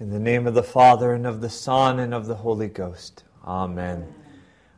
[0.00, 3.24] In the name of the Father, and of the Son, and of the Holy Ghost.
[3.44, 4.14] Amen.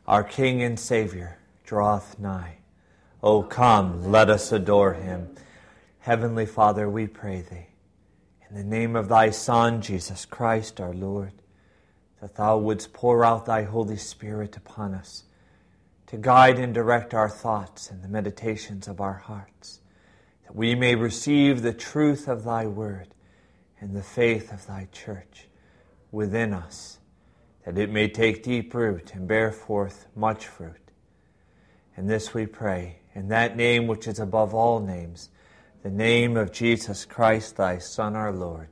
[0.07, 2.57] Our King and Savior draweth nigh.
[3.21, 5.29] O come, let us adore him.
[5.99, 7.67] Heavenly Father, we pray thee,
[8.49, 11.33] in the name of thy Son, Jesus Christ our Lord,
[12.19, 15.25] that thou wouldst pour out thy Holy Spirit upon us
[16.07, 19.81] to guide and direct our thoughts and the meditations of our hearts,
[20.47, 23.13] that we may receive the truth of thy word
[23.81, 25.47] and the faith of thy church
[26.11, 26.99] within us,
[27.65, 30.91] that it may take deep root and bear forth much fruit.
[31.97, 35.29] And this we pray in that name which is above all names,
[35.83, 38.69] the name of Jesus Christ, thy Son, our Lord.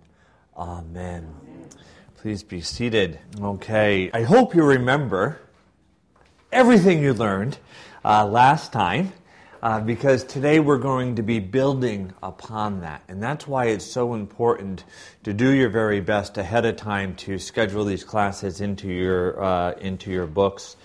[0.56, 1.34] Amen.
[2.18, 3.20] Please be seated.
[3.42, 5.40] Okay, I hope you remember
[6.52, 7.58] everything you learned
[8.06, 9.12] uh, last time
[9.62, 13.04] uh, because today we're going to be building upon that.
[13.08, 14.84] And that's why it's so important
[15.24, 19.72] to do your very best ahead of time to schedule these classes into your, uh,
[19.74, 20.78] into your books,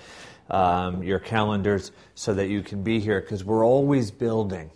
[0.50, 4.70] um, your calendars, so that you can be here because we're always building.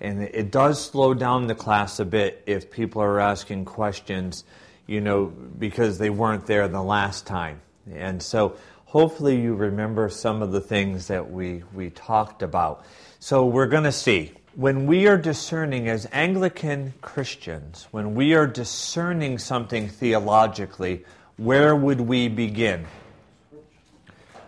[0.00, 4.44] And it does slow down the class a bit if people are asking questions,
[4.86, 7.60] you know, because they weren't there the last time.
[7.90, 12.84] And so hopefully you remember some of the things that we, we talked about.
[13.24, 14.32] So we're going to see.
[14.54, 21.06] When we are discerning as Anglican Christians, when we are discerning something theologically,
[21.38, 22.84] where would we begin?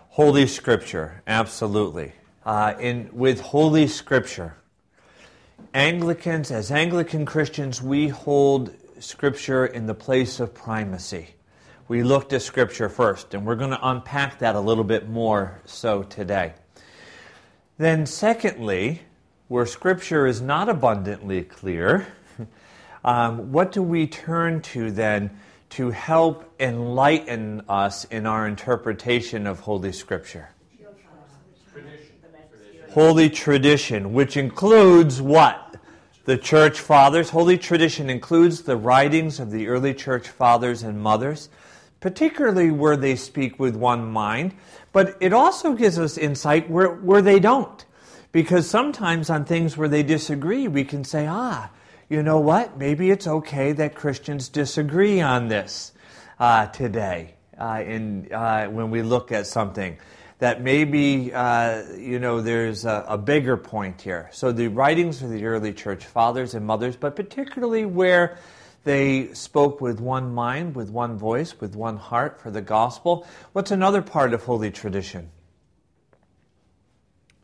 [0.09, 2.11] Holy Scripture, absolutely.
[2.45, 4.55] Uh, in, with Holy Scripture,
[5.73, 11.29] Anglicans, as Anglican Christians, we hold Scripture in the place of primacy.
[11.87, 15.61] We look to Scripture first, and we're going to unpack that a little bit more
[15.65, 16.53] so today.
[17.77, 19.01] Then, secondly,
[19.47, 22.07] where Scripture is not abundantly clear,
[23.05, 25.39] um, what do we turn to then
[25.69, 30.49] to help enlighten us in our interpretation of Holy Scripture?
[31.71, 32.93] Tradition.
[32.93, 35.75] Holy tradition, which includes what?
[36.25, 37.29] The church fathers.
[37.29, 41.49] Holy tradition includes the writings of the early church fathers and mothers,
[41.99, 44.53] particularly where they speak with one mind.
[44.91, 47.85] But it also gives us insight where, where they don't.
[48.31, 51.69] Because sometimes on things where they disagree, we can say, ah,
[52.09, 52.77] you know what?
[52.77, 55.91] Maybe it's okay that Christians disagree on this
[56.39, 59.97] uh, today uh, in, uh, when we look at something.
[60.39, 64.29] That maybe, uh, you know, there's a, a bigger point here.
[64.31, 68.37] So the writings of the early church fathers and mothers, but particularly where
[68.83, 73.27] they spoke with one mind, with one voice, with one heart for the gospel.
[73.53, 75.29] What's another part of holy tradition?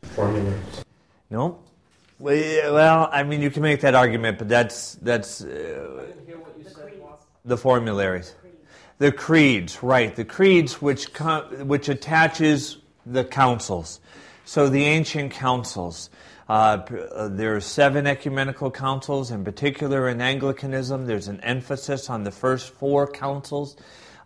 [0.02, 0.84] Formularies.
[1.30, 1.58] No.
[2.18, 6.06] Well, I mean, you can make that argument, but that's that's uh,
[7.44, 8.34] the formularies,
[8.98, 10.14] the creeds, right?
[10.14, 11.08] The creeds which
[11.60, 14.00] which attaches the councils.
[14.44, 16.10] So the ancient councils.
[16.48, 21.06] Uh, there are seven ecumenical councils, in particular in Anglicanism.
[21.06, 23.76] There's an emphasis on the first four councils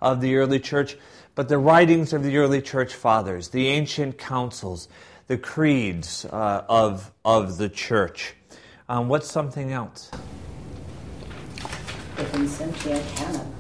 [0.01, 0.97] of the early church.
[1.35, 4.89] But the writings of the early church fathers, the ancient councils,
[5.29, 8.35] the creeds uh, of, of the church.
[8.89, 10.11] Um, what's something else?
[12.17, 13.55] The Vincentian Canon.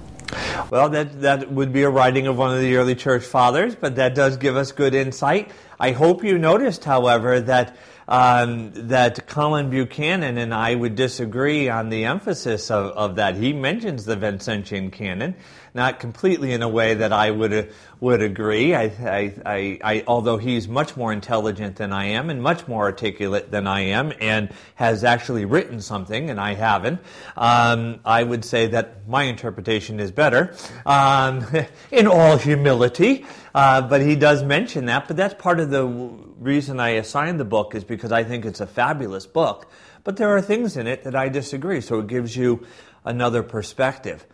[0.70, 3.96] Well, that, that would be a writing of one of the early church fathers, but
[3.96, 5.52] that does give us good insight.
[5.78, 7.76] I hope you noticed, however, that
[8.08, 13.36] um, that Colin Buchanan and I would disagree on the emphasis of, of that.
[13.36, 15.36] He mentions the Vincentian canon,
[15.78, 18.74] not completely in a way that I would would agree.
[18.74, 22.84] I, I, I, I, although he's much more intelligent than I am and much more
[22.84, 27.00] articulate than I am, and has actually written something, and I haven't.
[27.36, 31.46] Um, I would say that my interpretation is better, um,
[31.90, 33.24] in all humility.
[33.54, 35.08] Uh, but he does mention that.
[35.08, 38.60] But that's part of the reason I assigned the book is because I think it's
[38.60, 39.70] a fabulous book.
[40.04, 42.66] But there are things in it that I disagree, so it gives you
[43.04, 44.26] another perspective.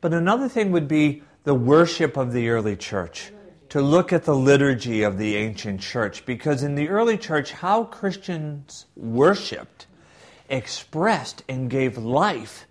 [0.00, 3.32] But another thing would be the worship of the early church,
[3.68, 7.84] to look at the liturgy of the ancient church, because in the early church, how
[7.84, 9.86] Christians worshiped
[10.48, 12.66] expressed and gave life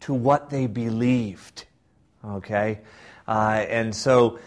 [0.00, 1.64] to what they believed.
[2.24, 2.80] Okay?
[3.28, 4.38] Uh, and so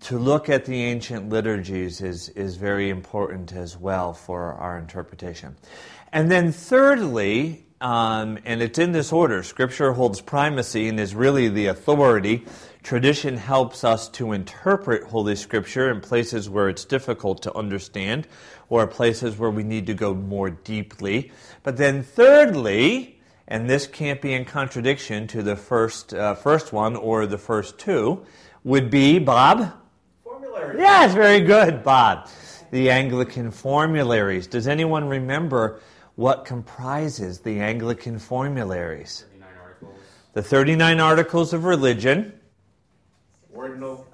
[0.00, 5.56] to look at the ancient liturgies is, is very important as well for our interpretation.
[6.12, 11.48] And then, thirdly, um, and it's in this order Scripture holds primacy and is really
[11.48, 12.44] the authority.
[12.82, 18.26] Tradition helps us to interpret Holy Scripture in places where it's difficult to understand
[18.68, 21.30] or places where we need to go more deeply.
[21.62, 26.96] But then, thirdly, and this can't be in contradiction to the first, uh, first one
[26.96, 28.24] or the first two,
[28.64, 29.72] would be, Bob?
[30.24, 30.78] Formularies.
[30.78, 32.28] Yes, very good, Bob.
[32.70, 34.46] The Anglican formularies.
[34.46, 35.80] Does anyone remember
[36.18, 39.24] what comprises the Anglican formularies?
[39.30, 40.00] 39 articles.
[40.32, 42.32] The 39 Articles of Religion.
[43.54, 44.04] Ordinal.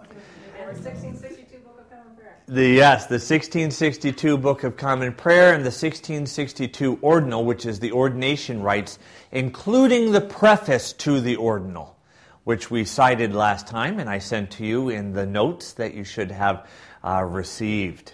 [0.58, 2.36] The 1662 Book of Common Prayer.
[2.46, 7.92] The yes, the 1662 Book of Common Prayer and the 1662 Ordinal, which is the
[7.92, 8.98] ordination rites,
[9.32, 11.96] including the preface to the Ordinal,
[12.44, 16.04] which we cited last time, and I sent to you in the notes that you
[16.04, 16.68] should have
[17.02, 18.12] uh, received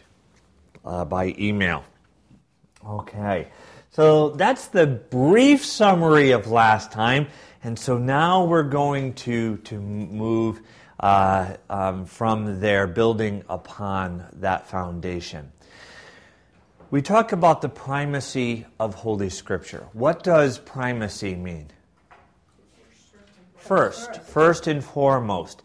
[0.84, 1.82] uh, by email.
[2.86, 3.48] Okay,
[3.90, 7.26] so that's the brief summary of last time,
[7.62, 10.60] and so now we're going to to move
[11.00, 15.50] uh, um, from there, building upon that foundation.
[16.90, 19.86] We talk about the primacy of Holy Scripture.
[19.92, 21.68] What does primacy mean?
[23.56, 25.62] First, first and foremost.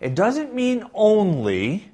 [0.00, 1.90] It doesn't mean only,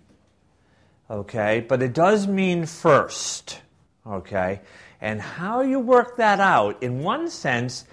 [1.08, 3.61] okay, but it does mean first,
[4.06, 4.61] okay?
[5.02, 7.84] And how you work that out, in one sense,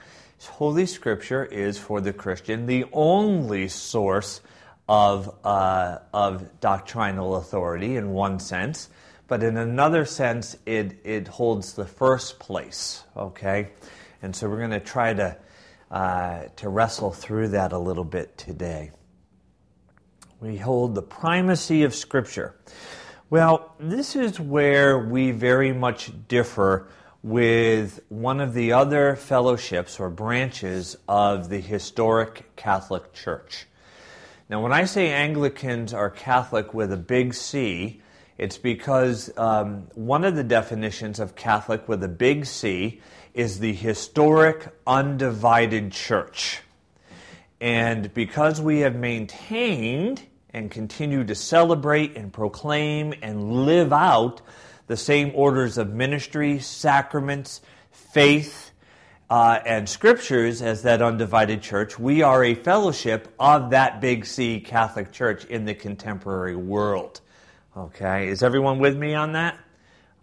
[0.48, 4.42] Holy Scripture is for the Christian the only source
[4.88, 8.90] of, uh, of doctrinal authority, in one sense,
[9.28, 13.70] but in another sense, it, it holds the first place, okay?
[14.22, 15.36] And so we're going to try to,
[15.90, 18.92] uh, to wrestle through that a little bit today.
[20.40, 22.56] We hold the primacy of Scripture.
[23.32, 26.88] Well, this is where we very much differ
[27.22, 33.66] with one of the other fellowships or branches of the historic Catholic Church.
[34.50, 38.02] Now, when I say Anglicans are Catholic with a big C,
[38.38, 43.02] it's because um, one of the definitions of Catholic with a big C
[43.34, 46.62] is the historic undivided church.
[47.62, 54.42] And because we have maintained and continue to celebrate and proclaim and live out
[54.90, 58.72] the same orders of ministry, sacraments, faith,
[59.30, 64.60] uh, and scriptures as that undivided church, we are a fellowship of that big C
[64.60, 67.22] Catholic Church in the contemporary world.
[67.78, 69.60] Okay, is everyone with me on that?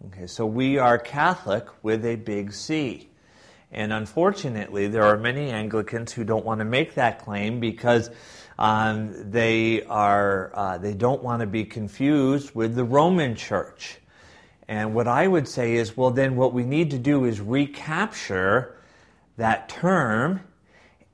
[0.07, 3.07] Okay, so we are Catholic with a big C.
[3.71, 8.09] And unfortunately, there are many Anglicans who don't want to make that claim because
[8.59, 13.99] um, they are uh, they don't want to be confused with the Roman Church.
[14.67, 18.75] And what I would say is, well, then what we need to do is recapture
[19.37, 20.41] that term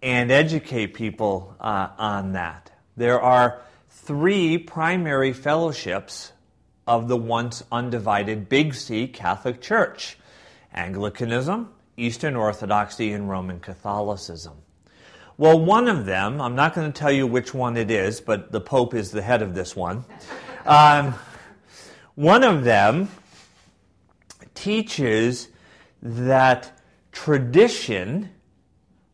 [0.01, 2.71] and educate people uh, on that.
[2.97, 6.31] There are three primary fellowships
[6.87, 10.17] of the once undivided Big C Catholic Church
[10.73, 14.53] Anglicanism, Eastern Orthodoxy, and Roman Catholicism.
[15.37, 18.51] Well, one of them, I'm not going to tell you which one it is, but
[18.51, 20.05] the Pope is the head of this one.
[20.65, 21.15] Um,
[22.15, 23.09] one of them
[24.53, 25.49] teaches
[26.01, 26.79] that
[27.11, 28.29] tradition,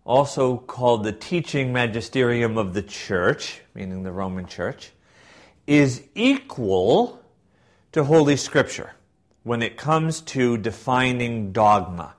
[0.05, 4.91] also called the teaching magisterium of the church, meaning the Roman church,
[5.67, 7.23] is equal
[7.91, 8.91] to Holy Scripture
[9.43, 12.15] when it comes to defining dogma.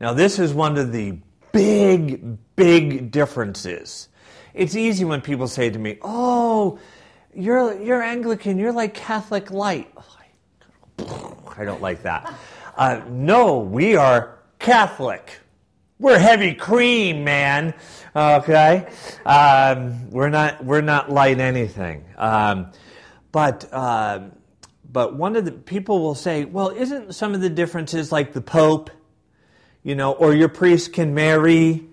[0.00, 1.18] Now, this is one of the
[1.52, 4.08] big, big differences.
[4.54, 6.78] It's easy when people say to me, Oh,
[7.34, 9.90] you're, you're Anglican, you're like Catholic light.
[10.98, 12.34] Oh, I don't like that.
[12.76, 15.40] Uh, no, we are Catholic.
[15.98, 17.74] We're heavy cream, man.
[18.16, 18.88] Okay,
[19.24, 22.04] um, we're not we're not light anything.
[22.16, 22.72] Um,
[23.30, 24.20] but uh,
[24.90, 28.40] but one of the people will say, well, isn't some of the differences like the
[28.40, 28.90] Pope,
[29.82, 31.86] you know, or your priest can marry?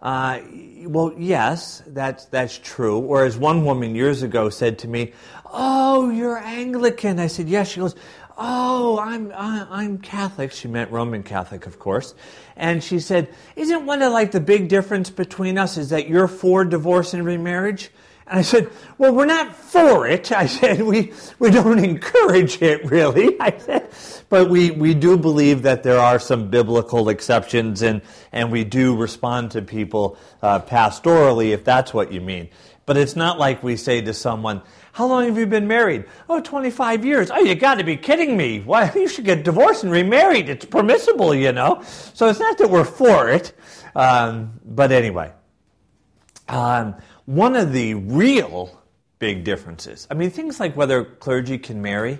[0.00, 0.40] Uh,
[0.84, 2.98] well, yes, that's that's true.
[2.98, 5.12] Or as one woman years ago said to me,
[5.44, 7.94] "Oh, you're Anglican." I said, "Yes." She goes,
[8.36, 12.14] "Oh, I'm I'm Catholic." She meant Roman Catholic, of course.
[12.56, 16.28] And she said, "Isn't one of like the big difference between us is that you're
[16.28, 17.90] for divorce and remarriage?"
[18.26, 22.84] And I said, "Well, we're not for it." I said, "We we don't encourage it,
[22.90, 23.88] really." I said,
[24.28, 28.96] "But we we do believe that there are some biblical exceptions, and and we do
[28.96, 32.48] respond to people uh, pastorally, if that's what you mean."
[32.84, 34.62] But it's not like we say to someone,
[34.92, 36.04] How long have you been married?
[36.28, 37.30] Oh, 25 years.
[37.30, 38.60] Oh, you got to be kidding me.
[38.60, 40.48] Why, you should get divorced and remarried.
[40.50, 41.82] It's permissible, you know.
[42.14, 43.54] So it's not that we're for it.
[43.96, 45.32] Um, but anyway,
[46.48, 46.94] um,
[47.24, 48.82] one of the real
[49.18, 52.18] big differences, I mean, things like whether clergy can marry,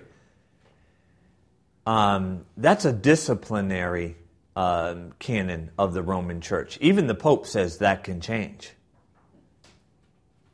[1.87, 4.17] um, that's a disciplinary
[4.57, 6.79] um, canon of the Roman Church.
[6.81, 8.73] Even the Pope says that can change.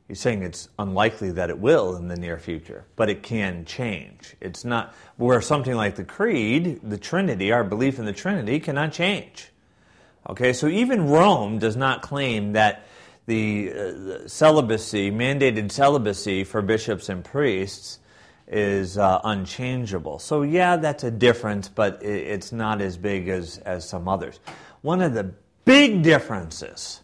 [0.08, 4.34] He's saying it's unlikely that it will in the near future, but it can change.
[4.40, 8.92] It's not where something like the Creed, the Trinity, our belief in the Trinity cannot
[8.92, 9.50] change.
[10.26, 12.86] Okay, so even Rome does not claim that
[13.26, 17.98] the, uh, the celibacy, mandated celibacy for bishops and priests,
[18.46, 20.18] is uh, unchangeable.
[20.18, 24.40] So, yeah, that's a difference, but it's not as big as, as some others.
[24.80, 25.34] One of the
[25.66, 27.02] big differences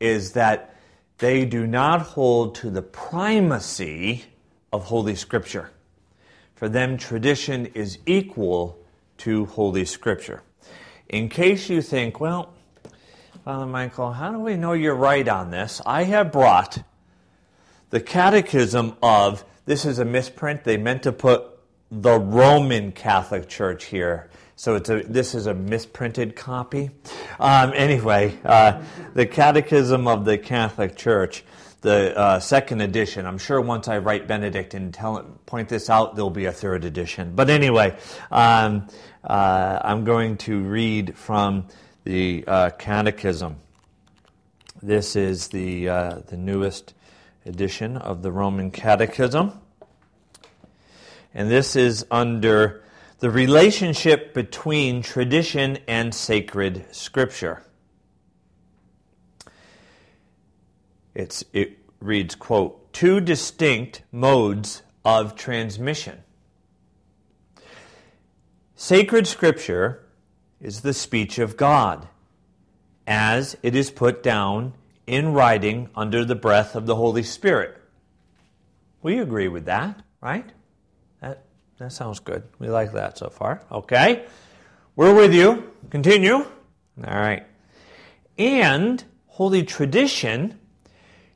[0.00, 0.73] is that
[1.18, 4.24] they do not hold to the primacy
[4.72, 5.70] of Holy Scripture.
[6.54, 8.78] For them, tradition is equal
[9.18, 10.42] to Holy Scripture.
[11.08, 12.52] In case you think, well,
[13.44, 15.80] Father Michael, how do we know you're right on this?
[15.84, 16.82] I have brought
[17.90, 21.44] the Catechism of, this is a misprint, they meant to put
[21.90, 24.30] the Roman Catholic Church here.
[24.64, 26.90] So it's a, this is a misprinted copy.
[27.38, 31.44] Um, anyway, uh, the Catechism of the Catholic Church,
[31.82, 33.26] the uh, second edition.
[33.26, 36.86] I'm sure once I write Benedict and tell point this out, there'll be a third
[36.86, 37.34] edition.
[37.34, 37.94] But anyway,
[38.30, 38.88] um,
[39.22, 41.66] uh, I'm going to read from
[42.04, 43.56] the uh, Catechism.
[44.82, 46.94] This is the, uh, the newest
[47.44, 49.60] edition of the Roman Catechism.
[51.34, 52.83] And this is under
[53.24, 57.62] the relationship between tradition and sacred scripture.
[61.14, 66.22] It's, it reads, quote, two distinct modes of transmission.
[68.76, 70.04] Sacred scripture
[70.60, 72.06] is the speech of God,
[73.06, 74.74] as it is put down
[75.06, 77.80] in writing under the breath of the Holy Spirit.
[79.00, 80.52] We agree with that, right?
[81.78, 82.44] That, sounds good.
[82.58, 83.62] We like that so far.
[83.70, 84.24] Okay.
[84.96, 85.72] We're with you.
[85.90, 86.34] Continue.
[86.34, 86.46] All
[86.98, 87.44] right.
[88.38, 90.58] And Holy Tradition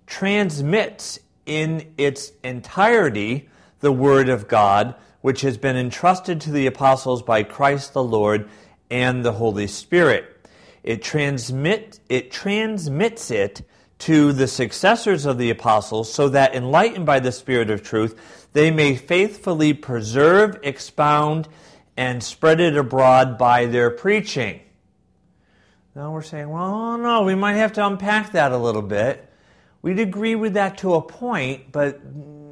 [0.07, 3.49] transmits in its entirety
[3.81, 8.49] the Word of God, which has been entrusted to the apostles by Christ the Lord
[8.91, 10.37] and the Holy Spirit.
[10.85, 13.63] It, transmit, it transmits it
[14.01, 18.71] to the successors of the apostles so that, enlightened by the Spirit of truth, they
[18.71, 21.49] may faithfully preserve, expound,
[21.97, 24.61] and spread it abroad by their preaching.
[25.95, 29.29] Now we're saying, well, oh, no, we might have to unpack that a little bit.
[29.83, 32.01] We'd agree with that to a point, but,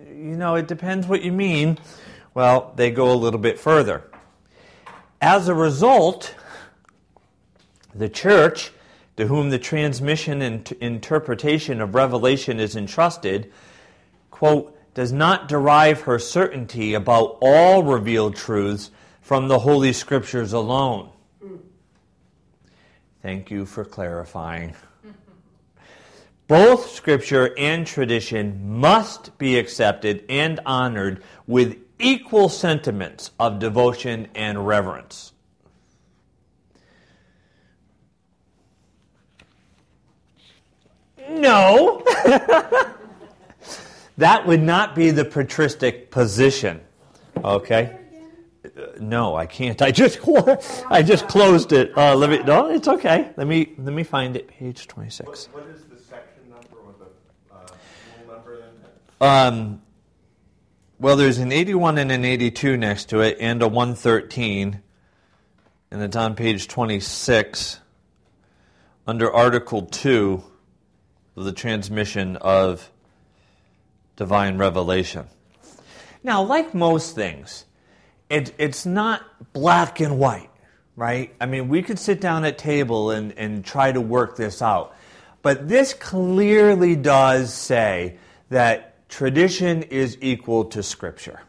[0.08, 1.78] you know, it depends what you mean.
[2.34, 4.04] Well, they go a little bit further.
[5.20, 6.34] As a result,
[7.94, 8.72] the church,
[9.16, 13.52] to whom the transmission and interpretation of revelation is entrusted,
[14.30, 21.10] quote, does not derive her certainty about all revealed truths from the Holy Scriptures alone.
[23.20, 24.74] Thank you for clarifying.
[26.48, 34.66] Both Scripture and tradition must be accepted and honored with equal sentiments of devotion and
[34.66, 35.34] reverence.
[41.28, 42.02] No.
[44.18, 46.80] that would not be the patristic position.
[47.44, 47.98] Okay?
[49.00, 49.80] no, I can't.
[49.82, 50.18] I just
[50.88, 51.96] I just closed it.
[51.96, 52.38] Uh, let me.
[52.42, 53.30] No, it's okay.
[53.36, 54.48] Let me let me find it.
[54.48, 55.48] Page twenty six.
[55.52, 58.58] What, what is the section number or the uh, number
[59.20, 59.28] then?
[59.28, 59.82] Um,
[60.98, 64.80] well, there's an 81 and an 82 next to it, and a 113,
[65.90, 67.80] and it's on page 26
[69.06, 70.42] under Article 2
[71.36, 72.90] of the transmission of
[74.16, 75.26] divine revelation.
[76.22, 77.64] Now, like most things,
[78.28, 80.50] it, it's not black and white,
[80.96, 81.34] right?
[81.40, 84.96] I mean, we could sit down at table and, and try to work this out.
[85.42, 88.18] But this clearly does say
[88.48, 91.40] that tradition is equal to Scripture.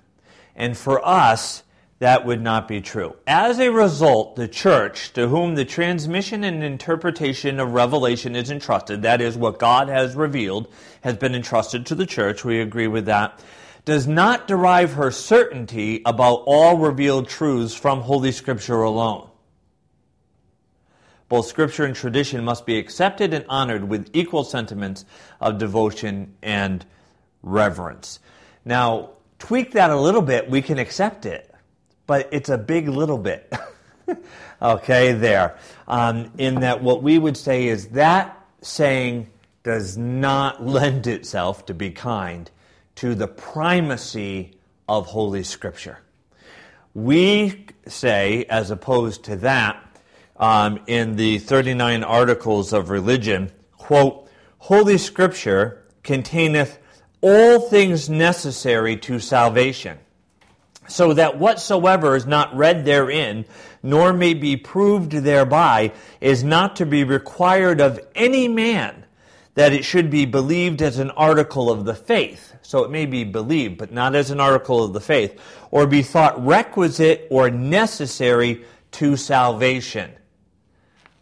[0.55, 1.63] And for us,
[2.00, 3.15] that would not be true.
[3.25, 9.01] As a result, the church, to whom the transmission and interpretation of revelation is entrusted,
[9.01, 10.67] that is, what God has revealed,
[11.08, 13.40] has been entrusted to the church, we agree with that,
[13.86, 19.30] does not derive her certainty about all revealed truths from Holy Scripture alone.
[21.30, 25.06] Both Scripture and tradition must be accepted and honored with equal sentiments
[25.40, 26.86] of devotion and
[27.42, 28.20] reverence.
[28.66, 31.56] Now, tweak that a little bit, we can accept it,
[32.06, 33.54] but it's a big little bit.
[34.62, 35.58] okay, there.
[35.88, 39.30] Um, in that, what we would say is that saying
[39.67, 42.50] does not lend itself, to be kind,
[42.95, 44.53] to the primacy
[44.88, 46.00] of Holy Scripture.
[46.93, 49.83] We say, as opposed to that,
[50.38, 56.79] um, in the 39 Articles of Religion, quote, Holy Scripture containeth
[57.19, 59.97] all things necessary to salvation,
[60.88, 63.43] so that whatsoever is not read therein,
[63.83, 69.03] nor may be proved thereby, is not to be required of any man
[69.58, 72.54] that it should be believed as an article of the faith.
[72.62, 76.04] So it may be believed, but not as an article of the faith, or be
[76.04, 80.12] thought requisite or necessary to salvation.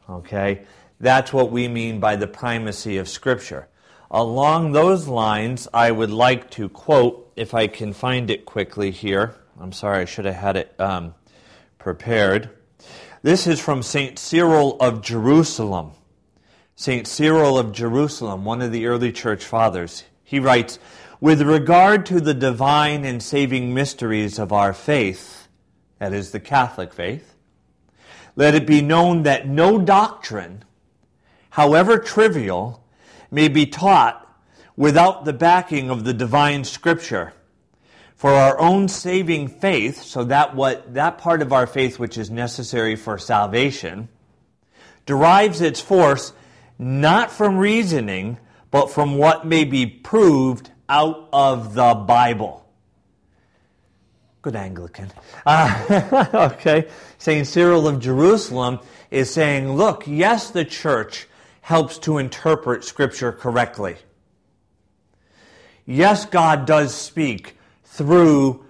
[0.10, 0.63] Okay?
[1.00, 3.70] That's what we mean by the primacy of Scripture.
[4.12, 9.34] Along those lines, I would like to quote, if I can find it quickly here.
[9.62, 11.15] I'm sorry, I should have had it um,
[11.77, 12.50] prepared.
[13.22, 14.20] This is from St.
[14.20, 15.94] Cyril of Jerusalem.
[16.77, 17.08] St.
[17.08, 20.03] Cyril of Jerusalem, one of the early church fathers.
[20.25, 20.77] He writes,
[21.22, 25.48] With regard to the divine and saving mysteries of our faith,
[26.00, 27.34] that is the Catholic faith,
[28.36, 30.65] let it be known that no doctrine,
[31.51, 32.84] however trivial,
[33.32, 34.22] may be taught
[34.75, 37.34] without the backing of the divine scripture.
[38.17, 42.29] For our own saving faith, so that what that part of our faith which is
[42.29, 44.10] necessary for salvation,
[45.05, 46.34] derives its force
[46.77, 48.38] not from reasoning,
[48.72, 52.65] but from what may be proved out of the Bible.
[54.41, 55.12] Good Anglican.
[55.48, 56.88] Uh, okay.
[57.20, 57.46] St.
[57.46, 58.79] Cyril of Jerusalem
[59.12, 61.27] is saying, look, yes, the church
[61.62, 63.96] helps to interpret Scripture correctly.
[65.86, 68.65] Yes, God does speak through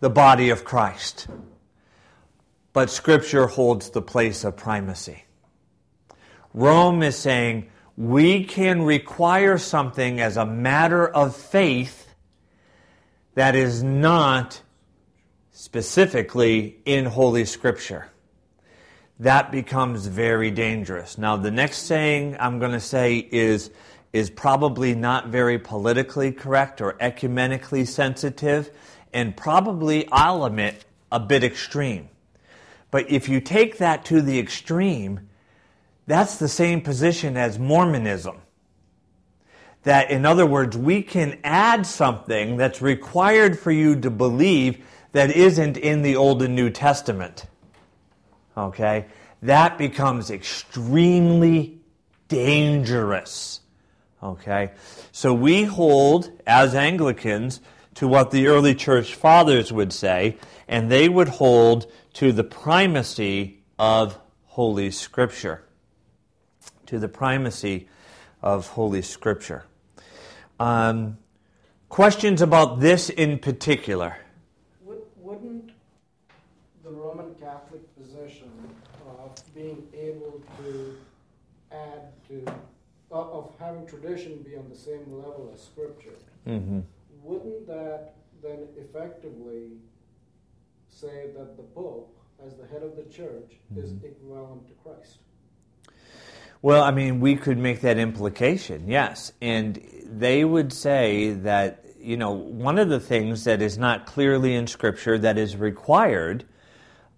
[0.00, 1.26] the body of Christ.
[2.72, 5.24] But Scripture holds the place of primacy.
[6.54, 12.08] Rome is saying we can require something as a matter of faith
[13.34, 14.60] that is not
[15.50, 18.08] specifically in Holy Scripture.
[19.20, 21.16] That becomes very dangerous.
[21.16, 23.70] Now, the next saying I'm going to say is,
[24.12, 28.70] is probably not very politically correct or ecumenically sensitive,
[29.12, 32.08] and probably, I'll admit, a bit extreme.
[32.90, 35.28] But if you take that to the extreme,
[36.06, 38.38] that's the same position as Mormonism.
[39.84, 45.30] That, in other words, we can add something that's required for you to believe that
[45.30, 47.46] isn't in the Old and New Testament.
[48.56, 49.06] Okay?
[49.42, 51.80] That becomes extremely
[52.28, 53.60] dangerous.
[54.22, 54.70] Okay?
[55.10, 57.60] So we hold, as Anglicans,
[57.94, 60.38] to what the early church fathers would say,
[60.68, 65.64] and they would hold to the primacy of Holy Scripture.
[66.92, 67.88] To the primacy
[68.42, 69.64] of Holy Scripture.
[70.60, 71.16] Um,
[71.88, 74.18] questions about this in particular?
[74.84, 75.70] Wouldn't
[76.84, 78.50] the Roman Catholic position
[79.08, 80.98] of being able to
[81.70, 82.44] add to,
[83.10, 86.80] of, having tradition be on the same level as scripture, mm-hmm.
[87.22, 89.78] wouldn't that then effectively
[90.90, 92.14] say that the Pope,
[92.46, 93.82] as the head of the church, mm-hmm.
[93.82, 95.16] is equivalent to Christ?
[96.62, 99.32] Well, I mean, we could make that implication, yes.
[99.42, 104.54] And they would say that, you know, one of the things that is not clearly
[104.54, 106.44] in Scripture that is required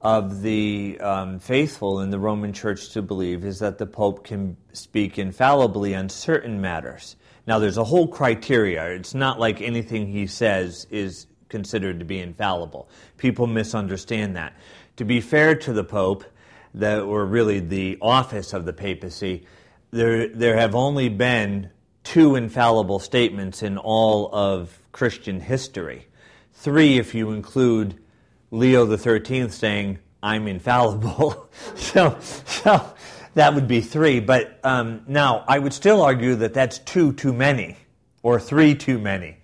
[0.00, 4.56] of the um, faithful in the Roman Church to believe is that the Pope can
[4.72, 7.16] speak infallibly on certain matters.
[7.46, 8.86] Now, there's a whole criteria.
[8.92, 12.88] It's not like anything he says is considered to be infallible.
[13.18, 14.54] People misunderstand that.
[14.96, 16.24] To be fair to the Pope,
[16.74, 19.46] that were really the office of the papacy,
[19.90, 21.70] there there have only been
[22.02, 26.06] two infallible statements in all of Christian history.
[26.52, 27.98] Three, if you include
[28.50, 32.94] Leo Thirteenth saying, "I'm infallible." so, so
[33.34, 34.20] that would be three.
[34.20, 37.76] But um, now I would still argue that that's two too many,
[38.22, 39.36] or three too many.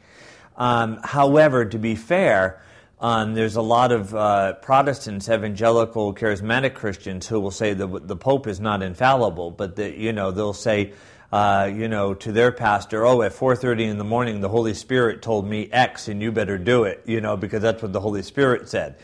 [0.56, 2.62] Um, however, to be fair,
[3.00, 8.16] um, there's a lot of uh, Protestants, evangelical, charismatic Christians who will say that the
[8.16, 10.92] Pope is not infallible, but that you know they'll say
[11.32, 15.22] uh, you know, to their pastor, oh, at 4.30 in the morning, the Holy Spirit
[15.22, 18.22] told me X and you better do it, you know, because that's what the Holy
[18.22, 18.96] Spirit said.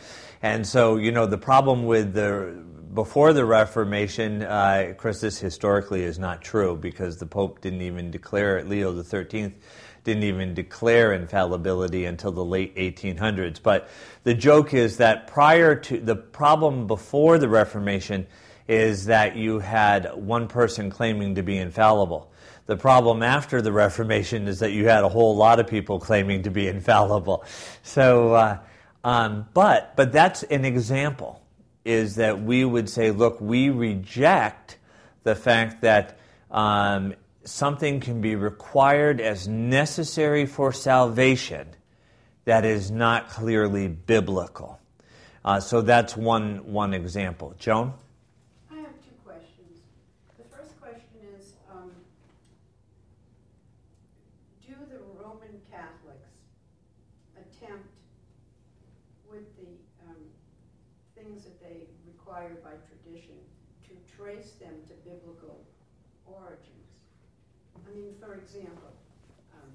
[0.43, 5.39] And so, you know, the problem with the, before the Reformation, uh, of course, this
[5.39, 9.55] historically is not true because the Pope didn't even declare it, Leo XIII
[10.07, 13.61] didn't even declare infallibility until the late 1800s.
[13.63, 13.91] But
[14.25, 18.27] the joke is that prior to the problem before the Reformation,
[18.69, 22.33] is that you had one person claiming to be infallible.
[22.67, 26.43] The problem after the Reformation is that you had a whole lot of people claiming
[26.45, 27.45] to be infallible.
[27.83, 28.59] So, uh,
[29.05, 31.43] um, but but that's an example.
[31.85, 34.79] is that we would say, look, we reject
[35.23, 36.19] the fact that
[36.51, 37.15] um,
[37.47, 41.69] something can be required as necessary for salvation
[42.45, 44.81] that is not clearly biblical.
[45.45, 47.55] Uh, so that's one, one example.
[47.59, 47.93] Joan?
[48.71, 49.79] I have two questions.
[50.39, 51.91] The first question is um,
[54.67, 56.35] Do the Roman Catholics
[57.39, 57.87] attempt,
[59.31, 59.71] with the
[60.09, 60.19] um,
[61.15, 63.39] things that they require by tradition,
[63.87, 65.63] to trace them to biblical
[66.27, 66.77] origins?
[67.87, 68.91] I mean, for example,
[69.55, 69.71] um,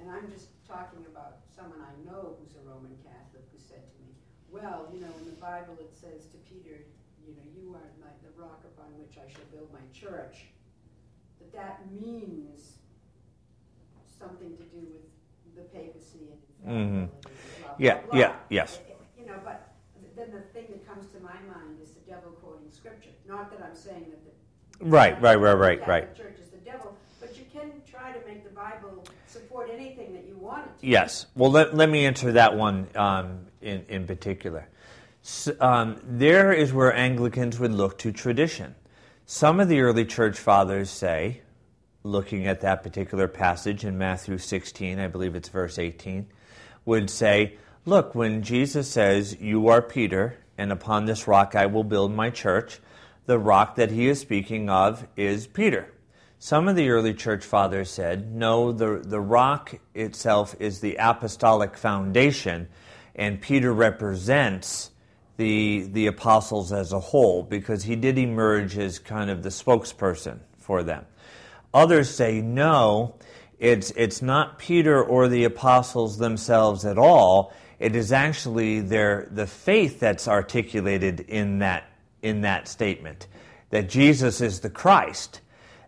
[0.00, 3.96] and I'm just talking about someone I know who's a Roman Catholic who said to
[4.04, 4.12] me,
[4.62, 6.78] well, you know, in the Bible it says to Peter,
[7.26, 10.46] you know, you are my, the rock upon which I shall build my church.
[11.40, 12.78] That that means
[14.18, 17.10] something to do with the papacy and Mhm.
[17.10, 18.18] infallibility, blah, Yeah, blah, blah.
[18.20, 18.80] yeah, yes.
[19.18, 19.74] You know, but
[20.14, 23.10] then the thing that comes to my mind is the devil quoting scripture.
[23.26, 24.30] Not that I'm saying that the
[24.84, 26.16] Right, right, right, right, Catholic right.
[26.16, 30.24] Church is the devil, but you can try to make the Bible support anything that
[30.26, 30.86] you want it to.
[30.86, 31.26] Yes.
[31.36, 34.68] Well, let, let me answer that one um, in, in particular.
[35.24, 38.74] S um, there is where Anglicans would look to tradition.
[39.26, 41.42] Some of the early church fathers say,
[42.02, 46.26] looking at that particular passage in Matthew 16, I believe it's verse 18,
[46.84, 51.84] would say, Look, when Jesus says, You are Peter, and upon this rock I will
[51.84, 52.80] build my church,
[53.26, 55.92] the rock that he is speaking of is Peter.
[56.38, 61.76] Some of the early church fathers said, no, the, the rock itself is the apostolic
[61.76, 62.68] foundation,
[63.14, 64.90] and Peter represents
[65.36, 70.38] the, the apostles as a whole because he did emerge as kind of the spokesperson
[70.58, 71.06] for them.
[71.74, 73.16] Others say, no,
[73.58, 77.52] it's, it's not Peter or the apostles themselves at all.
[77.78, 81.90] It is actually their, the faith that's articulated in that,
[82.22, 83.26] in that statement
[83.70, 85.40] that Jesus is the Christ.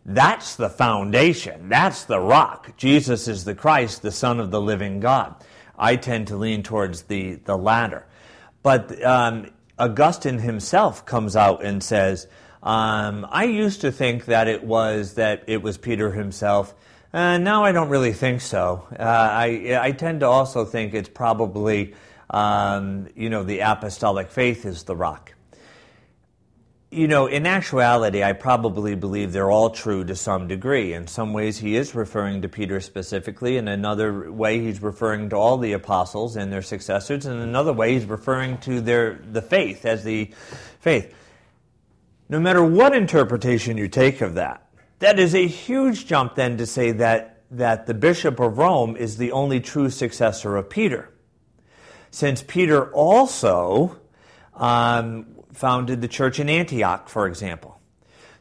[0.07, 1.69] That's the foundation.
[1.69, 2.77] That's the rock.
[2.77, 5.35] Jesus is the Christ, the Son of the living God.
[5.79, 8.07] I tend to lean towards the, the latter.
[8.63, 12.27] But um, Augustine himself comes out and says,
[12.63, 16.75] um, I used to think that it was that it was Peter himself.
[17.13, 18.87] Uh, now I don't really think so.
[18.99, 21.95] Uh, I, I tend to also think it's probably,
[22.31, 25.34] um, you know, the apostolic faith is the rock
[26.95, 30.93] you know, in actuality, I probably believe they're all true to some degree.
[30.93, 33.57] In some ways, he is referring to Peter specifically.
[33.57, 37.27] In another way, he's referring to all the apostles and their successors.
[37.27, 40.31] In another way, he's referring to their the faith as the
[40.81, 41.13] faith.
[42.29, 44.69] No matter what interpretation you take of that,
[45.01, 49.17] that is a huge jump then to say that that the bishop of Rome is
[49.17, 51.11] the only true successor of Peter,
[52.11, 53.99] since Peter also.
[54.55, 57.81] Um, founded the church in Antioch, for example.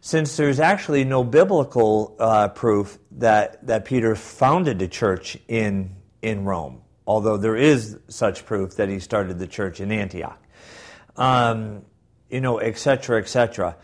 [0.02, 6.43] Since there's actually no biblical uh, proof that, that Peter founded a church in, in
[6.43, 10.41] Rome, although there is such proof that he started the church in Antioch,
[11.15, 11.84] um,
[12.30, 13.78] you know, etc., etc.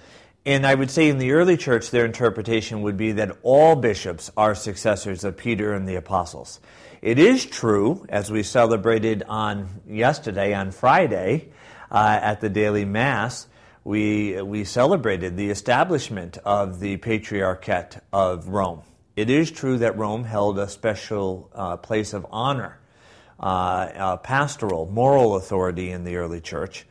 [0.46, 4.32] And I would say in the early church, their interpretation would be that all bishops
[4.36, 6.60] are successors of Peter and the apostles.
[7.02, 11.50] It is true, as we celebrated on yesterday, on Friday,
[11.92, 13.48] uh, at the daily mass,
[13.84, 18.82] we, we celebrated the establishment of the Patriarchate of Rome.
[19.16, 22.80] It is true that Rome held a special uh, place of honor,
[23.40, 26.86] uh, pastoral, moral authority in the early church,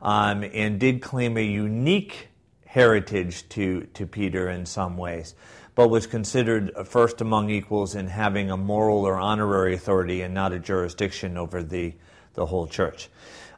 [0.00, 2.28] um, and did claim a unique
[2.66, 5.34] heritage to, to Peter in some ways,
[5.74, 10.52] but was considered first among equals in having a moral or honorary authority and not
[10.52, 11.94] a jurisdiction over the,
[12.34, 13.08] the whole church.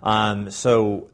[0.03, 1.11] Um, so,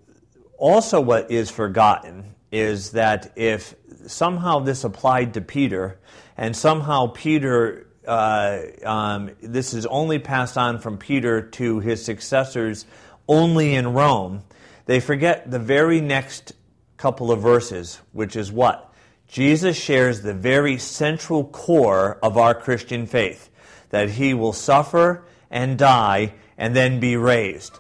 [0.58, 3.74] also, what is forgotten is that if
[4.06, 5.98] somehow this applied to Peter,
[6.36, 12.86] and somehow Peter, uh, um, this is only passed on from Peter to his successors
[13.28, 14.42] only in Rome,
[14.86, 16.52] they forget the very next
[16.96, 18.92] couple of verses, which is what?
[19.28, 23.48] Jesus shares the very central core of our Christian faith
[23.88, 27.78] that he will suffer and die and then be raised.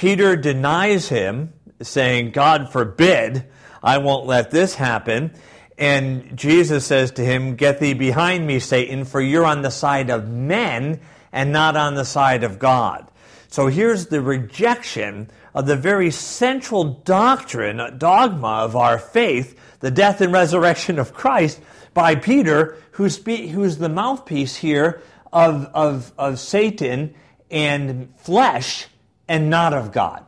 [0.00, 3.44] Peter denies him, saying, God forbid,
[3.82, 5.30] I won't let this happen.
[5.76, 10.08] And Jesus says to him, Get thee behind me, Satan, for you're on the side
[10.08, 11.00] of men
[11.32, 13.10] and not on the side of God.
[13.48, 20.22] So here's the rejection of the very central doctrine, dogma of our faith, the death
[20.22, 21.60] and resurrection of Christ,
[21.92, 27.14] by Peter, who's, who's the mouthpiece here of, of, of Satan
[27.50, 28.86] and flesh
[29.30, 30.26] and not of God.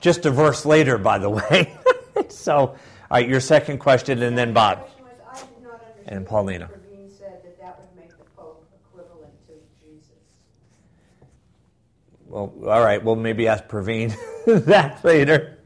[0.00, 1.76] Just a verse later, by the way.
[2.30, 2.76] so, all
[3.10, 4.80] right, your second question, and then Bob.
[4.80, 6.64] Was, I did not understand And Paulina.
[6.66, 9.52] what Praveen said that that would make the Pope equivalent to
[9.84, 10.08] Jesus.
[12.26, 14.16] Well, all right, well, maybe ask Praveen
[14.64, 15.58] that later.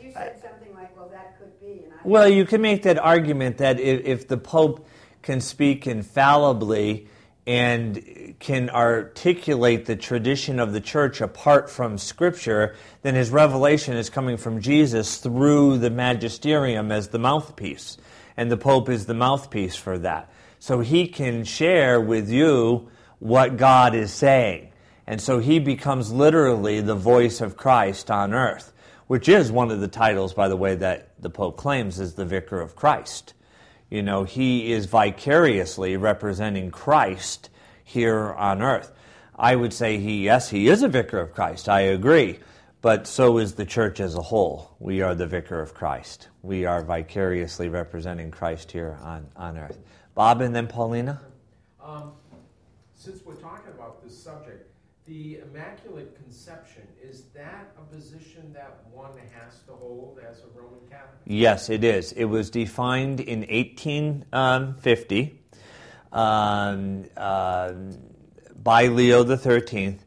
[0.00, 1.82] You like, well, that be.
[2.02, 4.88] Well, you can make that argument that if, if the Pope
[5.20, 7.08] can speak infallibly
[7.46, 8.02] and
[8.42, 14.36] can articulate the tradition of the church apart from Scripture, then his revelation is coming
[14.36, 17.96] from Jesus through the magisterium as the mouthpiece.
[18.36, 20.28] And the Pope is the mouthpiece for that.
[20.58, 24.72] So he can share with you what God is saying.
[25.06, 28.72] And so he becomes literally the voice of Christ on earth,
[29.06, 32.26] which is one of the titles, by the way, that the Pope claims is the
[32.26, 33.34] Vicar of Christ.
[33.88, 37.50] You know, he is vicariously representing Christ
[37.92, 38.90] here on earth.
[39.36, 41.68] I would say he, yes, he is a vicar of Christ.
[41.68, 42.38] I agree.
[42.80, 44.74] But so is the church as a whole.
[44.80, 46.28] We are the vicar of Christ.
[46.42, 49.78] We are vicariously representing Christ here on, on earth.
[50.14, 51.20] Bob and then Paulina?
[51.80, 52.12] Um,
[52.94, 54.68] since we're talking about this subject,
[55.06, 60.80] the Immaculate Conception, is that a position that one has to hold as a Roman
[60.90, 61.20] Catholic?
[61.24, 62.12] Yes, it is.
[62.12, 65.41] It was defined in 1850
[66.12, 67.72] um, uh,
[68.62, 69.98] by Leo XIII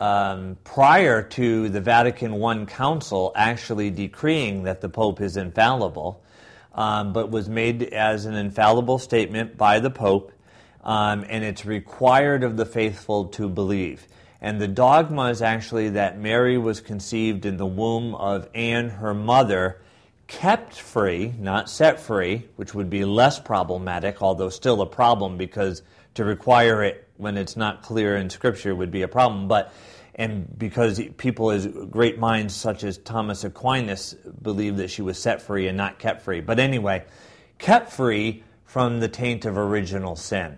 [0.00, 6.22] um, prior to the Vatican I Council actually decreeing that the Pope is infallible,
[6.74, 10.32] um, but was made as an infallible statement by the Pope,
[10.82, 14.06] um, and it's required of the faithful to believe.
[14.40, 19.14] And the dogma is actually that Mary was conceived in the womb of Anne, her
[19.14, 19.80] mother,
[20.26, 25.82] kept free, not set free, which would be less problematic, although still a problem because
[26.14, 29.48] to require it when it's not clear in Scripture would be a problem.
[29.48, 29.72] But
[30.14, 35.42] and because people as great minds such as Thomas Aquinas believe that she was set
[35.42, 36.40] free and not kept free.
[36.40, 37.04] But anyway,
[37.58, 40.56] kept free from the taint of original sin.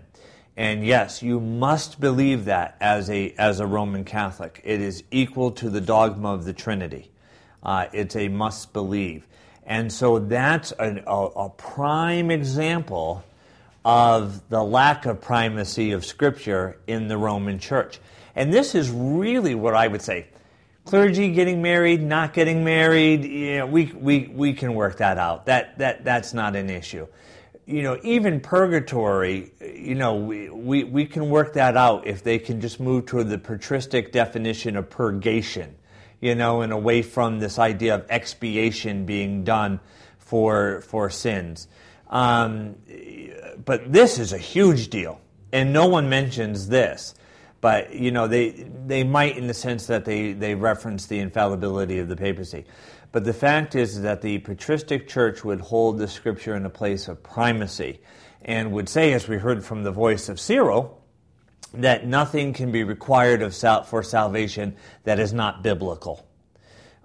[0.55, 4.61] And yes, you must believe that as a, as a Roman Catholic.
[4.63, 7.11] It is equal to the dogma of the Trinity.
[7.61, 9.27] Uh, it's a must believe.
[9.67, 13.23] And so that's a, a prime example
[13.85, 17.99] of the lack of primacy of Scripture in the Roman Church.
[18.35, 20.27] And this is really what I would say.
[20.85, 25.45] Clergy getting married, not getting married, we, we, we can work that out.
[25.45, 27.05] That, that, that's not an issue
[27.67, 32.39] you know, even purgatory, you know, we, we, we can work that out if they
[32.39, 35.75] can just move to the patristic definition of purgation,
[36.19, 39.79] you know, and away from this idea of expiation being done
[40.17, 41.67] for, for sins.
[42.09, 42.75] Um,
[43.63, 45.19] but this is a huge deal,
[45.51, 47.15] and no one mentions this.
[47.59, 48.49] But, you know, they,
[48.85, 52.65] they might in the sense that they, they reference the infallibility of the papacy.
[53.11, 57.07] But the fact is that the patristic church would hold the scripture in a place
[57.07, 57.99] of primacy
[58.43, 61.01] and would say, as we heard from the voice of Cyril,
[61.73, 66.27] that nothing can be required of sal- for salvation that is not biblical.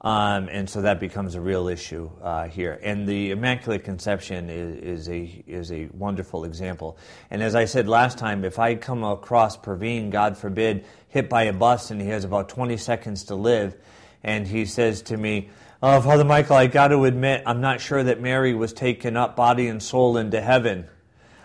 [0.02, 2.78] Um, and so that becomes a real issue uh, here.
[2.82, 6.98] And the Immaculate Conception is, is, a, is a wonderful example.
[7.30, 11.44] And as I said last time, if I come across Praveen, God forbid, hit by
[11.44, 13.76] a bus and he has about 20 seconds to live,
[14.24, 15.50] and he says to me,
[15.84, 19.34] Oh, Father Michael, I got to admit, I'm not sure that Mary was taken up
[19.34, 20.86] body and soul into heaven.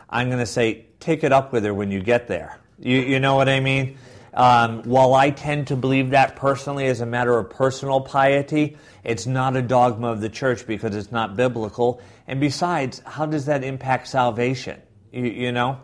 [0.09, 2.59] I'm going to say, take it up with her when you get there.
[2.79, 3.97] You, you know what I mean?
[4.33, 9.25] Um, while I tend to believe that personally as a matter of personal piety, it's
[9.25, 12.01] not a dogma of the church because it's not biblical.
[12.27, 14.79] And besides, how does that impact salvation?
[15.11, 15.79] You, you know?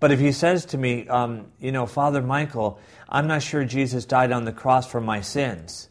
[0.00, 4.04] But if he says to me, um, you know, Father Michael, I'm not sure Jesus
[4.04, 5.88] died on the cross for my sins.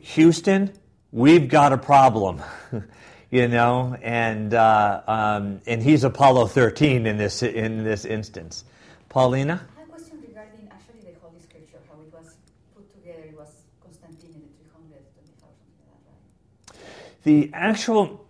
[0.00, 0.72] Houston,
[1.10, 2.42] we've got a problem.
[3.30, 8.64] you know, and uh, um, and he's Apollo 13 in this in this instance.
[9.10, 9.66] Paulina.
[9.76, 12.36] I have a question regarding actually the Holy Scripture, how it was
[12.76, 13.24] put together.
[13.26, 13.48] It was
[13.82, 17.22] Constantine in the 325, something like that, right?
[17.24, 18.24] The actual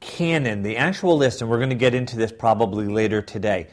[0.00, 3.68] canon, the actual list, and we're going to get into this probably later today.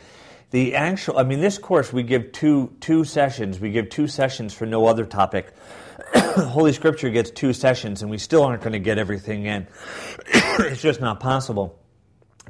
[0.52, 3.60] The actual, I mean, this course we give two two sessions.
[3.60, 5.48] We give two sessions for no other topic.
[6.16, 9.68] Holy Scripture gets two sessions, and we still aren't going to get everything in.
[10.34, 11.80] it's just not possible.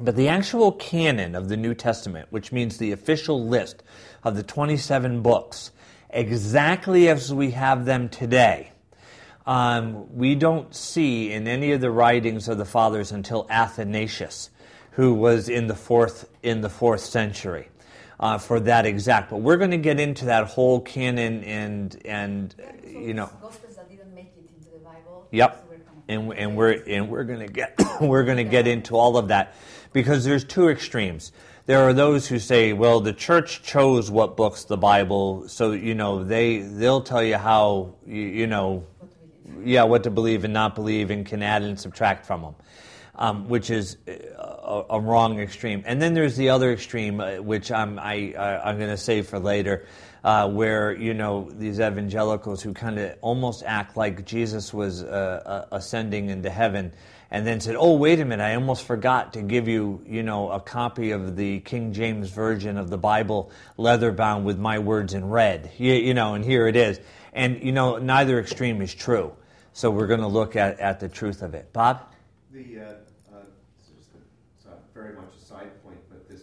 [0.00, 3.82] But the actual canon of the New Testament, which means the official list
[4.22, 5.72] of the 27 books,
[6.10, 8.72] exactly as we have them today,
[9.46, 14.50] um, we don't see in any of the writings of the fathers until Athanasius,
[14.92, 17.68] who was in the fourth in the fourth century.
[18.20, 22.52] Uh, for that exact, but we're going to get into that whole canon and and
[22.58, 25.28] So you know, Gospels that didn't make it into the Bible.
[25.30, 25.54] Yep.
[25.54, 28.96] So we're and and we're and we're going to get we're going to get into
[28.96, 29.54] all of that
[29.98, 31.32] because there's two extremes.
[31.66, 35.96] There are those who say, well, the church chose what books the Bible, so you
[35.96, 38.86] know they they'll tell you how you, you know,
[39.64, 42.54] yeah, what to believe and not believe, and can add and subtract from them,
[43.16, 45.82] um, which is a, a, wrong extreme.
[45.84, 49.26] And then there's the other extreme, uh, which I'm I, I I'm going to save
[49.26, 49.84] for later
[50.24, 55.42] uh, where you know these evangelicals who kind of almost act like Jesus was uh,
[55.44, 56.92] uh, ascending into heaven,
[57.30, 58.42] and then said, "Oh, wait a minute!
[58.42, 62.78] I almost forgot to give you, you know, a copy of the King James version
[62.78, 65.70] of the Bible, leather bound with my words in red.
[65.76, 67.00] You, you know, and here it is.
[67.32, 69.32] And you know, neither extreme is true.
[69.74, 71.72] So we're going to look at, at the truth of it.
[71.72, 72.02] Bob.
[72.50, 72.84] The uh,
[73.32, 73.44] uh,
[73.98, 76.42] it's a very much a side point, but this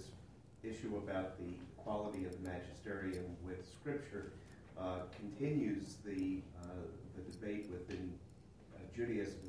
[0.64, 4.32] issue about the quality of the magisterium with Scripture
[4.80, 6.68] uh, continues the, uh,
[7.16, 8.14] the debate within
[8.76, 9.40] uh, Judaism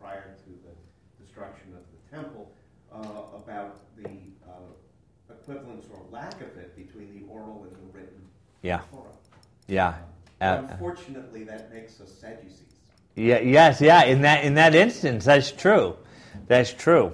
[0.00, 2.52] prior to the destruction of the temple
[2.92, 4.08] uh, about the
[4.48, 8.20] uh, equivalence or lack of it between the oral and the written
[8.62, 8.80] yeah.
[8.90, 9.04] Torah.
[9.66, 9.94] Yeah.
[10.40, 12.64] Unfortunately, that makes us Sadducees.
[13.14, 13.40] Yeah.
[13.40, 13.80] Yes.
[13.80, 14.04] Yeah.
[14.04, 15.96] In that in that instance, that's true.
[16.46, 17.12] That's true.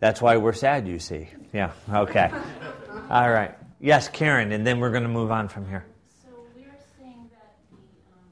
[0.00, 0.86] That's why we're sad.
[0.88, 1.28] You see.
[1.52, 1.72] Yeah.
[1.88, 2.30] Okay.
[3.10, 3.54] All right.
[3.80, 5.86] Yes, Karen, and then we're going to move on from here.
[6.26, 6.66] So we're
[6.98, 7.78] saying that the,
[8.10, 8.26] um,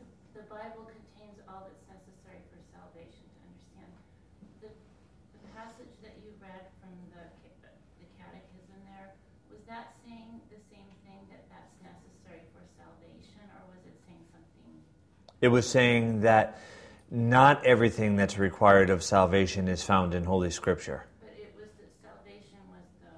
[0.00, 3.92] the, the, Bible contains all that's necessary for salvation to understand.
[4.64, 7.28] The, the passage that you read from the,
[8.00, 9.12] the catechism there,
[9.52, 14.24] was that saying the same thing that that's necessary for salvation, or was it saying
[14.32, 14.80] something?
[15.40, 16.58] It was saying that
[17.10, 21.06] not everything that's required of salvation is found in Holy Scripture.
[21.20, 23.10] But it was that salvation was the,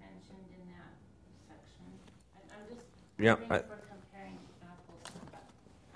[0.00, 0.92] mentioned in that
[1.48, 1.86] section.
[2.34, 2.86] I, am just
[3.18, 3.34] yeah.
[3.54, 5.30] I, comparing apples and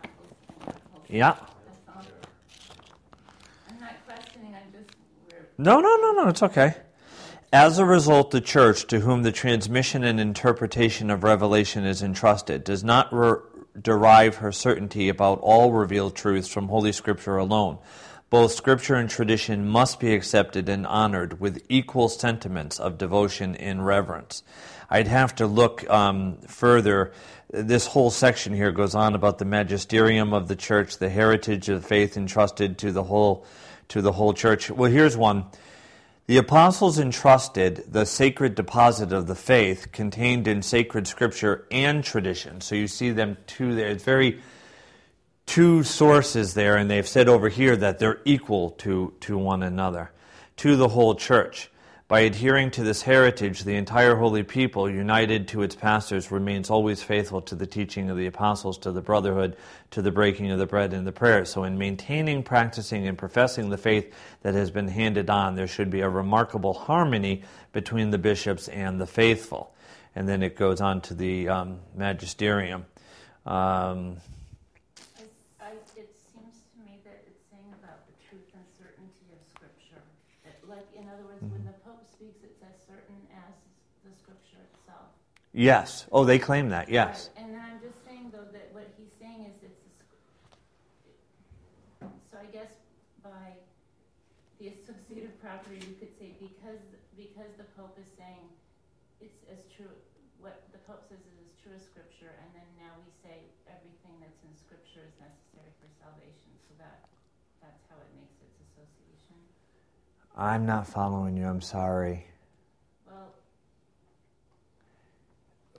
[0.04, 1.08] apples and apples.
[1.08, 1.36] yeah.
[3.68, 4.54] I'm not questioning.
[4.54, 4.96] I'm just.
[5.30, 5.48] Weird.
[5.58, 6.76] No, no, no, no, it's okay.
[7.52, 12.62] As a result, the church, to whom the transmission and interpretation of revelation is entrusted,
[12.62, 13.40] does not re-
[13.82, 17.78] derive her certainty about all revealed truths from Holy Scripture alone.
[18.30, 23.86] Both Scripture and tradition must be accepted and honored with equal sentiments of devotion and
[23.86, 24.42] reverence.
[24.90, 27.12] I'd have to look um, further.
[27.50, 31.86] This whole section here goes on about the magisterium of the church, the heritage of
[31.86, 33.46] faith entrusted to the whole
[33.88, 34.70] to the whole church.
[34.70, 35.46] Well, here's one.
[36.28, 42.60] The apostles entrusted the sacred deposit of the faith contained in sacred scripture and tradition.
[42.60, 43.88] So you see them two there.
[43.88, 44.42] It's very
[45.46, 50.10] two sources there, and they've said over here that they're equal to, to one another,
[50.58, 51.70] to the whole church.
[52.08, 57.02] By adhering to this heritage, the entire holy people, united to its pastors, remains always
[57.02, 59.58] faithful to the teaching of the apostles, to the brotherhood,
[59.90, 61.50] to the breaking of the bread and the prayers.
[61.50, 65.90] So, in maintaining, practicing, and professing the faith that has been handed on, there should
[65.90, 67.42] be a remarkable harmony
[67.72, 69.74] between the bishops and the faithful.
[70.16, 72.86] And then it goes on to the um, magisterium.
[73.44, 74.16] Um,
[85.58, 86.06] Yes.
[86.14, 86.86] Oh, they claim that.
[86.86, 87.34] Yes.
[87.34, 87.42] Right.
[87.42, 89.82] And then I'm just saying though that what he's saying is it's
[91.98, 92.70] a, so I guess
[93.26, 93.58] by
[94.62, 96.78] the associative property you could say because
[97.18, 98.46] because the Pope is saying
[99.18, 99.90] it's as true
[100.38, 104.14] what the Pope says is as true as Scripture, and then now we say everything
[104.22, 106.54] that's in Scripture is necessary for salvation.
[106.70, 107.02] So that
[107.58, 109.42] that's how it makes its association.
[110.38, 111.50] I'm not following you.
[111.50, 112.30] I'm sorry.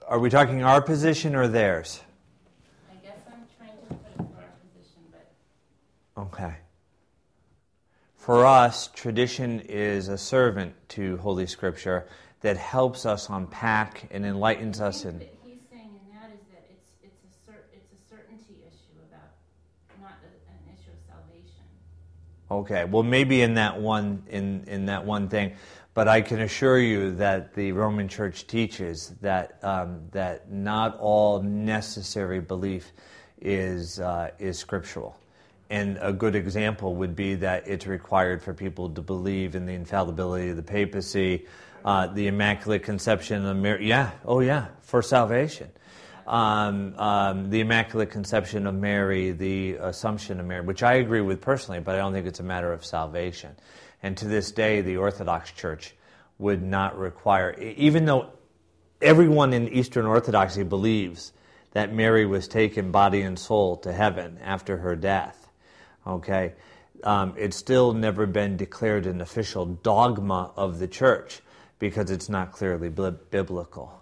[0.06, 2.00] Are we talking our position or theirs?
[2.90, 6.22] I guess I'm trying to put it for our position, but.
[6.22, 6.54] Okay.
[8.16, 12.06] For us, tradition is a servant to Holy Scripture
[12.40, 15.04] that helps us unpack and enlightens us.
[15.04, 18.98] In, he's saying in that is that it's, it's, a, cer- it's a certainty issue
[19.08, 19.30] about,
[20.00, 21.64] not a, an issue of salvation.
[22.50, 25.52] Okay, well, maybe in that one in, in that one thing.
[25.92, 31.42] But I can assure you that the Roman Church teaches that, um, that not all
[31.42, 32.92] necessary belief
[33.40, 35.16] is, uh, is scriptural.
[35.68, 39.72] And a good example would be that it's required for people to believe in the
[39.72, 41.46] infallibility of the papacy,
[41.84, 43.88] uh, the Immaculate Conception of Mary.
[43.88, 45.70] Yeah, oh yeah, for salvation.
[46.26, 51.40] Um, um, the Immaculate Conception of Mary, the Assumption of Mary, which I agree with
[51.40, 53.56] personally, but I don't think it's a matter of salvation.
[54.02, 55.94] And to this day, the Orthodox Church
[56.38, 58.30] would not require, even though
[59.02, 61.32] everyone in Eastern Orthodoxy believes
[61.72, 65.40] that Mary was taken body and soul to heaven after her death,
[66.06, 66.54] Okay?
[67.02, 71.40] Um, it's still never been declared an official dogma of the church
[71.78, 74.00] because it's not clearly bi- biblical.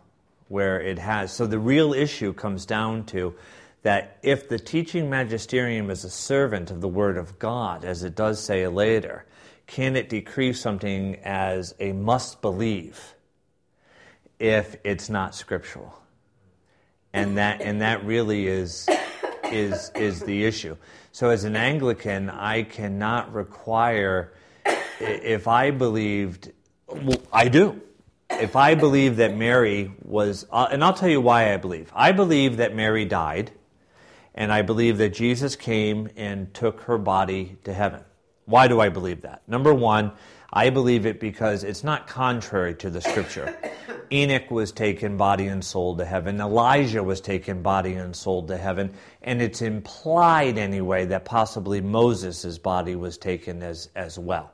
[0.48, 1.32] Where it has.
[1.32, 3.34] So the real issue comes down to
[3.82, 8.16] that if the teaching magisterium is a servant of the Word of God, as it
[8.16, 9.26] does say later,
[9.68, 13.14] can it decree something as a must believe
[14.40, 15.94] if it's not scriptural?
[17.12, 18.88] And that, and that really is,
[19.44, 20.76] is, is the issue.
[21.12, 24.32] So, as an Anglican, I cannot require,
[25.00, 26.52] if I believed,
[26.86, 27.80] well, I do.
[28.30, 31.90] If I believe that Mary was, uh, and I'll tell you why I believe.
[31.94, 33.50] I believe that Mary died,
[34.34, 38.02] and I believe that Jesus came and took her body to heaven.
[38.48, 39.42] Why do I believe that?
[39.46, 40.12] Number one,
[40.50, 43.54] I believe it because it's not contrary to the scripture.
[44.10, 46.40] Enoch was taken body and soul to heaven.
[46.40, 48.94] Elijah was taken body and soul to heaven.
[49.20, 54.50] And it's implied anyway that possibly Moses' body was taken as, as well.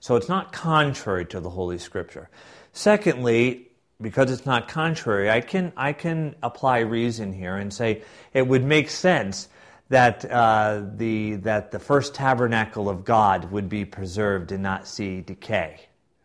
[0.00, 2.28] So it's not contrary to the Holy Scripture.
[2.74, 8.02] Secondly, because it's not contrary, I can, I can apply reason here and say
[8.34, 9.48] it would make sense
[9.88, 15.20] that, uh, the, that the first tabernacle of God would be preserved and not see
[15.20, 15.80] decay.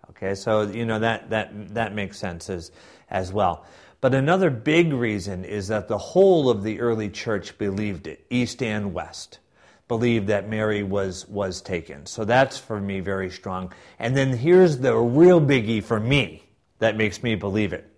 [0.09, 2.72] Okay, so you know that, that, that makes sense as,
[3.09, 3.66] as well.
[4.01, 8.61] But another big reason is that the whole of the early church believed it, east
[8.61, 9.39] and west,
[9.88, 12.05] believed that Mary was, was taken.
[12.05, 13.72] So that's for me very strong.
[13.99, 16.43] And then here's the real biggie for me
[16.80, 17.92] that makes me believe it.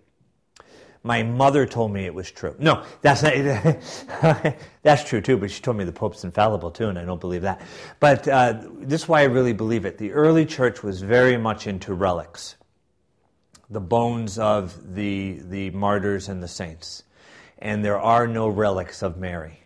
[1.06, 2.56] My mother told me it was true.
[2.58, 4.56] No, that's not.
[4.82, 5.36] that's true too.
[5.36, 7.60] But she told me the Pope's infallible too, and I don't believe that.
[8.00, 9.98] But uh, this is why I really believe it.
[9.98, 12.56] The early church was very much into relics,
[13.70, 17.04] the bones of the the martyrs and the saints,
[17.60, 19.60] and there are no relics of Mary.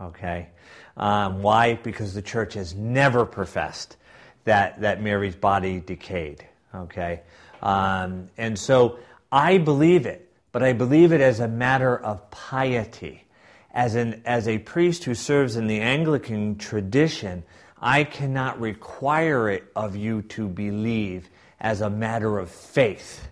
[0.00, 0.48] Okay,
[0.96, 1.74] um, why?
[1.74, 3.98] Because the church has never professed
[4.44, 6.46] that that Mary's body decayed.
[6.74, 7.20] Okay,
[7.60, 8.98] um, and so
[9.30, 13.24] I believe it but I believe it as a matter of piety.
[13.70, 17.44] As, an, as a priest who serves in the Anglican tradition,
[17.80, 21.28] I cannot require it of you to believe
[21.60, 23.28] as a matter of faith.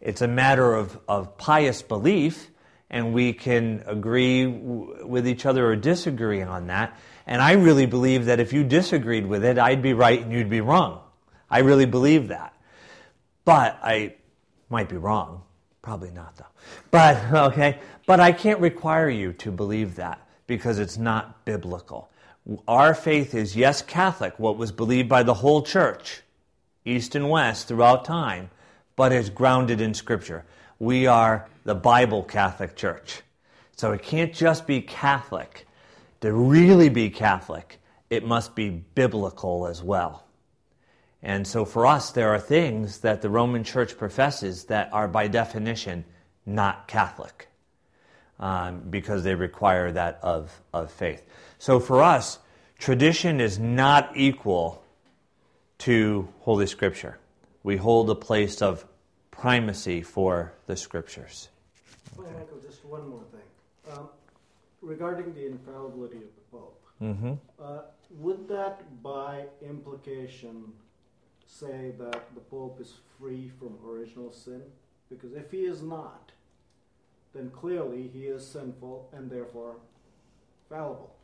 [0.00, 2.50] It's a matter of, of pious belief,
[2.90, 6.96] and we can agree w- with each other or disagree on that.
[7.26, 10.50] And I really believe that if you disagreed with it, I'd be right and you'd
[10.50, 11.00] be wrong.
[11.50, 12.54] I really believe that.
[13.44, 14.14] But I
[14.70, 15.42] might be wrong.
[15.82, 16.46] Probably not, though.
[16.90, 22.10] But, okay, but I can't require you to believe that because it's not biblical.
[22.66, 26.22] Our faith is, yes, Catholic, what was believed by the whole church,
[26.84, 28.50] East and West, throughout time,
[28.96, 30.44] but is grounded in Scripture.
[30.78, 33.22] We are the Bible Catholic Church.
[33.76, 35.66] So it can't just be Catholic.
[36.20, 40.24] To really be Catholic, it must be biblical as well.
[41.22, 45.28] And so for us, there are things that the Roman Church professes that are by
[45.28, 46.04] definition
[46.46, 47.48] not Catholic
[48.38, 51.22] um, because they require that of, of faith.
[51.58, 52.38] So for us,
[52.78, 54.82] tradition is not equal
[55.78, 57.18] to Holy Scripture.
[57.62, 58.84] We hold a place of
[59.30, 61.48] primacy for the Scriptures.
[62.18, 62.28] Okay.
[62.28, 63.96] Well, Michael, just one more thing.
[63.96, 64.08] Um,
[64.80, 67.32] regarding the infallibility of the Pope, mm-hmm.
[67.60, 67.82] uh,
[68.18, 70.72] would that by implication
[71.46, 74.62] say that the Pope is free from original sin?
[75.12, 76.32] Because if he is not,
[77.34, 79.76] then clearly he is sinful and therefore
[80.68, 81.14] fallible.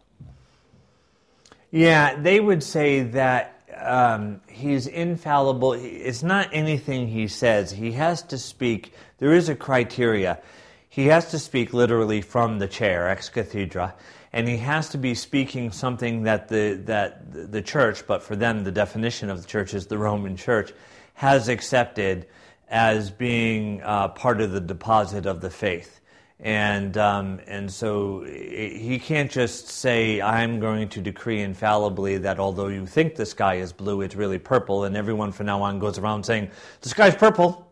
[1.70, 5.74] Yeah, they would say that um, he's infallible.
[5.74, 7.70] It's not anything he says.
[7.70, 8.95] He has to speak.
[9.18, 10.41] There is a criteria.
[10.89, 13.95] He has to speak literally from the chair, ex cathedra,
[14.32, 18.64] and he has to be speaking something that the that the church, but for them
[18.64, 20.72] the definition of the church is the Roman Church,
[21.14, 22.26] has accepted
[22.70, 26.00] as being uh, part of the deposit of the faith.
[26.40, 32.68] And, um, and so he can't just say, I'm going to decree infallibly that although
[32.68, 35.98] you think the sky is blue, it's really purple, and everyone from now on goes
[35.98, 36.50] around saying,
[36.80, 37.68] the sky's purple.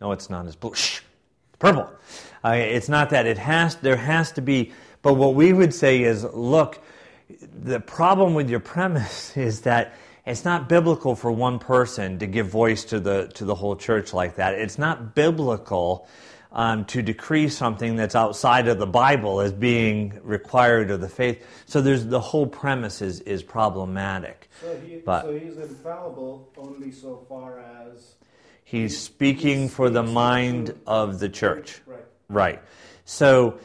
[0.00, 0.46] No, it's not.
[0.46, 0.74] It's blue.
[0.74, 0.98] Shh,
[1.50, 1.88] it's purple.
[2.44, 3.26] Uh, it's not that.
[3.26, 4.72] It has, there has to be,
[5.02, 6.80] but what we would say is, look,
[7.54, 9.94] the problem with your premise is that
[10.24, 14.12] it's not biblical for one person to give voice to the, to the whole church
[14.12, 14.54] like that.
[14.54, 16.06] It's not biblical
[16.52, 21.44] um, to decree something that's outside of the Bible as being required of the faith.
[21.66, 24.48] So there's the whole premise is, is problematic.
[24.60, 28.14] So, he, but, so he's infallible only so far as
[28.64, 31.80] he's speaking he's, for the mind of the church.
[31.86, 32.04] Right.
[32.28, 32.62] Right.
[33.04, 33.58] So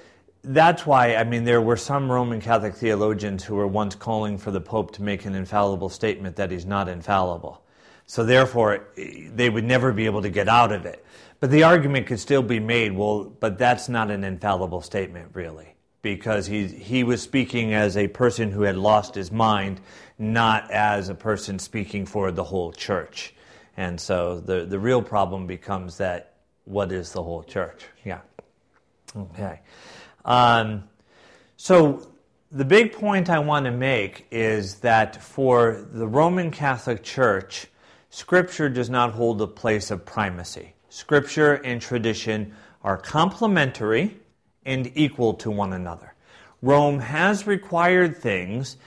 [0.47, 4.51] that's why, I mean, there were some Roman Catholic theologians who were once calling for
[4.51, 7.61] the Pope to make an infallible statement that he's not infallible.
[8.05, 11.05] So therefore, they would never be able to get out of it.
[11.39, 15.75] But the argument could still be made, well, but that's not an infallible statement, really,
[16.01, 19.81] because he, he was speaking as a person who had lost his mind,
[20.17, 23.33] not as a person speaking for the whole church.
[23.75, 26.33] And so the, the real problem becomes that
[26.63, 27.85] what is the whole church?
[28.03, 28.21] Yeah.
[29.15, 29.59] Okay.
[30.27, 30.83] Um,
[31.55, 32.11] so
[32.51, 37.67] the big point I want to make is that for the Roman Catholic Church,
[38.09, 40.73] Scripture does not hold a place of primacy.
[40.89, 42.53] Scripture and tradition
[42.83, 44.17] are complementary
[44.65, 46.13] and equal to one another.
[46.61, 48.77] Rome has required things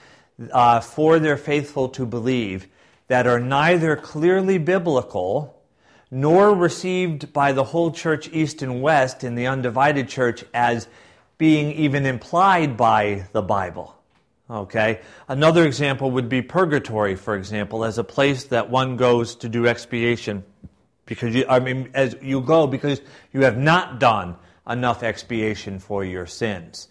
[0.53, 2.69] uh, for their faithful to believe
[3.09, 5.63] that are neither clearly biblical
[6.11, 10.89] nor received by the whole church, East and West, in the undivided church as
[11.41, 13.97] being even implied by the Bible.
[14.51, 15.01] Okay?
[15.27, 19.67] Another example would be purgatory, for example, as a place that one goes to do
[19.67, 20.45] expiation
[21.07, 23.01] because you, I mean, as you go because
[23.33, 24.37] you have not done
[24.69, 26.89] enough expiation for your sins.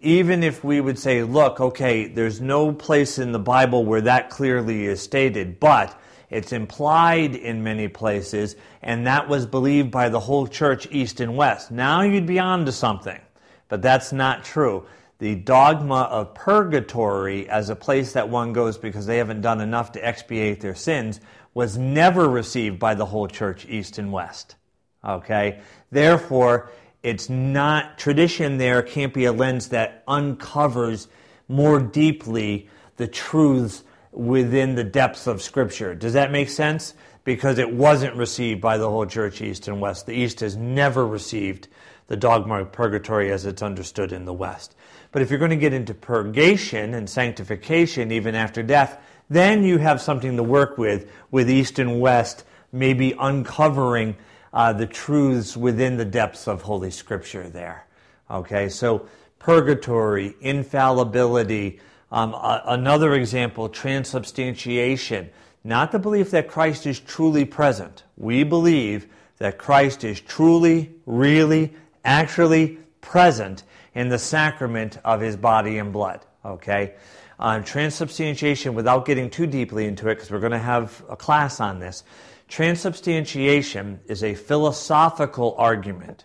[0.00, 4.30] Even if we would say, look, okay, there's no place in the Bible where that
[4.30, 5.96] clearly is stated, but
[6.28, 11.36] it's implied in many places, and that was believed by the whole church, East and
[11.36, 11.70] West.
[11.70, 13.20] Now you'd be on to something,
[13.68, 14.86] but that's not true.
[15.18, 19.92] The dogma of purgatory as a place that one goes because they haven't done enough
[19.92, 21.20] to expiate their sins
[21.54, 24.56] was never received by the whole church, East and West.
[25.02, 25.60] Okay?
[25.90, 26.70] Therefore,
[27.02, 31.08] it's not, tradition there can't be a lens that uncovers
[31.48, 35.94] more deeply the truths within the depths of Scripture.
[35.94, 36.94] Does that make sense?
[37.24, 40.06] Because it wasn't received by the whole church, East and West.
[40.06, 41.68] The East has never received
[42.08, 44.74] the dogma of purgatory as it's understood in the West.
[45.12, 48.98] But if you're going to get into purgation and sanctification even after death,
[49.28, 54.16] then you have something to work with, with East and West, maybe uncovering
[54.52, 57.86] uh, the truths within the depths of Holy Scripture there.
[58.30, 61.80] Okay, so purgatory, infallibility.
[62.12, 65.30] Um, a- another example, transubstantiation.
[65.64, 68.04] Not the belief that Christ is truly present.
[68.16, 71.74] We believe that Christ is truly, really,
[72.06, 76.24] actually present in the sacrament of his body and blood.
[76.44, 76.94] Okay?
[77.38, 81.60] on transubstantiation without getting too deeply into it, because we're going to have a class
[81.60, 82.02] on this.
[82.48, 86.24] Transubstantiation is a philosophical argument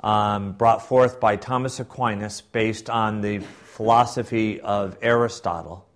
[0.00, 5.86] um, brought forth by Thomas Aquinas based on the philosophy of Aristotle,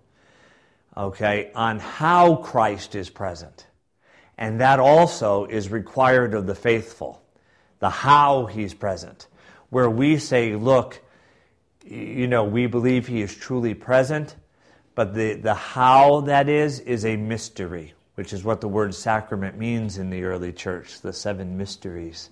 [0.95, 3.65] okay, on how Christ is present.
[4.37, 7.21] And that also is required of the faithful,
[7.79, 9.27] the how he's present,
[9.69, 11.01] where we say, look,
[11.85, 14.35] you know, we believe he is truly present,
[14.95, 19.57] but the, the how that is is a mystery, which is what the word sacrament
[19.57, 22.29] means in the early church, the seven mysteries.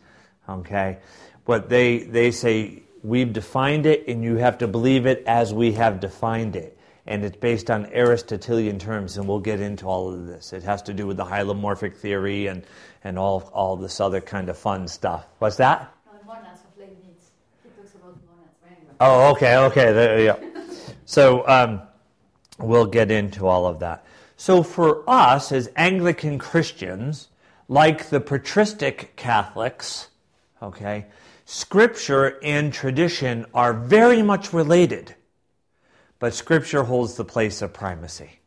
[0.50, 0.98] Okay?
[1.46, 5.72] But they, they say, we've defined it, and you have to believe it as we
[5.74, 6.78] have defined it.
[7.06, 10.52] And it's based on Aristotelian terms, and we'll get into all of this.
[10.52, 12.64] It has to do with the hylomorphic theory and,
[13.08, 15.26] and all, all this other kind of fun stuff.
[15.40, 15.94] What's that?
[19.00, 19.94] Oh, okay, okay.
[19.94, 20.36] There, yeah.
[21.06, 21.82] So um,
[22.60, 24.06] we'll get into all of that.
[24.36, 27.30] So for us as Anglican Christians,
[27.70, 30.10] like the patristic Catholics,
[30.62, 31.06] okay,
[31.46, 35.16] Scripture and tradition are very much related,
[36.20, 38.42] but Scripture holds the place of primacy.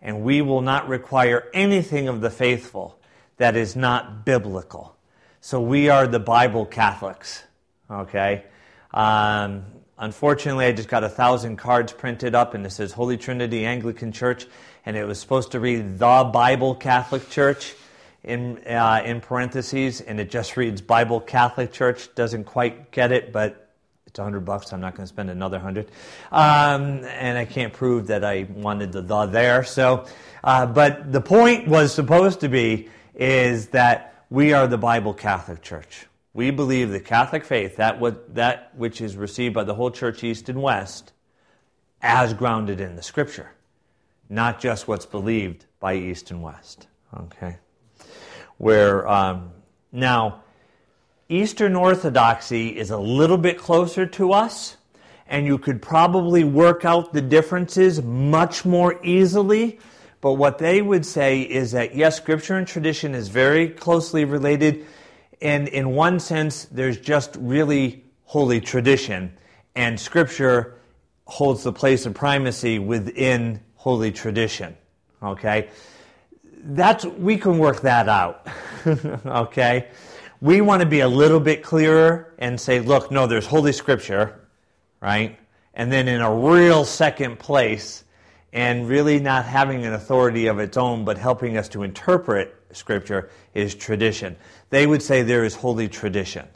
[0.00, 2.98] And we will not require anything of the faithful
[3.36, 4.96] that is not biblical.
[5.40, 7.44] So we are the Bible Catholics,
[7.90, 8.44] okay?
[8.92, 9.64] Um,
[9.98, 14.12] Unfortunately, I just got a thousand cards printed up, and it says Holy Trinity Anglican
[14.12, 14.46] Church,
[14.84, 17.74] and it was supposed to read the Bible Catholic Church
[18.22, 22.14] in uh, in parentheses, and it just reads Bible Catholic Church.
[22.14, 23.70] Doesn't quite get it, but
[24.06, 24.70] it's a hundred bucks.
[24.74, 25.90] I'm not going to spend another hundred,
[26.30, 29.64] um, and I can't prove that I wanted the the there.
[29.64, 30.04] So,
[30.44, 35.62] uh, but the point was supposed to be is that we are the Bible Catholic
[35.62, 36.06] Church.
[36.34, 40.22] We believe the Catholic faith, that, what, that which is received by the whole church,
[40.22, 41.12] East and West,
[42.02, 43.50] as grounded in the Scripture,
[44.28, 46.88] not just what's believed by East and West.
[47.16, 47.56] Okay?
[48.58, 49.52] Where, um,
[49.92, 50.42] now,
[51.28, 54.76] Eastern Orthodoxy is a little bit closer to us,
[55.26, 59.80] and you could probably work out the differences much more easily.
[60.20, 64.86] But what they would say is that, yes, Scripture and tradition is very closely related
[65.40, 69.36] and in one sense, there's just really holy tradition.
[69.74, 70.78] and Scripture
[71.26, 74.74] holds the place of primacy within holy tradition.
[75.22, 75.68] Okay?
[76.62, 78.46] That's, we can work that out.
[79.26, 79.88] okay?
[80.40, 84.40] We want to be a little bit clearer and say, look, no, there's Holy Scripture,
[85.00, 85.38] right?
[85.74, 88.04] And then in a real second place,
[88.56, 93.28] and really not having an authority of its own, but helping us to interpret Scripture
[93.52, 94.34] is tradition.
[94.70, 96.48] They would say there is holy tradition.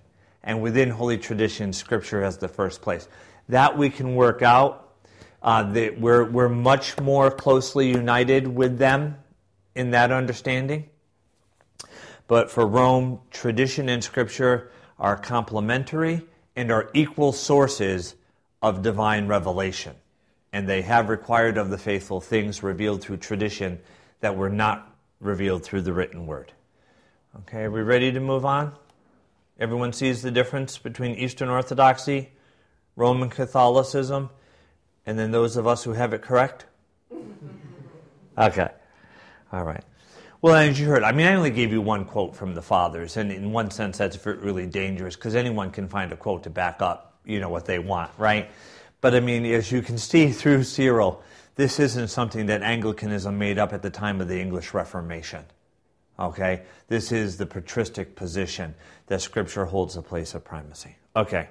[0.42, 3.06] And within holy tradition, Scripture has the first place.
[3.50, 4.94] That we can work out.
[5.42, 9.16] Uh, we're, we're much more closely united with them
[9.74, 10.88] in that understanding.
[12.28, 16.22] But for Rome, tradition and Scripture are complementary
[16.56, 18.14] and are equal sources
[18.62, 19.96] of divine revelation.
[20.52, 23.80] And they have required of the faithful things revealed through tradition
[24.20, 26.52] that were not revealed through the written word.
[27.40, 28.74] Okay, are we ready to move on?
[29.60, 32.30] Everyone sees the difference between Eastern Orthodoxy,
[32.96, 34.30] Roman Catholicism,
[35.06, 36.66] and then those of us who have it correct?
[38.38, 38.68] Okay.
[39.52, 39.84] All right.
[40.40, 43.18] Well, as you heard, I mean, I only gave you one quote from the fathers,
[43.18, 46.80] and in one sense, that's really dangerous because anyone can find a quote to back
[46.80, 48.50] up, you know, what they want, right?
[49.00, 51.22] But I mean, as you can see through Cyril,
[51.56, 55.44] this isn't something that Anglicanism made up at the time of the English Reformation.
[56.18, 56.62] Okay?
[56.88, 58.74] This is the patristic position
[59.06, 60.96] that Scripture holds a place of primacy.
[61.16, 61.48] Okay.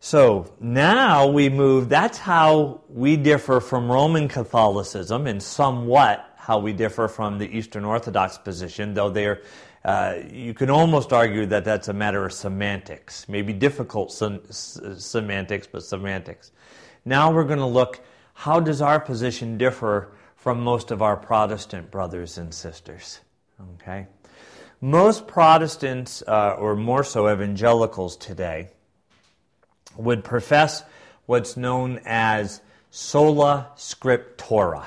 [0.00, 6.74] So now we move, that's how we differ from Roman Catholicism and somewhat how we
[6.74, 9.40] differ from the Eastern Orthodox position, though they're,
[9.84, 15.66] uh, you can almost argue that that's a matter of semantics, maybe difficult sem- semantics,
[15.66, 16.52] but semantics.
[17.04, 18.00] Now we're going to look
[18.34, 23.20] how does our position differ from most of our Protestant brothers and sisters?
[23.74, 24.06] Okay?
[24.80, 28.68] Most Protestants, uh, or more so evangelicals today,
[29.96, 30.82] would profess
[31.26, 32.60] what's known as
[32.90, 34.84] sola scriptura.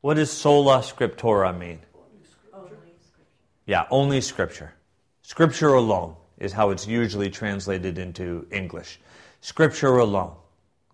[0.00, 1.80] What does sola scriptura mean?
[3.66, 4.72] Yeah, only scripture.
[5.22, 8.98] Scripture alone is how it's usually translated into English.
[9.40, 10.34] Scripture alone.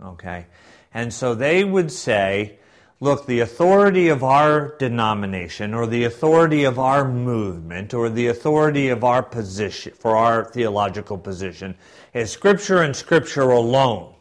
[0.02, 0.46] Okay?
[0.92, 2.58] And so they would say,
[3.00, 8.88] look, the authority of our denomination or the authority of our movement or the authority
[8.88, 11.74] of our position, for our theological position,
[12.12, 14.12] is Scripture and Scripture alone.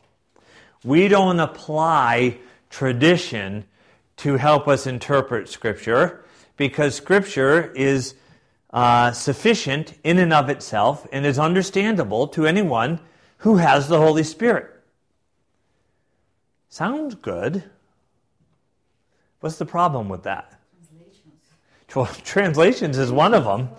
[0.83, 2.37] We don't apply
[2.69, 3.65] tradition
[4.17, 6.23] to help us interpret Scripture
[6.55, 8.15] because Scripture is
[8.72, 12.99] uh, sufficient in and of itself and is understandable to anyone
[13.38, 14.74] who has the Holy Spirit.
[16.70, 17.63] Sounds good.
[19.39, 20.59] What's the problem with that?
[21.88, 22.24] Translations.
[22.24, 23.70] Translations is one of them.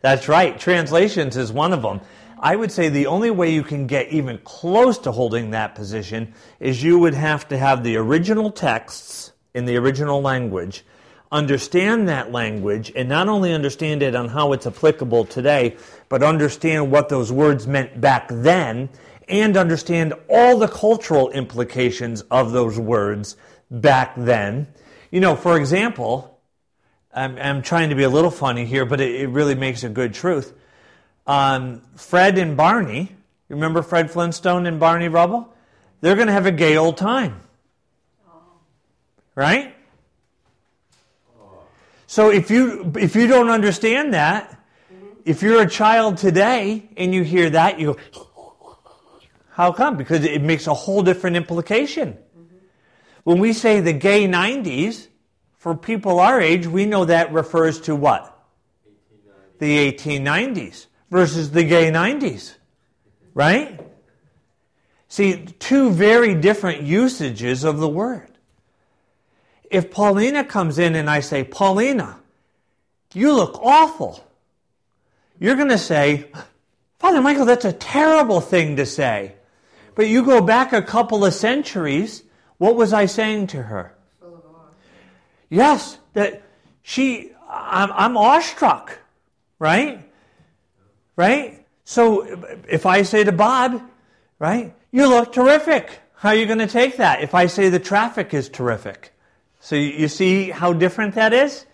[0.00, 0.58] That's right.
[0.58, 2.00] Translations is one of them.
[2.40, 6.34] I would say the only way you can get even close to holding that position
[6.58, 10.84] is you would have to have the original texts in the original language,
[11.32, 15.76] understand that language, and not only understand it on how it's applicable today,
[16.08, 18.88] but understand what those words meant back then,
[19.28, 23.36] and understand all the cultural implications of those words
[23.70, 24.68] back then.
[25.10, 26.38] You know, for example,
[27.12, 29.88] I'm, I'm trying to be a little funny here, but it, it really makes a
[29.88, 30.52] good truth
[31.26, 33.14] um, Fred and Barney,
[33.48, 35.52] remember Fred Flintstone and Barney Rubble?
[36.00, 37.40] They're going to have a gay old time.
[39.34, 39.74] Right?
[42.12, 44.62] So if you if you don't understand that,
[45.24, 48.76] if you're a child today and you hear that, you go,
[49.48, 49.96] how come?
[49.96, 52.18] Because it makes a whole different implication.
[53.24, 55.08] When we say the gay 90s,
[55.56, 58.28] for people our age, we know that refers to what?
[59.58, 62.56] The 1890s versus the gay 90s.
[63.32, 63.80] Right?
[65.08, 68.31] See, two very different usages of the word.
[69.72, 72.20] If Paulina comes in and I say, Paulina,
[73.14, 74.22] you look awful,
[75.40, 76.26] you're going to say,
[76.98, 79.34] Father Michael, that's a terrible thing to say.
[79.94, 82.22] But you go back a couple of centuries,
[82.58, 83.94] what was I saying to her?
[85.48, 86.42] Yes, that
[86.82, 88.98] she, I'm, I'm awestruck,
[89.58, 90.06] right?
[91.16, 91.66] right?
[91.84, 93.82] So if I say to Bob,
[94.38, 95.98] right, you look terrific.
[96.14, 99.11] How are you going to take that if I say the traffic is terrific?
[99.62, 101.66] So you see how different that is?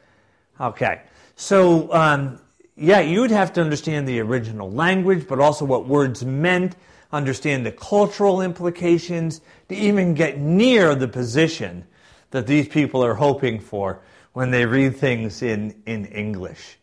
[0.61, 1.01] Okay.
[1.36, 2.39] So, um,
[2.76, 6.76] yeah, you would have to understand the original language, but also what words meant,
[7.12, 11.86] understand the cultural implications, to even get near the position
[12.30, 14.03] that these people are hoping for
[14.34, 16.76] when they read things in, in English.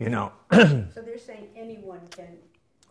[0.00, 0.32] You know.
[0.52, 2.26] so they're saying anyone can.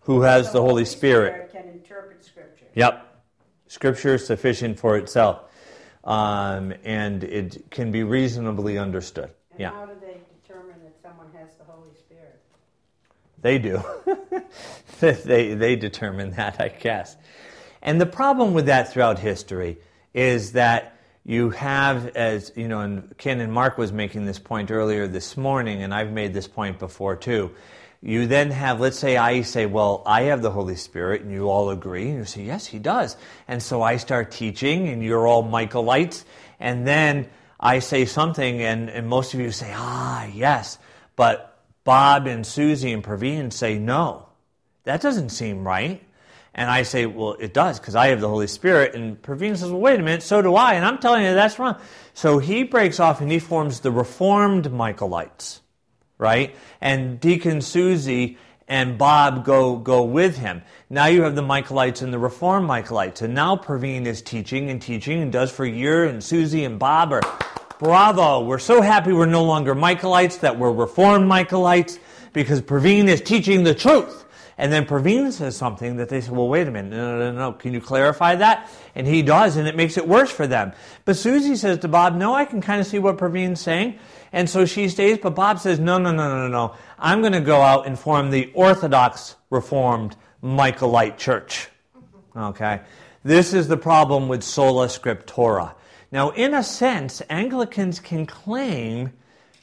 [0.03, 1.49] Who has the, the Holy, Holy Spirit.
[1.49, 1.51] Spirit.
[1.51, 2.67] Can interpret Scripture.
[2.73, 3.23] Yep.
[3.67, 5.48] Scripture is sufficient for itself,
[6.03, 9.31] um, and it can be reasonably understood.
[9.51, 9.71] And Yeah.
[9.71, 12.39] how do they determine that someone has the Holy Spirit?
[13.41, 13.81] They do.
[14.99, 17.15] they, they determine that, I guess.
[17.81, 19.77] And the problem with that throughout history
[20.13, 20.95] is that
[21.25, 25.37] you have, as you know, and Ken and Mark was making this point earlier this
[25.37, 27.51] morning, and I've made this point before too.
[28.01, 31.49] You then have, let's say I say, well, I have the Holy Spirit, and you
[31.49, 33.17] all agree, and you say, yes, he does.
[33.47, 36.23] And so I start teaching, and you're all Michaelites,
[36.59, 37.29] and then
[37.59, 40.77] I say something, and, and most of you say, ah, yes.
[41.17, 44.29] But Bob and Susie and Praveen say, no,
[44.83, 46.01] that doesn't seem right.
[46.55, 48.95] And I say, well, it does, because I have the Holy Spirit.
[48.95, 50.75] And Praveen says, well, wait a minute, so do I.
[50.75, 51.75] And I'm telling you that's wrong.
[52.13, 55.59] So he breaks off and he forms the Reformed Michaelites,
[56.19, 56.55] right?
[56.79, 60.61] And Deacon Susie and Bob go, go with him.
[60.91, 63.23] Now you have the Michaelites and the Reformed Michaelites.
[63.23, 66.77] And now Praveen is teaching and teaching and does for a year, and Susie and
[66.77, 67.21] Bob are,
[67.79, 71.97] bravo, we're so happy we're no longer Michaelites, that we're Reformed Michaelites,
[72.31, 74.25] because Praveen is teaching the truth.
[74.59, 77.53] And then Praveen says something that they say, well, wait a minute, no, no, no,
[77.53, 78.69] can you clarify that?
[78.93, 80.73] And he does, and it makes it worse for them.
[81.05, 83.97] But Susie says to Bob, no, I can kind of see what Praveen's saying.
[84.31, 86.75] And so she stays, but Bob says, no, no, no, no, no, no.
[86.97, 91.69] I'm going to go out and form the Orthodox Reformed Michaelite Church.
[92.35, 92.81] Okay?
[93.23, 95.73] This is the problem with sola scriptura.
[96.11, 99.11] Now, in a sense, Anglicans can claim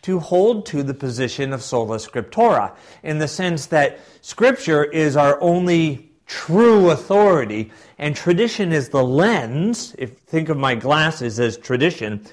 [0.03, 5.41] to hold to the position of sola scriptura in the sense that Scripture is our
[5.41, 9.95] only true authority, and tradition is the lens.
[9.99, 12.25] If think of my glasses as tradition,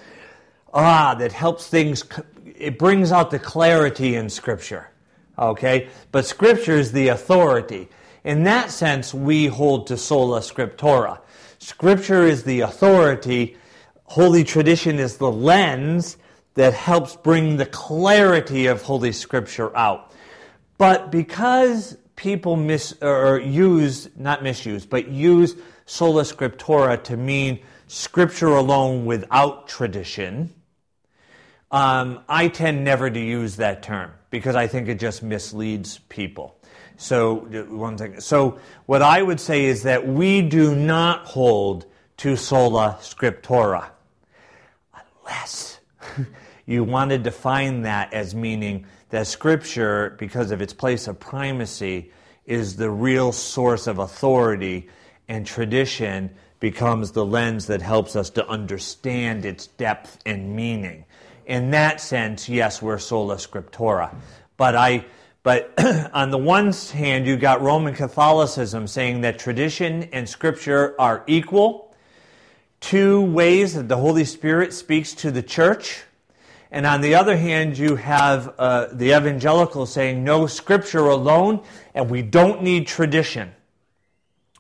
[0.74, 2.04] ah, that helps things.
[2.46, 4.90] It brings out the clarity in Scripture.
[5.38, 7.90] Okay, but Scripture is the authority.
[8.24, 11.20] In that sense, we hold to sola scriptura.
[11.60, 13.58] Scripture is the authority.
[14.06, 16.18] Holy tradition is the lens
[16.54, 20.12] that helps bring the clarity of Holy Scripture out.
[20.78, 25.56] But because people mis or use not misuse, but use
[25.86, 30.54] sola scriptura to mean Scripture alone without tradition,
[31.74, 36.58] um, I tend never to use that term because I think it just misleads people.
[36.96, 37.36] So
[37.70, 38.22] one thing.
[38.22, 41.86] So what I would say is that we do not hold
[42.18, 43.88] to sola scriptura
[45.26, 45.80] unless
[46.66, 52.12] you want to define that as meaning that Scripture, because of its place of primacy,
[52.46, 54.90] is the real source of authority,
[55.28, 61.06] and tradition becomes the lens that helps us to understand its depth and meaning.
[61.46, 64.16] In that sense, yes, we're sola scriptura.
[64.58, 65.06] But I
[65.44, 65.74] but
[66.14, 71.94] on the one hand, you got Roman Catholicism saying that tradition and scripture are equal,
[72.80, 76.04] two ways that the Holy Spirit speaks to the church.
[76.72, 81.62] And on the other hand, you have uh, the evangelical saying no scripture alone,
[81.94, 83.52] and we don't need tradition.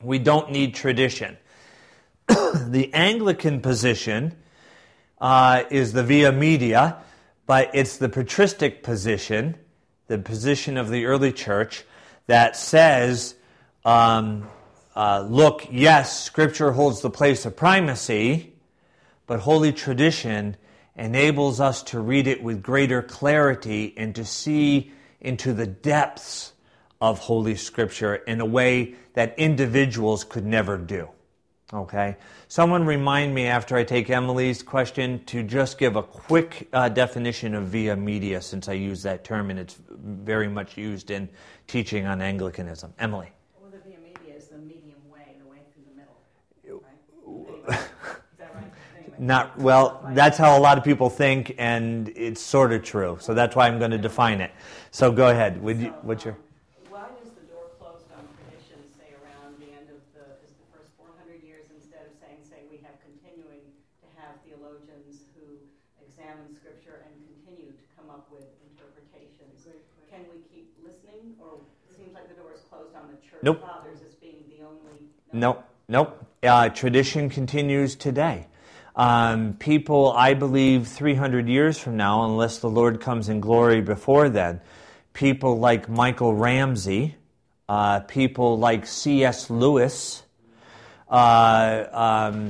[0.02, 1.38] We don't need tradition.
[2.28, 4.36] the Anglican position
[5.20, 6.98] uh, is the via media,
[7.46, 9.56] but it's the patristic position,
[10.08, 11.84] the position of the early church,
[12.28, 13.36] that says,
[13.86, 14.48] um,
[14.96, 18.54] uh, look, yes, Scripture holds the place of primacy,
[19.28, 20.56] but holy tradition
[20.96, 26.54] enables us to read it with greater clarity and to see into the depths
[27.02, 31.10] of Holy Scripture in a way that individuals could never do.
[31.74, 32.18] Okay?
[32.54, 37.56] Someone remind me after I take Emily's question to just give a quick uh, definition
[37.56, 41.28] of via media since I use that term and it's very much used in
[41.66, 42.94] teaching on Anglicanism.
[43.00, 43.32] Emily.
[43.60, 46.84] Well, the via media is the medium way, the way through the middle,
[47.68, 47.80] right?
[47.80, 48.64] Is that right?
[49.00, 49.16] Anyway.
[49.18, 53.18] Not well, that's how a lot of people think and it's sort of true.
[53.20, 54.52] So that's why I'm going to define it.
[54.92, 55.60] So go ahead.
[55.64, 56.38] Would you, what's your
[56.92, 60.70] Why is the door closed on tradition, say around the end of the, is the
[60.70, 63.66] first four hundred years, instead of saying, say, we have continuing
[64.06, 65.58] to have theologians who
[66.06, 69.66] examine scripture and continue to come up with interpretations?
[70.14, 71.58] Can we keep listening, or
[71.90, 73.62] it seems like the door is closed on the church Nope.
[75.34, 76.26] Nope, nope.
[76.42, 78.48] Uh, tradition continues today.
[78.96, 84.30] Um, people, I believe, 300 years from now, unless the Lord comes in glory before
[84.30, 84.62] then,
[85.12, 87.18] people like Michael Ramsey,
[87.68, 89.50] uh, people like C.S.
[89.50, 90.24] Lewis,
[91.10, 92.50] uh, um,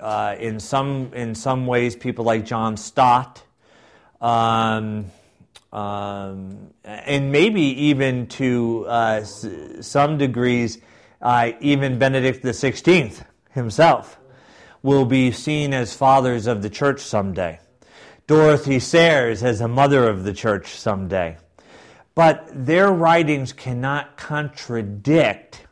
[0.00, 3.42] uh, in some in some ways, people like John Stott,
[4.20, 5.06] um,
[5.72, 9.46] um, and maybe even to uh, s-
[9.80, 10.78] some degrees,
[11.20, 14.18] uh, even Benedict the Sixteenth himself,
[14.82, 17.58] will be seen as fathers of the church someday.
[18.26, 21.36] Dorothy Sayers as a mother of the church someday.
[22.14, 25.66] But their writings cannot contradict.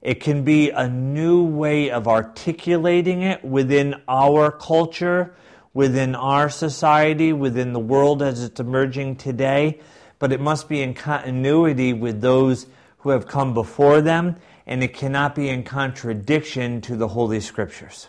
[0.00, 5.34] It can be a new way of articulating it within our culture,
[5.72, 9.80] within our society, within the world as it's emerging today.
[10.18, 12.66] But it must be in continuity with those
[12.98, 18.08] who have come before them, and it cannot be in contradiction to the Holy Scriptures.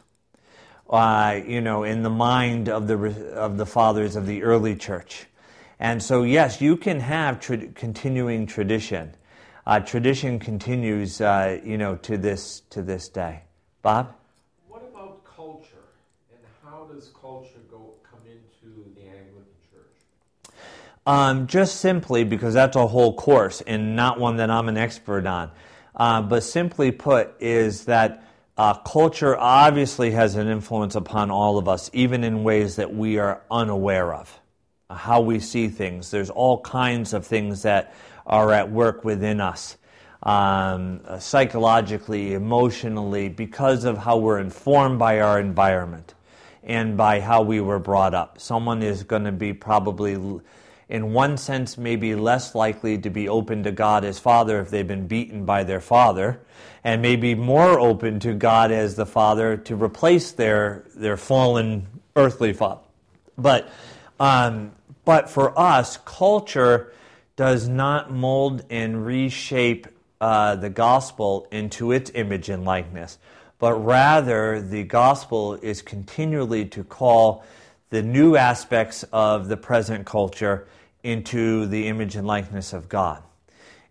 [0.90, 5.26] Uh, you know, in the mind of the of the fathers of the early church.
[5.80, 9.16] And so, yes, you can have tra- continuing tradition.
[9.66, 13.44] Uh, tradition continues, uh, you know, to this to this day.
[13.82, 14.14] Bob.
[14.68, 15.88] What about culture,
[16.32, 20.54] and how does culture go come into the Anglican Church?
[21.12, 25.26] Um, just simply because that's a whole course and not one that I'm an expert
[25.26, 25.52] on.
[25.94, 28.24] Uh, but simply put, is that
[28.58, 33.18] uh, culture obviously has an influence upon all of us, even in ways that we
[33.18, 34.40] are unaware of
[34.90, 36.12] how we see things.
[36.12, 37.94] There's all kinds of things that
[38.26, 39.78] are at work within us,
[40.24, 46.14] um, psychologically, emotionally, because of how we're informed by our environment
[46.64, 48.40] and by how we were brought up.
[48.40, 50.40] Someone is going to be probably,
[50.92, 54.88] in one sense, maybe less likely to be open to God as Father if they've
[54.88, 56.42] been beaten by their father,
[56.84, 61.88] and maybe more open to God as the Father to replace their, their fallen
[62.18, 62.82] earthly father.
[63.38, 63.72] But
[64.20, 64.74] um,
[65.04, 66.94] but for us, culture
[67.36, 69.88] does not mold and reshape
[70.20, 73.18] uh, the gospel into its image and likeness,
[73.58, 77.44] but rather the gospel is continually to call
[77.90, 80.68] the new aspects of the present culture
[81.04, 83.24] into the image and likeness of God.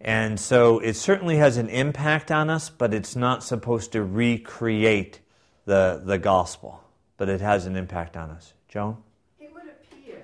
[0.00, 5.20] And so it certainly has an impact on us, but it's not supposed to recreate
[5.66, 6.82] the, the gospel,
[7.18, 8.54] but it has an impact on us.
[8.68, 8.96] Joan?
[9.38, 10.22] It would appear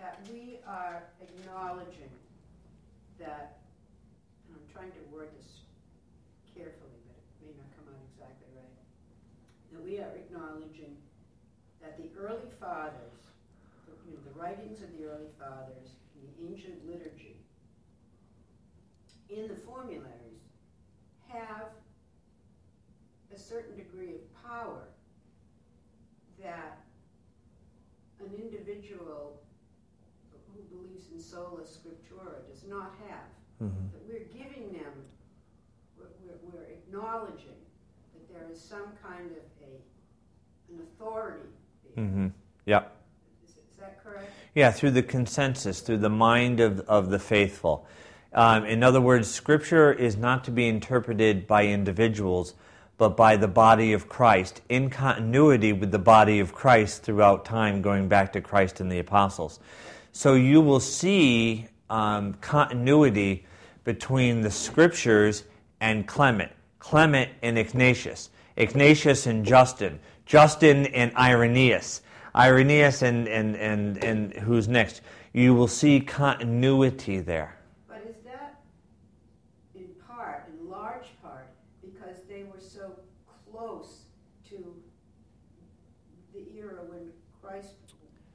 [0.00, 2.10] that we are acknowledging
[3.20, 3.58] that,
[4.48, 5.62] and I'm trying to word this
[6.56, 8.74] carefully, but it may not come out exactly right,
[9.70, 10.96] that we are acknowledging
[11.80, 13.14] that the early fathers,
[16.18, 17.36] in the ancient liturgy,
[19.30, 20.42] in the formularies,
[21.28, 21.68] have
[23.34, 24.88] a certain degree of power
[26.42, 26.78] that
[28.20, 29.40] an individual
[30.52, 33.68] who believes in sola scriptura does not have.
[33.68, 33.86] Mm-hmm.
[33.92, 34.92] That we're giving them,
[35.96, 36.06] we're,
[36.42, 37.60] we're, acknowledging
[38.14, 41.48] that there is some kind of a an authority.
[41.96, 42.28] Mm-hmm.
[42.66, 42.84] Yeah
[43.46, 44.30] Is that correct?
[44.54, 47.86] Yeah, through the consensus, through the mind of, of the faithful.
[48.32, 52.54] Um, in other words, Scripture is not to be interpreted by individuals,
[52.96, 57.82] but by the body of Christ, in continuity with the body of Christ throughout time,
[57.82, 59.58] going back to Christ and the apostles.
[60.12, 63.46] So you will see um, continuity
[63.84, 65.44] between the Scriptures
[65.80, 72.02] and Clement, Clement and Ignatius, Ignatius and Justin, Justin and Irenaeus.
[72.34, 75.00] Irenaeus and, and, and, and who's next,
[75.32, 77.56] you will see continuity there.
[77.88, 78.60] But is that
[79.74, 81.46] in part, in large part,
[81.80, 82.94] because they were so
[83.50, 84.02] close
[84.50, 84.74] to
[86.32, 87.10] the era when
[87.42, 87.72] Christ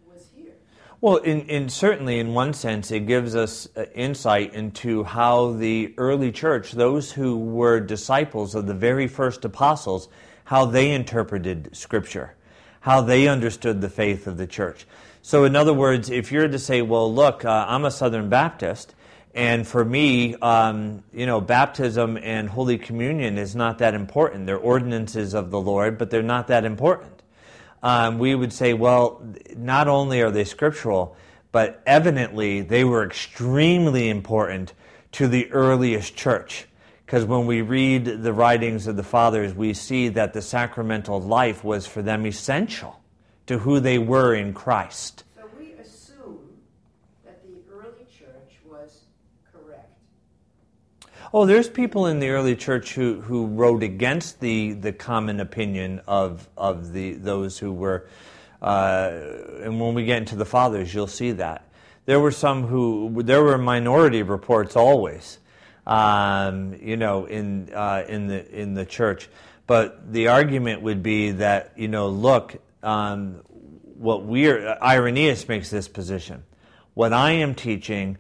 [0.06, 0.56] was here?
[1.02, 5.94] Well, in, in certainly in one sense, it gives us uh, insight into how the
[5.98, 10.08] early church, those who were disciples of the very first apostles,
[10.46, 12.36] how they interpreted Scripture
[12.86, 14.86] how they understood the faith of the church.
[15.24, 18.94] So, in other words, if you're to say, well, look, uh, I'm a Southern Baptist,
[19.34, 24.46] and for me, um, you know, baptism and Holy Communion is not that important.
[24.46, 27.15] They're ordinances of the Lord, but they're not that important.
[27.86, 29.22] Um, we would say, well,
[29.56, 31.16] not only are they scriptural,
[31.52, 34.74] but evidently they were extremely important
[35.12, 36.66] to the earliest church.
[37.06, 41.64] Because when we read the writings of the fathers, we see that the sacramental life
[41.64, 43.00] was for them essential
[43.46, 45.24] to who they were in Christ.
[45.36, 46.40] So we assume
[47.24, 49.02] that the early church was
[49.54, 49.94] correct.
[51.38, 56.00] Oh, there's people in the early church who, who wrote against the, the common opinion
[56.08, 58.08] of, of the, those who were,
[58.62, 59.12] uh,
[59.62, 61.68] and when we get into the fathers, you'll see that.
[62.06, 65.40] There were some who, there were minority reports always
[65.86, 69.28] um, you know, in uh, in the in the church.
[69.68, 73.42] But the argument would be that you know, look, um,
[73.98, 76.44] what we're Irenaeus makes this position.
[76.94, 78.20] What I am teaching,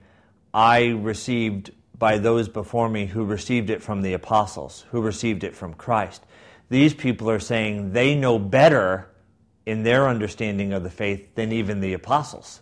[0.54, 1.72] I received
[2.06, 6.24] by those before me who received it from the apostles, who received it from Christ.
[6.70, 9.10] these people are saying they know better
[9.66, 12.62] in their understanding of the faith than even the apostles.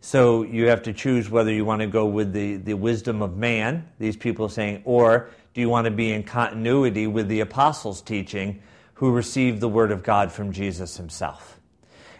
[0.00, 3.36] So you have to choose whether you want to go with the, the wisdom of
[3.36, 8.02] man, these people saying, or do you want to be in continuity with the apostles'
[8.02, 8.62] teaching
[8.94, 11.58] who received the word of God from Jesus himself?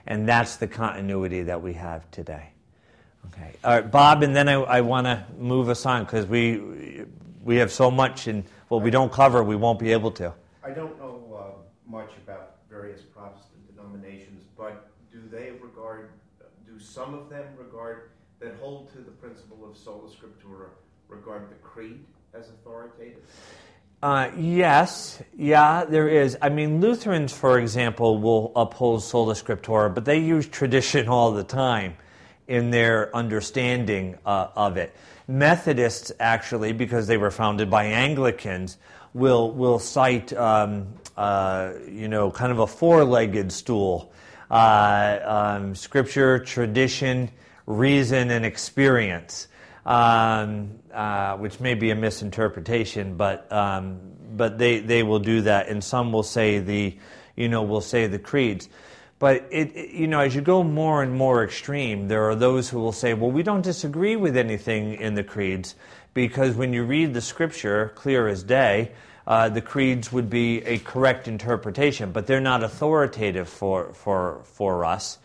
[0.05, 2.54] And that's the continuity that we have today.
[3.37, 3.57] Okay.
[3.64, 7.05] All right, Bob, and then I, I want to move us on because we,
[7.43, 10.32] we have so much, and what we don't cover, we won't be able to.
[10.62, 16.11] I don't know uh, much about various Protestant denominations, but do they regard,
[16.64, 20.68] do some of them regard, that hold to the principle of sola scriptura,
[21.09, 22.05] regard the creed
[22.35, 23.22] as authoritative?
[24.01, 26.37] Uh, yes, yeah, there is.
[26.43, 31.43] I mean, Lutherans, for example, will uphold sola scriptura, but they use tradition all the
[31.43, 31.97] time
[32.49, 34.95] in their understanding uh, of it.
[35.26, 38.76] Methodists, actually, because they were founded by Anglicans,
[39.14, 40.86] will will cite, um,
[41.16, 44.12] uh, you know, kind of a four-legged stool:
[44.51, 47.30] uh, um, scripture, tradition,
[47.66, 49.49] reason, and experience.
[49.86, 54.01] Um, uh, which may be a misinterpretation, but um,
[54.36, 56.97] but they, they will do that, and some will say the,
[57.36, 58.68] you know, will say the creeds.
[59.25, 62.68] But it, it, you know, as you go more and more extreme, there are those
[62.68, 65.77] who will say, well, we don't disagree with anything in the creeds
[66.12, 68.93] because when you read the scripture clear as day,
[69.27, 74.85] uh, the creeds would be a correct interpretation, but they're not authoritative for, for, for
[74.85, 75.16] us.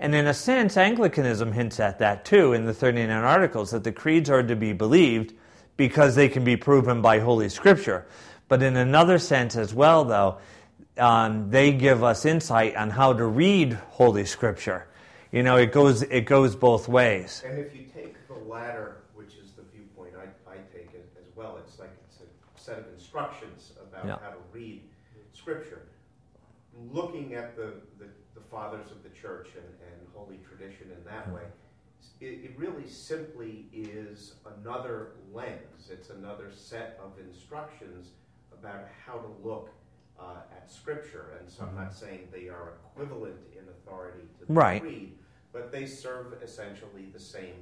[0.00, 3.92] And in a sense, Anglicanism hints at that too in the 39 Articles, that the
[3.92, 5.32] creeds are to be believed
[5.78, 8.04] because they can be proven by Holy Scripture.
[8.48, 10.36] But in another sense as well, though,
[10.98, 14.86] um, they give us insight on how to read Holy Scripture.
[15.32, 17.42] You know, it goes it goes both ways.
[17.46, 21.36] And if you take the latter, which is the viewpoint I, I take it as
[21.36, 24.16] well, it's like it's a set of instructions about Yeah.
[24.22, 24.82] how to read
[25.32, 25.82] Scripture.
[26.92, 31.30] Looking at the, the, the fathers of the church and, and holy tradition in that
[31.32, 31.42] way,
[32.20, 35.88] it, it really simply is another lens.
[35.90, 38.10] It's another set of instructions
[38.52, 39.70] about how to look
[40.20, 41.36] uh, at Scripture.
[41.40, 44.80] And so I'm not saying they are equivalent in authority to the Right.
[44.80, 45.16] creed,
[45.52, 47.54] but they serve essentially the same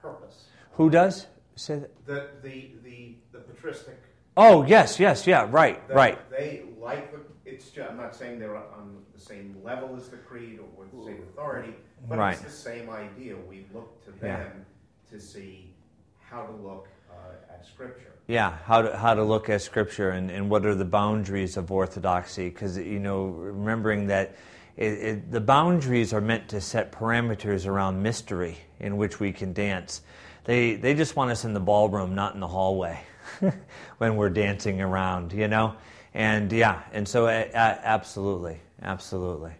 [0.00, 0.46] purpose.
[0.72, 1.26] Who does?
[1.54, 2.06] Say that.
[2.06, 3.98] The, the, the, the patristic.
[4.36, 6.30] Oh, yes, yes, yeah, right, that right.
[6.30, 10.18] They like the, it's, ju- I'm not saying they're on the same level as the
[10.18, 11.72] creed or with the same authority,
[12.06, 12.34] but Right.
[12.34, 13.34] it's the same idea.
[13.48, 14.36] We look to Yeah.
[14.44, 14.66] them
[15.10, 15.72] to see
[16.20, 18.12] how to look Uh, at Scripture.
[18.26, 21.70] Yeah, how to, how to look at Scripture and, and what are the boundaries of
[21.70, 22.48] orthodoxy.
[22.48, 24.36] Because, you know, remembering that
[24.76, 29.52] it, it, the boundaries are meant to set parameters around mystery in which we can
[29.52, 30.02] dance.
[30.44, 33.00] They, they just want us in the ballroom, not in the hallway
[33.98, 35.74] when we're dancing around, you know?
[36.14, 39.52] And yeah, and so a, a, absolutely, absolutely.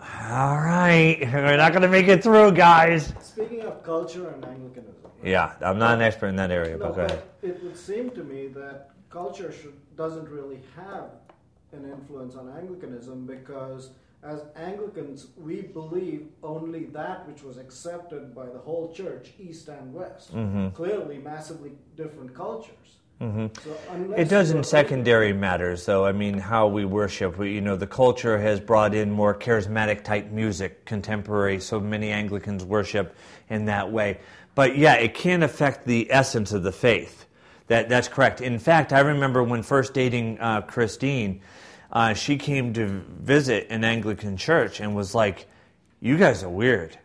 [0.00, 3.12] All right, we're not going to make it through, guys.
[3.20, 5.01] Speaking of culture and Anglicanism.
[5.22, 7.22] Yeah, I'm not an expert in that area, No, but go ahead.
[7.40, 11.10] but it would seem to me that culture should, doesn't really have
[11.72, 13.90] an influence on Anglicanism because
[14.22, 19.92] as Anglicans, we believe only that which was accepted by the whole church, East and
[19.92, 20.34] West.
[20.34, 20.68] Mm-hmm.
[20.68, 22.98] Clearly, massively different cultures.
[23.20, 23.46] Mm-hmm.
[23.64, 26.04] So It does in secondary matters, though.
[26.04, 27.38] I mean, how we worship.
[27.38, 31.60] We, you know, the culture has brought in more charismatic type music, contemporary.
[31.60, 33.16] So many Anglicans worship
[33.48, 34.18] in that way.
[34.54, 37.26] But yeah, it can affect the essence of the faith.
[37.68, 38.40] That that's correct.
[38.40, 41.40] In fact, I remember when first dating uh, Christine,
[41.90, 45.46] uh, she came to visit an Anglican church and was like,
[46.00, 46.98] "You guys are weird."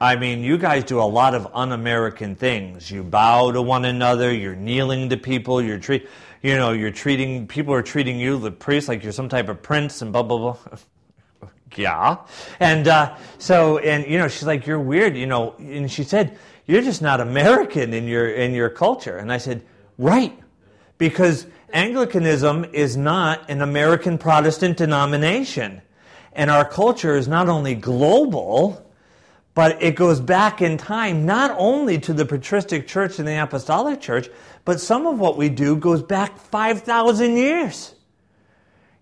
[0.00, 2.90] I mean, you guys do a lot of un-American things.
[2.90, 4.32] You bow to one another.
[4.34, 5.62] You're kneeling to people.
[5.62, 6.08] You're treat,
[6.42, 9.62] you know, you're treating people are treating you, the priest, like you're some type of
[9.62, 11.48] prince, and blah blah blah.
[11.76, 12.16] yeah,
[12.58, 16.36] and uh, so and you know, she's like, you're weird, you know, and she said,
[16.66, 19.16] you're just not American in your in your culture.
[19.16, 19.64] And I said,
[19.98, 20.38] right,
[20.98, 25.82] because Anglicanism is not an American Protestant denomination,
[26.32, 28.82] and our culture is not only global
[29.54, 34.00] but it goes back in time not only to the patristic church and the apostolic
[34.00, 34.28] church,
[34.64, 37.94] but some of what we do goes back 5,000 years.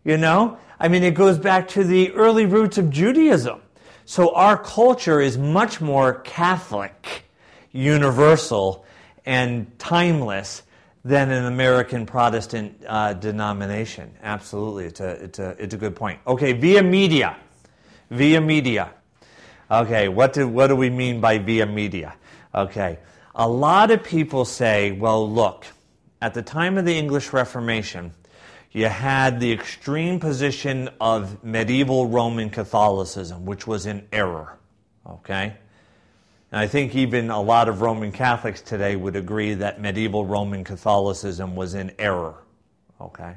[0.05, 0.59] You know?
[0.79, 3.61] I mean, it goes back to the early roots of Judaism.
[4.05, 7.25] So our culture is much more Catholic,
[7.73, 8.85] universal,
[9.25, 10.63] and timeless
[11.05, 14.15] than an American Protestant uh, denomination.
[14.23, 14.85] Absolutely.
[14.85, 16.21] It's a, it's, a, it's a good point.
[16.27, 17.37] Okay, via media.
[18.11, 18.91] Via media.
[19.71, 22.15] Okay, what do, what do we mean by via media?
[22.55, 22.99] Okay,
[23.35, 25.65] a lot of people say, well, look,
[26.21, 28.13] at the time of the English Reformation,
[28.73, 34.59] you had the extreme position of medieval Roman Catholicism, which was in error.
[35.07, 35.55] Okay?
[36.53, 40.65] And I think even a lot of Roman Catholics today would agree that medieval Roman
[40.65, 42.35] Catholicism was in error.
[43.01, 43.37] Okay?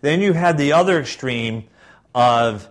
[0.00, 1.64] Then you had the other extreme
[2.14, 2.68] of,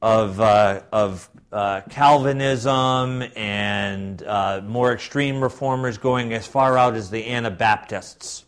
[0.00, 7.10] of, uh, of uh, Calvinism and uh, more extreme reformers going as far out as
[7.10, 8.44] the Anabaptists.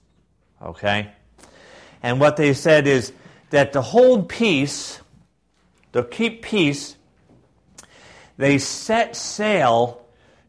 [0.63, 1.13] Okay?
[2.03, 3.13] And what they said is
[3.51, 5.01] that to hold peace,
[5.93, 6.97] to keep peace,
[8.39, 10.06] they set sail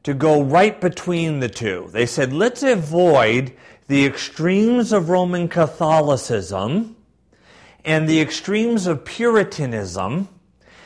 [0.07, 1.89] to go right between the two.
[1.91, 3.51] They said, let's avoid
[3.89, 6.95] the extremes of Roman Catholicism
[7.83, 10.29] and the extremes of Puritanism,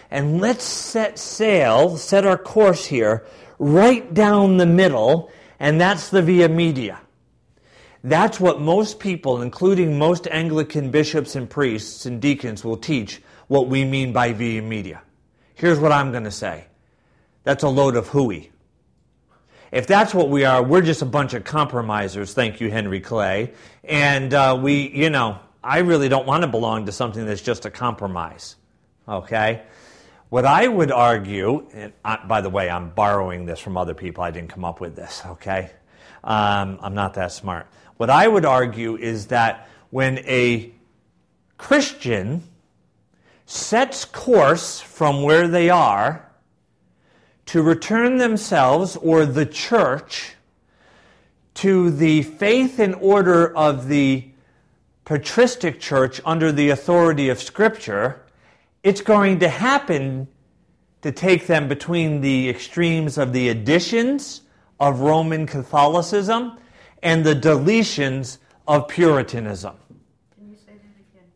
[0.09, 3.23] and let's set sail, set our course here,
[3.59, 6.99] right down the middle, and that's the via media.
[8.03, 13.67] That's what most people, including most Anglican bishops and priests and deacons, will teach what
[13.67, 15.03] we mean by via media.
[15.53, 16.65] Here's what I'm going to say
[17.43, 18.50] that's a load of hooey.
[19.71, 22.33] If that's what we are, we're just a bunch of compromisers.
[22.33, 23.53] Thank you, Henry Clay.
[23.85, 27.65] And uh, we, you know, I really don't want to belong to something that's just
[27.65, 28.57] a compromise.
[29.07, 29.63] Okay?
[30.27, 34.23] What I would argue, and I, by the way, I'm borrowing this from other people,
[34.23, 35.71] I didn't come up with this, okay?
[36.23, 37.67] Um, I'm not that smart.
[37.97, 40.71] What I would argue is that when a
[41.57, 42.43] Christian
[43.45, 46.30] sets course from where they are
[47.51, 50.35] to return themselves or the church
[51.53, 54.25] to the faith and order of the
[55.03, 58.21] patristic church under the authority of Scripture,
[58.83, 60.29] it's going to happen
[61.01, 64.43] to take them between the extremes of the additions
[64.79, 66.57] of Roman Catholicism
[67.03, 69.75] and the deletions of Puritanism.
[70.37, 71.29] Can you say that again?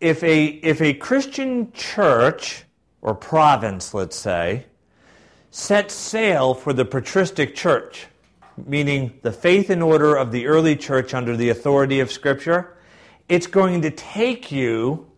[0.00, 2.64] If a, if a Christian church
[3.00, 4.66] or province, let's say,
[5.50, 8.06] sets sail for the patristic church,
[8.66, 12.76] meaning the faith and order of the early church under the authority of Scripture,
[13.28, 15.10] it's going to take you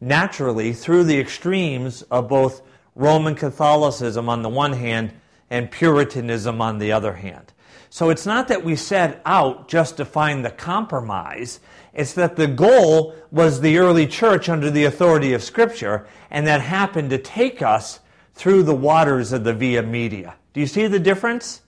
[0.00, 2.62] naturally through the extremes of both
[2.94, 5.12] Roman Catholicism on the one hand
[5.50, 7.52] and Puritanism on the other hand.
[7.90, 11.60] So it's not that we set out just to find the compromise.
[11.92, 16.60] It's that the goal was the early church under the authority of Scripture, and that
[16.60, 18.00] happened to take us
[18.34, 20.34] through the waters of the via media.
[20.52, 21.62] Do you see the difference?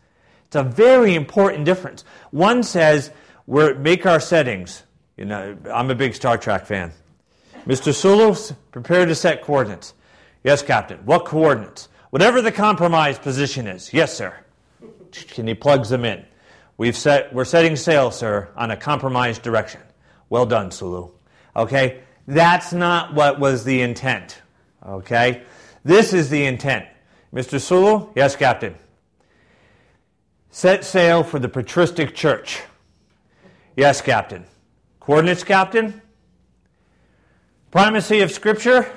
[0.47, 2.05] It's a very important difference.
[2.31, 3.11] One says,
[3.47, 4.83] we make our settings.
[5.17, 6.93] You know, I'm a big Star Trek fan.
[7.67, 7.93] Mr.
[7.93, 8.37] Sulu,
[8.71, 9.95] prepare to set coordinates.
[10.45, 10.99] Yes, Captain.
[10.99, 11.89] What coordinates?
[12.11, 13.93] Whatever the compromise position is.
[13.93, 14.35] Yes, sir.
[15.37, 16.25] And he plugs them in.
[16.79, 19.81] We've set, we're setting sail, sir, on a compromised direction.
[20.29, 21.11] Well done, Sulu.
[21.57, 22.01] Okay?
[22.29, 24.41] That's not what was the intent.
[24.87, 25.43] Okay?
[25.87, 26.85] This is the intent.
[27.33, 27.61] Mr.
[27.61, 28.09] Sulu?
[28.17, 28.75] Yes, Captain.
[30.51, 32.61] Set sail for the patristic church.
[33.77, 34.47] Yes, Captain.
[34.99, 36.03] Coordinates, Captain?
[37.71, 38.93] Primacy of Scripture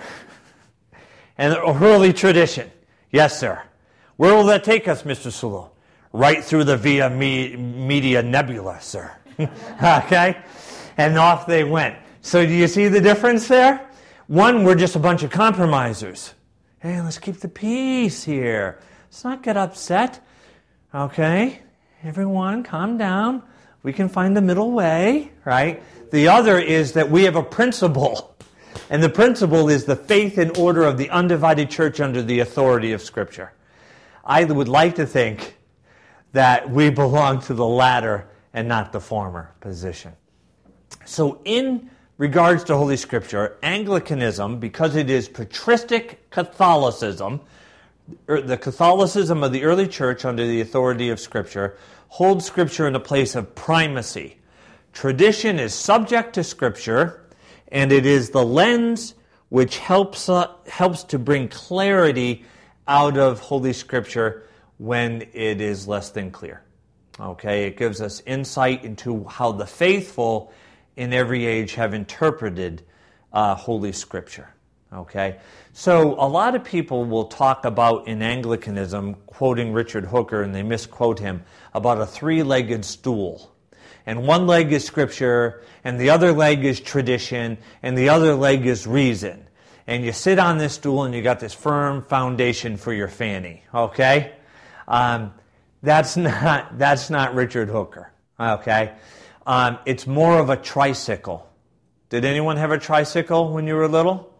[1.38, 2.72] and early tradition.
[3.12, 3.62] Yes, sir.
[4.16, 5.32] Where will that take us, Mr.
[5.32, 5.66] Sulu?
[6.12, 9.16] Right through the Via Media Nebula, sir.
[9.40, 10.38] okay?
[10.98, 11.98] And off they went.
[12.22, 13.88] So do you see the difference there?
[14.26, 16.34] One, we're just a bunch of compromisers.
[16.82, 18.80] Hey, let's keep the peace here.
[19.08, 20.26] Let's not get upset.
[20.96, 21.60] Okay?
[22.04, 23.44] Everyone, calm down.
[23.84, 25.84] We can find the middle way, right?
[26.12, 28.34] The other is that we have a principle.
[28.90, 32.94] And the principle is the faith and order of the undivided church under the authority
[32.94, 33.52] of Scripture.
[34.24, 35.58] I would like to think
[36.32, 40.14] that we belong to the latter and not the former position.
[41.04, 41.90] So, in
[42.20, 47.40] regards to Holy Scripture, Anglicanism, because it is patristic Catholicism,
[48.28, 51.78] er, the Catholicism of the early church under the authority of Scripture,
[52.10, 54.36] holds Scripture in a place of primacy.
[54.92, 57.26] Tradition is subject to Scripture,
[57.70, 59.16] and it is the lens
[59.48, 62.44] which helps, uh, helps to bring clarity
[62.86, 64.44] out of Holy Scripture
[64.78, 66.64] when it is less than clear.
[67.18, 70.52] Okay, it gives us insight into how the faithful
[71.00, 72.84] in every age have interpreted
[73.32, 74.50] uh, Holy Scripture.
[74.92, 75.38] Okay,
[75.72, 80.64] so a lot of people will talk about in Anglicanism, quoting Richard Hooker, and they
[80.64, 81.44] misquote him,
[81.74, 83.56] about a three legged stool.
[84.06, 88.66] And one leg is Scripture, and the other leg is tradition, and the other leg
[88.66, 89.48] is reason.
[89.88, 93.64] And you sit on this stool and you got this firm foundation for your fanny.
[93.74, 94.34] Okay?
[94.88, 95.34] Um,
[95.82, 98.12] that's not that's not Richard Hooker.
[98.40, 98.94] Okay,
[99.50, 101.50] um, it's more of a tricycle.
[102.10, 104.32] Did anyone have a tricycle when you were little?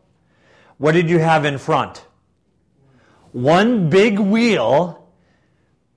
[0.78, 2.06] What did you have in front?
[3.32, 5.12] One big wheel,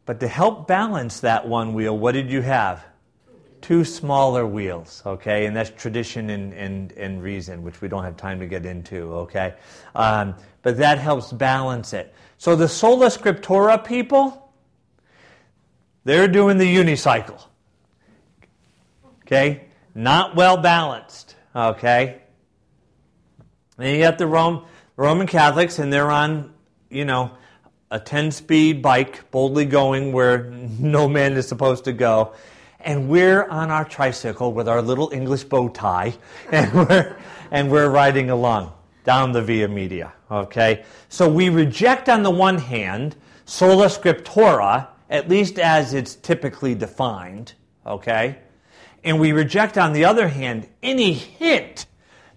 [0.06, 2.82] but to help balance that one wheel, what did you have?
[3.60, 5.44] Two smaller wheels, okay?
[5.44, 9.12] And that's tradition and, and, and reason, which we don't have time to get into,
[9.12, 9.52] okay?
[9.94, 12.14] Um, but that helps balance it.
[12.39, 14.55] So the Sola Scriptura people,
[16.05, 17.43] they're doing the unicycle,
[19.33, 19.65] okay?
[19.95, 22.21] Not well balanced, okay?
[23.77, 24.65] Then you the Rome,
[24.97, 26.53] Roman Catholics, and they're on,
[26.91, 27.31] you know,
[27.91, 30.45] a 10 speed bike, boldly going where
[30.79, 32.35] no man is supposed to go.
[32.81, 36.15] And we're on our tricycle with our little English bow tie,
[36.51, 37.17] and we're,
[37.51, 38.73] and we're riding along
[39.05, 40.13] down the Via Media.
[40.31, 40.85] Okay?
[41.09, 47.55] So we reject, on the one hand, sola scriptura, at least as it's typically defined.
[47.87, 48.39] Okay?
[49.05, 51.87] And we reject, on the other hand, any hint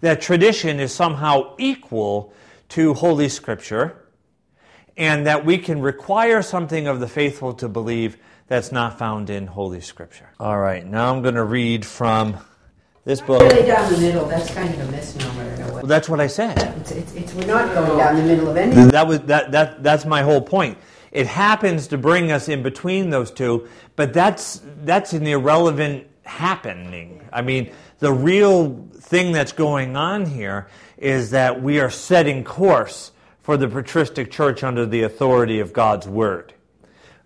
[0.02, 2.34] that tradition is somehow equal
[2.70, 4.02] to Holy Scripture
[4.98, 8.18] and that we can require something of the faithful to believe
[8.48, 10.30] that's not found in Holy Scripture.
[10.40, 12.38] All right, now I'm going to read from
[13.04, 13.42] this book.
[13.42, 15.74] Really down the middle, that's kind of a misnomer in a way.
[15.74, 16.58] Well, that's what I said.
[16.80, 18.88] It's, it's, it's, we're not going down the middle of anything.
[18.90, 20.78] That was that, that that's my whole point.
[21.12, 27.28] It happens to bring us in between those two, but that's that's an irrelevant happening.
[27.32, 33.12] I mean, the real thing that's going on here is that we are setting course
[33.42, 36.54] for the patristic church under the authority of God's word.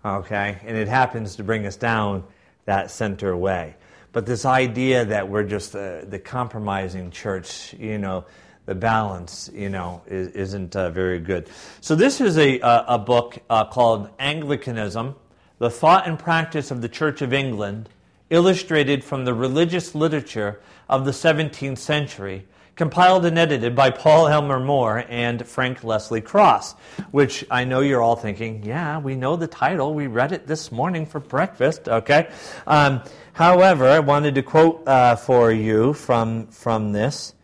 [0.04, 0.58] Okay?
[0.64, 2.24] And it happens to bring us down
[2.66, 3.76] that center way.
[4.12, 8.26] But this idea that we're just the, the compromising church, you know,
[8.66, 11.48] the balance, you know, is, not uh, very good.
[11.80, 15.16] So this is a, a book uh, called Anglicanism,
[15.58, 17.88] The Thought and Practice of the Church of England,
[18.30, 22.46] illustrated from the religious literature of the 17th century
[22.80, 26.72] compiled and edited by Paul Elmer More and Frank Leslie Cross,
[27.10, 29.92] which I know you're all thinking, yeah, we know the title.
[29.92, 32.30] We read it this morning for breakfast, okay?
[32.66, 33.02] Um,
[33.34, 37.34] however, I wanted to quote uh, for you from, from this.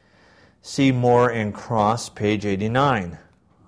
[0.62, 3.18] See More and Cross, page 89.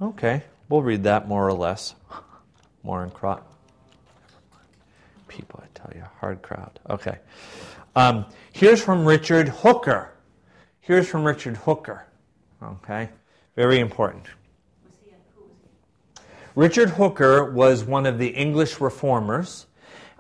[0.01, 1.95] Okay, we'll read that more or less.
[2.83, 3.48] More and Cross.
[5.89, 6.81] Tell you, hard crowd.
[6.91, 7.19] Okay.
[7.97, 10.11] Um, here's from Richard Hooker.
[10.81, 12.05] Here's from Richard Hooker.
[12.63, 13.09] Okay?
[13.57, 14.27] Very important.
[16.55, 19.67] Richard Hooker was one of the English reformers,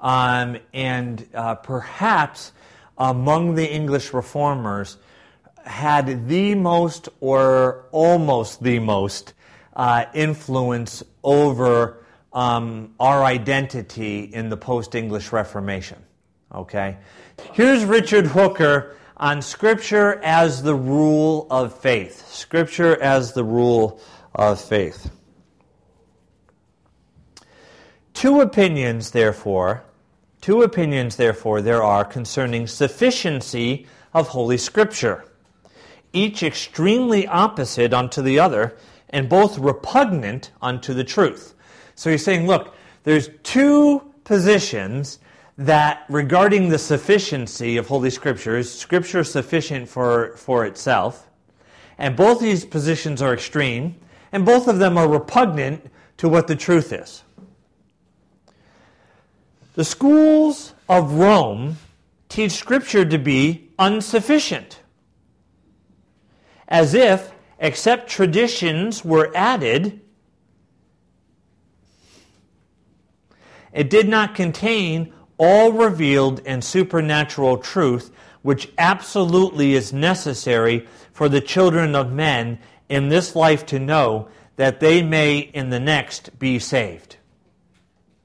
[0.01, 2.53] um, and uh, perhaps
[2.97, 4.97] among the English reformers,
[5.65, 9.35] had the most or almost the most
[9.77, 11.98] uh, influence over
[12.39, 15.99] um, our identity in the post English Reformation.
[16.55, 16.97] Okay?
[17.53, 22.29] Here's Richard Hooker on Scripture as the rule of faith.
[22.29, 24.01] Scripture as the rule
[24.37, 25.11] of faith.
[28.15, 29.83] Two opinions, therefore,
[30.41, 35.25] two opinions, therefore, there are concerning sufficiency of Holy Scripture,
[36.13, 38.77] each extremely opposite unto the other,
[39.11, 41.57] and both repugnant unto the truth.
[41.99, 45.19] So he's saying, look, there's two positions
[45.57, 51.29] that regarding the sufficiency of Holy Scripture is Scripture sufficient for, for itself,
[51.99, 53.97] and both these positions are extreme,
[54.31, 57.25] and both of them are repugnant to what the truth is.
[59.75, 61.79] The schools of Rome
[62.29, 64.79] teach Scripture to be unsufficient,
[66.69, 70.01] as if, except traditions were added,
[73.73, 78.11] it did not contain all revealed and supernatural truth
[78.43, 82.59] which absolutely is necessary for the children of men
[82.89, 87.17] in this life to know that they may in the next be saved.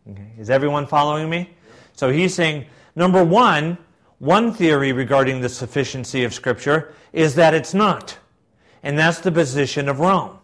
[0.09, 0.31] Okay.
[0.37, 1.49] Is everyone following me?
[1.93, 2.65] So he's saying,
[2.95, 3.77] number one,
[4.19, 8.17] one theory regarding the sufficiency of Scripture is that it's not.
[8.81, 10.39] And that's the position of Rome.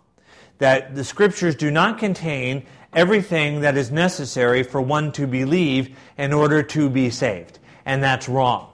[0.59, 6.34] That the Scriptures do not contain everything that is necessary for one to believe in
[6.34, 7.60] order to be saved.
[7.86, 8.72] And that's wrong.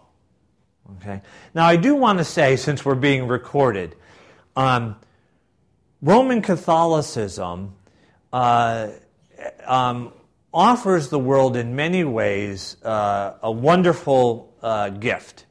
[0.97, 1.21] Okay?
[1.53, 3.95] Now, I do want to say, since we're being recorded,
[4.55, 4.95] um,
[6.01, 7.75] Roman Catholicism
[8.31, 8.89] uh,
[9.65, 10.13] um,
[10.53, 15.45] offers the world in many ways uh, a wonderful uh, gift.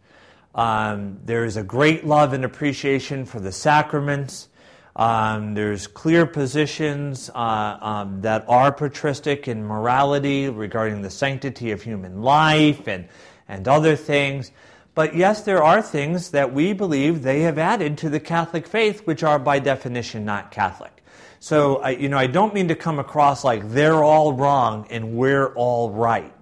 [0.55, 4.49] Um, there is a great love and appreciation for the sacraments.
[4.97, 11.83] Um, there's clear positions uh, um, that are patristic in morality regarding the sanctity of
[11.83, 13.09] human life and,
[13.49, 14.53] and other things.
[14.95, 19.05] But yes, there are things that we believe they have added to the Catholic faith,
[19.05, 21.03] which are by definition not Catholic.
[21.41, 25.15] So, I, you know, I don't mean to come across like they're all wrong and
[25.15, 26.33] we're all right.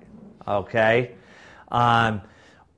[0.47, 1.15] Okay?
[1.71, 2.21] Um,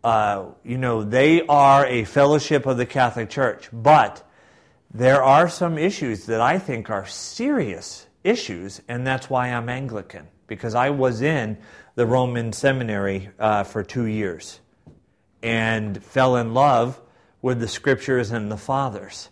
[0.04, 4.23] uh, you know, they are a fellowship of the Catholic Church, but
[4.94, 10.28] there are some issues that I think are serious issues, and that's why I'm Anglican,
[10.46, 11.58] because I was in
[11.96, 14.60] the Roman seminary uh, for two years
[15.42, 17.00] and fell in love
[17.42, 19.30] with the scriptures and the fathers,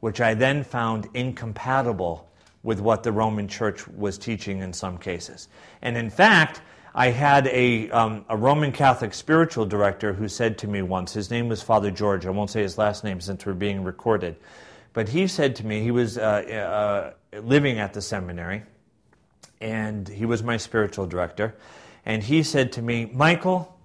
[0.00, 2.28] which I then found incompatible
[2.64, 5.48] with what the Roman church was teaching in some cases.
[5.80, 6.60] And in fact,
[6.92, 11.30] I had a, um, a Roman Catholic spiritual director who said to me once, his
[11.30, 14.36] name was Father George, I won't say his last name since we're being recorded,
[14.94, 18.62] but he said to me, he was uh, uh, living at the seminary,
[19.60, 21.54] and he was my spiritual director,
[22.06, 23.76] and he said to me, Michael,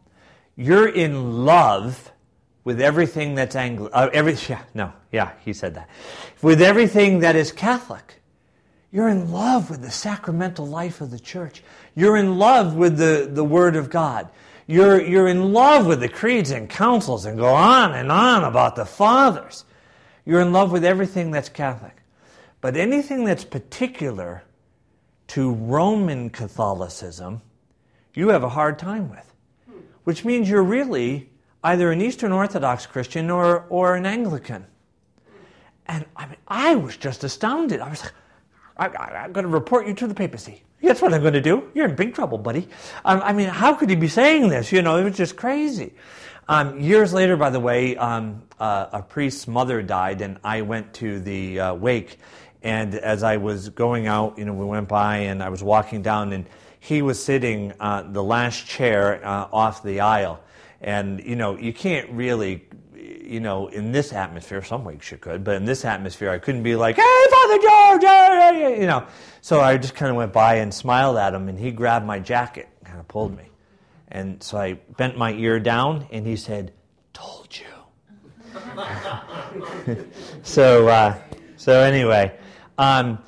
[0.56, 2.12] you're in love
[2.64, 3.90] with everything that's Anglo.
[3.92, 5.90] Uh, every, yeah, no, yeah, he said that.
[6.42, 8.16] With everything that is Catholic.
[8.92, 11.64] You're in love with the sacramental life of the church.
[11.96, 14.30] You're in love with the, the Word of God.
[14.66, 18.76] You're, you're in love with the creeds and councils and go on and on about
[18.76, 19.64] the fathers.
[20.30, 21.96] You're in love with everything that's Catholic.
[22.62, 24.44] But anything that's particular
[25.28, 27.42] to Roman Catholicism,
[28.14, 29.30] you have a hard time with
[30.10, 31.30] which means you're really
[31.64, 34.66] either an Eastern Orthodox Christian or, or an Anglican.
[35.86, 37.80] And I mean, I was just astounded.
[37.80, 38.04] I was
[38.80, 40.64] like, I, am going to report you to the papacy.
[40.82, 41.70] That's what I'm going to do.
[41.76, 42.68] You're in big trouble, buddy.
[43.06, 44.72] I mean, how could he be saying this?
[44.72, 45.94] You know, it was just crazy.
[46.50, 50.96] Um, years later, by the way, um, uh, a priest's mother died, and I went
[50.96, 52.18] to the uh, wake.
[52.64, 56.02] And as I was going out, you know, we went by, and I was walking
[56.02, 56.48] down, and
[56.80, 60.42] he was sitting uh, the last chair uh, off the aisle.
[60.82, 62.66] And, you know, you can't really,
[62.96, 66.64] you know, in this atmosphere, some weeks you could, but in this atmosphere, I couldn't
[66.64, 69.06] be like, hey, Father George, you know.
[69.42, 72.18] So I just kind of went by and smiled at him, and he grabbed my
[72.18, 73.49] jacket, and kind of pulled me.
[74.12, 76.74] And so I bent my ear down, and he said,
[77.14, 77.66] told you.
[80.44, 81.18] so, uh,
[81.58, 82.36] so anyway,
[82.78, 83.20] um,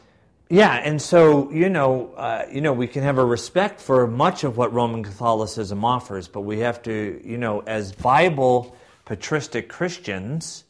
[0.50, 4.44] yeah, and so you know, uh, you know, we can have a respect for much
[4.44, 8.76] of what Roman Catholicism offers, but we have to, you know, as Bible
[9.06, 10.64] patristic Christians,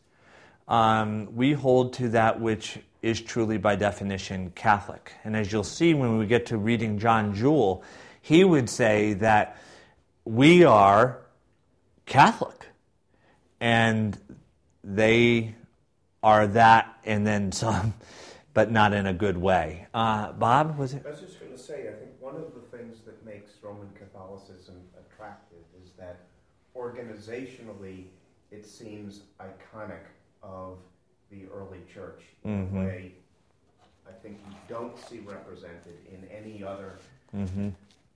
[0.67, 5.13] um, we hold to that which is truly, by definition, Catholic.
[5.23, 7.83] And as you'll see when we get to reading John Jewel,
[8.21, 9.57] he would say that
[10.25, 11.21] we are
[12.05, 12.67] Catholic,
[13.59, 14.17] and
[14.83, 15.55] they
[16.23, 17.93] are that, and then some
[18.53, 19.87] but not in a good way.
[19.93, 21.03] Uh, Bob, was it?
[21.05, 23.89] I was just going to say, I think one of the things that makes Roman
[23.97, 26.19] Catholicism attractive is that
[26.75, 28.05] organizationally
[28.51, 30.03] it seems iconic
[30.43, 30.79] of
[31.29, 32.77] the early church in mm-hmm.
[32.77, 33.11] a way
[34.11, 36.99] I think you don't see represented in any other
[37.35, 37.69] mm-hmm.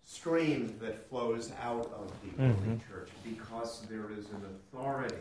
[0.06, 2.70] Stream that flows out of the mm-hmm.
[2.70, 5.16] early church because there is an authority.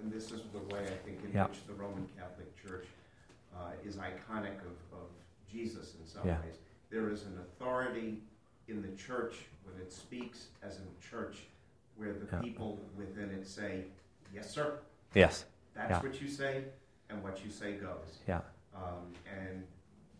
[0.00, 1.50] And this is the way I think in yep.
[1.50, 2.86] which the Roman Catholic Church
[3.56, 5.08] uh, is iconic of, of
[5.50, 6.40] Jesus in some yeah.
[6.40, 6.56] ways.
[6.90, 8.18] There is an authority
[8.68, 9.34] in the church
[9.64, 11.38] when it speaks as a church
[11.96, 12.40] where the yeah.
[12.40, 13.84] people within it say,
[14.34, 14.78] Yes, sir.
[15.14, 15.44] Yes.
[15.74, 16.02] That's yeah.
[16.02, 16.64] what you say,
[17.08, 18.18] and what you say goes.
[18.26, 18.40] Yeah.
[18.74, 19.64] Um, and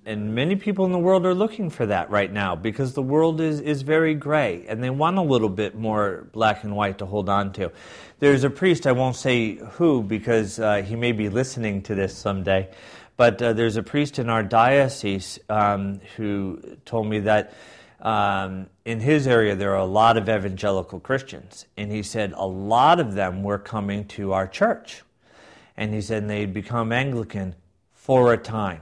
[0.09, 3.43] and many people in the world are looking for that right now because the world
[3.43, 7.07] is, is very gray and they want a little bit more black and white to
[7.07, 7.71] hold on to.
[8.19, 12.17] There's a priest, I won't say who because uh, he may be listening to this
[12.17, 12.71] someday,
[13.19, 17.53] but uh, there's a priest in our diocese um, who told me that
[18.01, 21.67] um, in his area there are a lot of evangelical Christians.
[21.77, 25.03] And he said a lot of them were coming to our church.
[25.77, 27.57] And he said they'd become Anglican
[27.93, 28.81] for a time.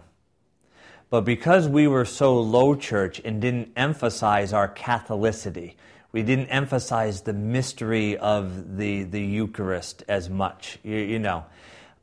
[1.08, 5.74] But because we were so low church and didn't emphasize our Catholicity,
[6.10, 11.44] we didn't emphasize the mystery of the, the Eucharist as much, you, you know,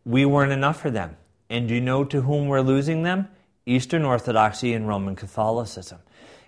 [0.05, 1.17] we weren't enough for them.
[1.49, 3.27] And do you know to whom we're losing them?
[3.65, 5.99] Eastern Orthodoxy and Roman Catholicism.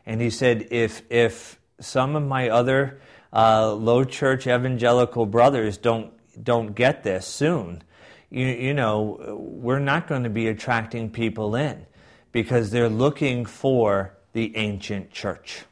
[0.06, 2.99] And he said, if, if some of my other
[3.34, 7.82] uh, low church evangelical brothers don't, don't get this soon,
[8.30, 11.86] you, you know, we're not going to be attracting people in
[12.35, 15.63] because they're looking for the ancient church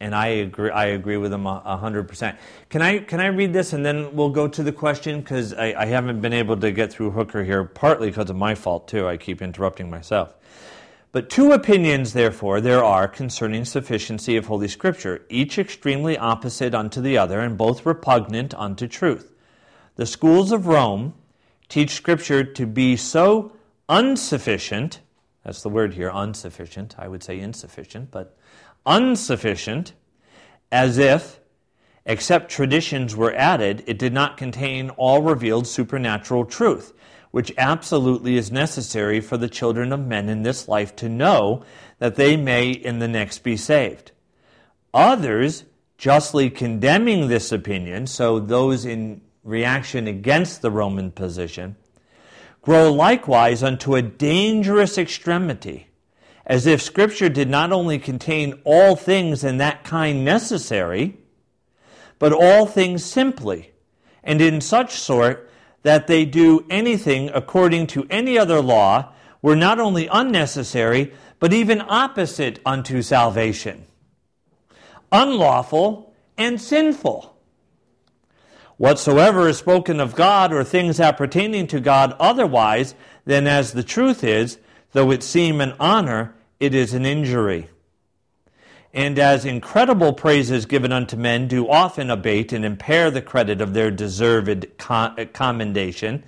[0.00, 0.70] and I agree.
[0.70, 2.36] I agree with hundred percent.
[2.68, 5.72] Can I can I read this and then we'll go to the question because I,
[5.72, 9.08] I haven't been able to get through Hooker here, partly because of my fault too.
[9.08, 10.34] I keep interrupting myself.
[11.12, 17.00] But two opinions, therefore, there are concerning sufficiency of Holy Scripture, each extremely opposite unto
[17.00, 19.32] the other, and both repugnant unto truth.
[19.96, 21.14] The schools of Rome
[21.70, 23.52] teach Scripture to be so
[23.88, 24.98] unsufficient,
[25.44, 28.36] that's the word here, unsufficient, I would say insufficient, but
[28.86, 29.92] unsufficient,
[30.72, 31.40] as if,
[32.06, 36.92] except traditions were added, it did not contain all revealed supernatural truth,
[37.30, 41.62] which absolutely is necessary for the children of men in this life to know
[41.98, 44.12] that they may in the next be saved.
[44.94, 45.64] Others,
[45.98, 51.76] justly condemning this opinion, so those in reaction against the Roman position,
[52.64, 55.86] grow likewise unto a dangerous extremity,
[56.46, 61.18] as if Scripture did not only contain all things in that kind necessary,
[62.18, 63.70] but all things simply,
[64.22, 65.50] and in such sort
[65.82, 69.12] that they do anything according to any other law
[69.42, 73.84] were not only unnecessary, but even opposite unto salvation,
[75.12, 77.33] unlawful and sinful
[78.76, 82.94] Whatsoever is spoken of God or things appertaining to God otherwise
[83.24, 84.58] than as the truth is,
[84.92, 87.68] though it seem an honor, it is an injury.
[88.92, 93.74] And as incredible praises given unto men do often abate and impair the credit of
[93.74, 96.24] their deserved commendation,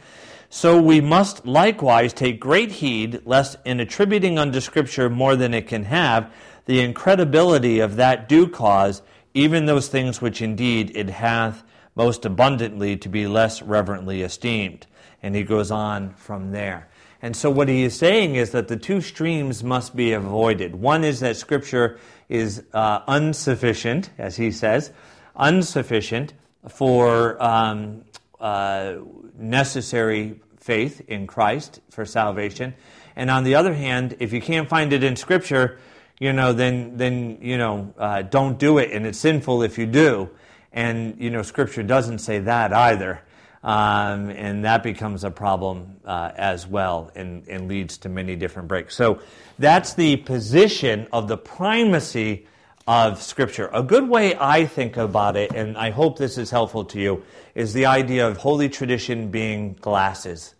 [0.49, 5.67] so we must likewise take great heed lest in attributing unto Scripture more than it
[5.67, 6.33] can have,
[6.67, 9.03] the incredibility of that due cause
[9.35, 11.63] even those things which indeed it hath
[11.97, 14.87] most abundantly to be less reverently esteemed.
[15.23, 16.89] And he goes on from there.
[17.23, 20.77] And so, what he is saying is that the two streams must be avoided.
[20.77, 21.99] One is that Scripture
[22.29, 24.93] is uh, insufficient, as he says,
[25.41, 26.35] insufficient
[26.69, 28.05] for um,
[28.39, 28.97] uh,
[29.39, 32.75] necessary faith in Christ for salvation.
[33.15, 35.79] And on the other hand, if you can't find it in Scripture,
[36.19, 39.87] you know, then then you know, uh, don't do it, and it's sinful if you
[39.87, 40.31] do.
[40.77, 43.23] And, you know, Scripture doesn't say that either.
[43.65, 48.69] Um, and that becomes a problem uh, as well and, and, leads to many different
[48.69, 48.95] breaks.
[48.95, 49.21] So
[49.59, 52.47] that's the position of the primacy
[52.87, 53.69] of Scripture.
[53.73, 57.25] A good way I think about it, and I hope this is helpful to you,
[57.57, 60.55] is the idea of Holy Tradition being glasses.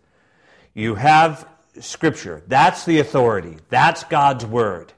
[0.73, 1.47] You have
[1.79, 4.91] Scripture, that's the authority, that's God's Word.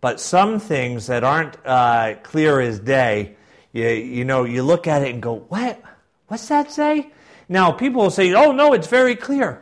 [0.00, 3.36] But some things that aren't uh, clear as day,
[3.74, 5.82] you, you know, you look at it and go, what?
[6.28, 7.10] What's that say?
[7.48, 9.60] Now, people will say, oh, no, it's very clear.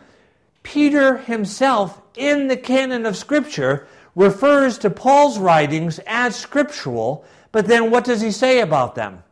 [0.63, 7.91] Peter himself, in the canon of Scripture, refers to Paul's writings as scriptural, but then
[7.91, 9.25] what does he say about them?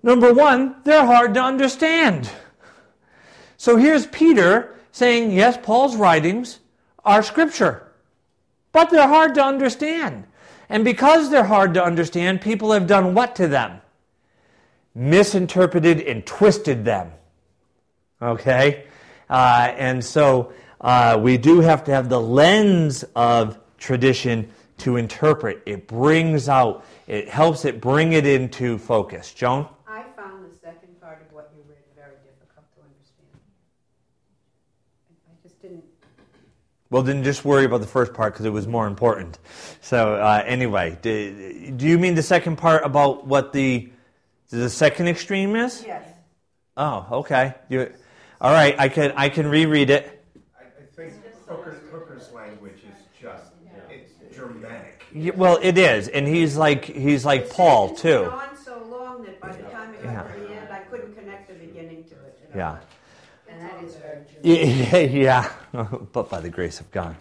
[0.00, 2.30] Number one, they're hard to understand.
[3.56, 6.60] So here's Peter saying, yes, Paul's writings
[7.04, 7.92] are scripture,
[8.70, 10.27] but they're hard to understand.
[10.68, 13.80] And because they're hard to understand, people have done what to them?
[14.94, 17.12] Misinterpreted and twisted them.
[18.20, 18.84] Okay?
[19.30, 25.62] Uh, and so uh, we do have to have the lens of tradition to interpret.
[25.66, 29.32] It brings out, it helps it bring it into focus.
[29.32, 29.68] Joan?
[36.90, 39.38] Well, then just worry about the first part because it was more important.
[39.82, 43.90] So, uh, anyway, do, do, you mean the second part about what the
[44.48, 45.84] the second extreme is?
[45.86, 46.08] Yes.
[46.78, 47.54] Oh, okay.
[47.68, 47.92] You,
[48.40, 50.24] all right, I can I can reread it.
[50.58, 51.12] I, I think
[51.46, 53.52] Hooker, Hooker's language is just
[53.90, 55.02] it's Germanic.
[55.12, 58.24] Yeah, well, it is, and he's like he's like Paul too.
[58.24, 60.22] On so long that by the time it got yeah.
[60.22, 62.50] to the end, I couldn't connect the beginning to it.
[62.54, 62.78] Yeah.
[64.42, 65.50] Yeah,
[66.12, 67.16] but by the grace of God.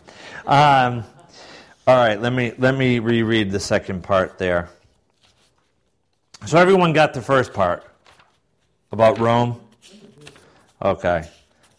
[0.46, 1.04] Um,
[1.86, 4.70] all right, let me let me reread the second part there.
[6.46, 7.84] So everyone got the first part
[8.92, 9.60] about Rome.
[10.82, 11.30] Okay,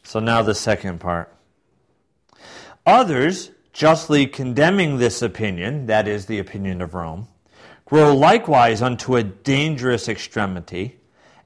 [0.03, 1.33] so now the second part.
[2.85, 7.29] Others, justly condemning this opinion, that is the opinion of Rome,
[7.85, 10.97] grow likewise unto a dangerous extremity,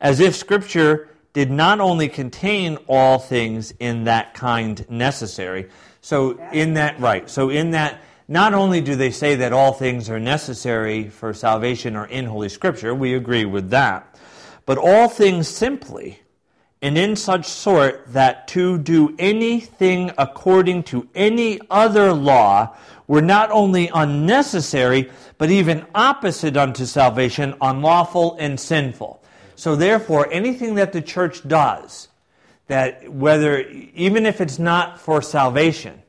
[0.01, 5.69] as if Scripture did not only contain all things in that kind necessary.
[6.01, 10.09] So, in that, right, so in that, not only do they say that all things
[10.11, 14.17] are necessary for salvation or in Holy Scripture, we agree with that,
[14.67, 16.21] but all things simply,
[16.81, 22.77] and in such sort that to do anything according to any other law
[23.07, 29.22] were not only unnecessary, but even opposite unto salvation, unlawful and sinful.
[29.55, 32.09] So therefore, anything that the church does,
[32.67, 36.03] that whether, even if it's not for salvation,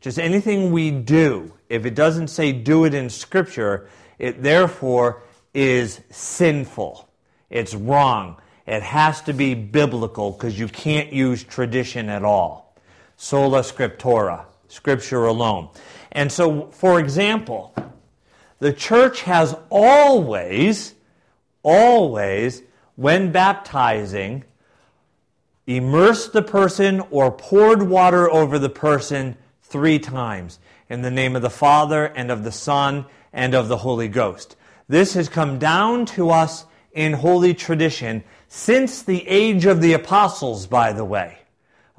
[0.00, 3.88] just anything we do, if it doesn't say do it in Scripture,
[4.18, 5.22] it therefore
[5.54, 7.08] is sinful.
[7.48, 8.36] It's wrong.
[8.66, 12.76] It has to be biblical because you can't use tradition at all.
[13.16, 15.68] Sola scriptura, scripture alone.
[16.12, 17.74] And so, for example,
[18.60, 20.94] the church has always,
[21.62, 22.62] always,
[23.00, 24.44] when baptizing,
[25.66, 30.58] immersed the person or poured water over the person three times
[30.90, 34.54] in the name of the Father and of the Son and of the Holy Ghost.
[34.86, 40.66] This has come down to us in holy tradition since the age of the apostles,
[40.66, 41.38] by the way.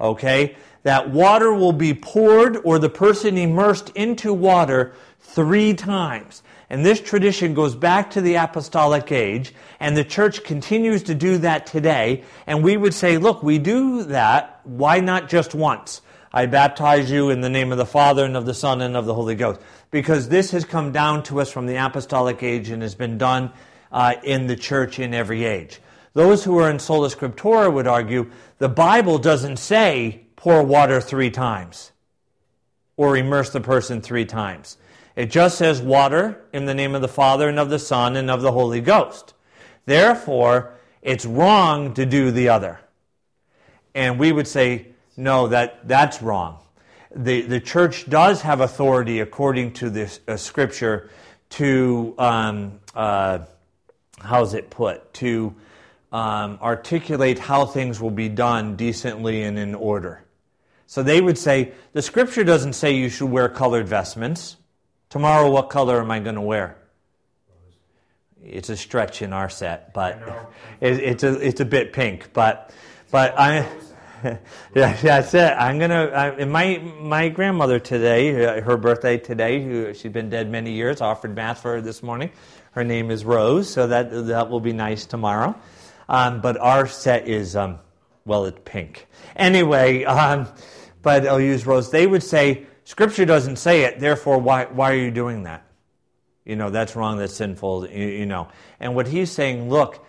[0.00, 0.54] Okay?
[0.84, 6.44] That water will be poured or the person immersed into water three times.
[6.72, 11.36] And this tradition goes back to the apostolic age, and the church continues to do
[11.36, 12.24] that today.
[12.46, 14.58] And we would say, look, we do that.
[14.64, 16.00] Why not just once?
[16.32, 19.04] I baptize you in the name of the Father and of the Son and of
[19.04, 19.60] the Holy Ghost.
[19.90, 23.52] Because this has come down to us from the apostolic age and has been done
[23.92, 25.78] uh, in the church in every age.
[26.14, 31.30] Those who are in sola scriptura would argue the Bible doesn't say pour water three
[31.30, 31.92] times
[32.96, 34.78] or immerse the person three times.
[35.14, 38.30] It just says water in the name of the Father and of the Son and
[38.30, 39.34] of the Holy Ghost.
[39.84, 42.80] Therefore, it's wrong to do the other.
[43.94, 44.86] And we would say,
[45.16, 46.58] no, that, that's wrong.
[47.14, 51.10] The, the church does have authority, according to this uh, scripture,
[51.50, 53.40] to, um, uh,
[54.18, 55.54] how's it put, to
[56.10, 60.24] um, articulate how things will be done decently and in order.
[60.86, 64.56] So they would say, the scripture doesn't say you should wear colored vestments.
[65.12, 66.78] Tomorrow, what color am I going to wear?
[68.42, 70.22] It's a stretch in our set, but
[70.80, 72.30] it, it's a it's a bit pink.
[72.32, 72.72] But
[73.10, 73.68] but I.
[74.74, 75.52] yeah, that's it.
[75.58, 76.10] I'm gonna.
[76.14, 79.62] I, my my grandmother today, uh, her birthday today.
[79.62, 81.02] Who she's been dead many years.
[81.02, 82.30] Offered mass for her this morning.
[82.70, 85.54] Her name is Rose, so that that will be nice tomorrow.
[86.08, 87.80] Um, but our set is um,
[88.24, 89.06] well, it's pink.
[89.36, 90.48] Anyway, um,
[91.02, 91.90] but I'll use Rose.
[91.90, 95.66] They would say Scripture doesn't say it, therefore, why, why are you doing that?
[96.44, 98.48] You know, that's wrong, that's sinful, you, you know.
[98.80, 100.04] And what he's saying, look,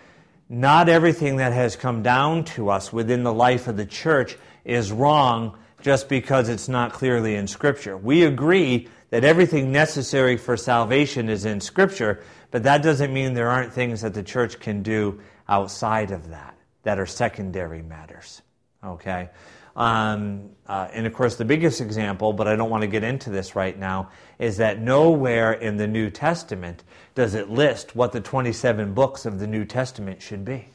[0.49, 4.91] not everything that has come down to us within the life of the church is
[4.91, 7.95] wrong just because it's not clearly in Scripture.
[7.95, 13.49] We agree that everything necessary for salvation is in Scripture, but that doesn't mean there
[13.49, 18.41] aren't things that the church can do outside of that that are secondary matters.
[18.83, 19.29] Okay?
[19.75, 23.29] Um, uh, and of course, the biggest example, but I don't want to get into
[23.29, 24.09] this right now,
[24.39, 26.83] is that nowhere in the New Testament
[27.15, 30.67] does it list what the 27 books of the New Testament should be.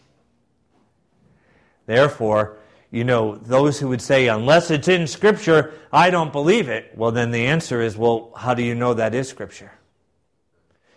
[1.86, 2.58] Therefore,
[2.90, 7.12] you know, those who would say, unless it's in Scripture, I don't believe it, well,
[7.12, 9.72] then the answer is, well, how do you know that is Scripture?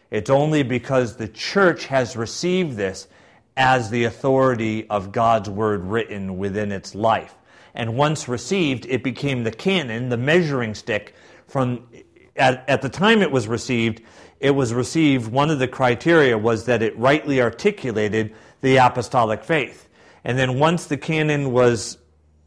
[0.09, 3.07] It's only because the church has received this
[3.55, 7.35] as the authority of God's Word written within its life
[7.73, 11.15] and once received, it became the canon, the measuring stick.
[11.47, 11.87] From
[12.35, 14.01] at, at the time it was received,
[14.39, 15.31] it was received.
[15.31, 19.89] One of the criteria was that it rightly articulated the apostolic faith,
[20.23, 21.97] and then once the canon was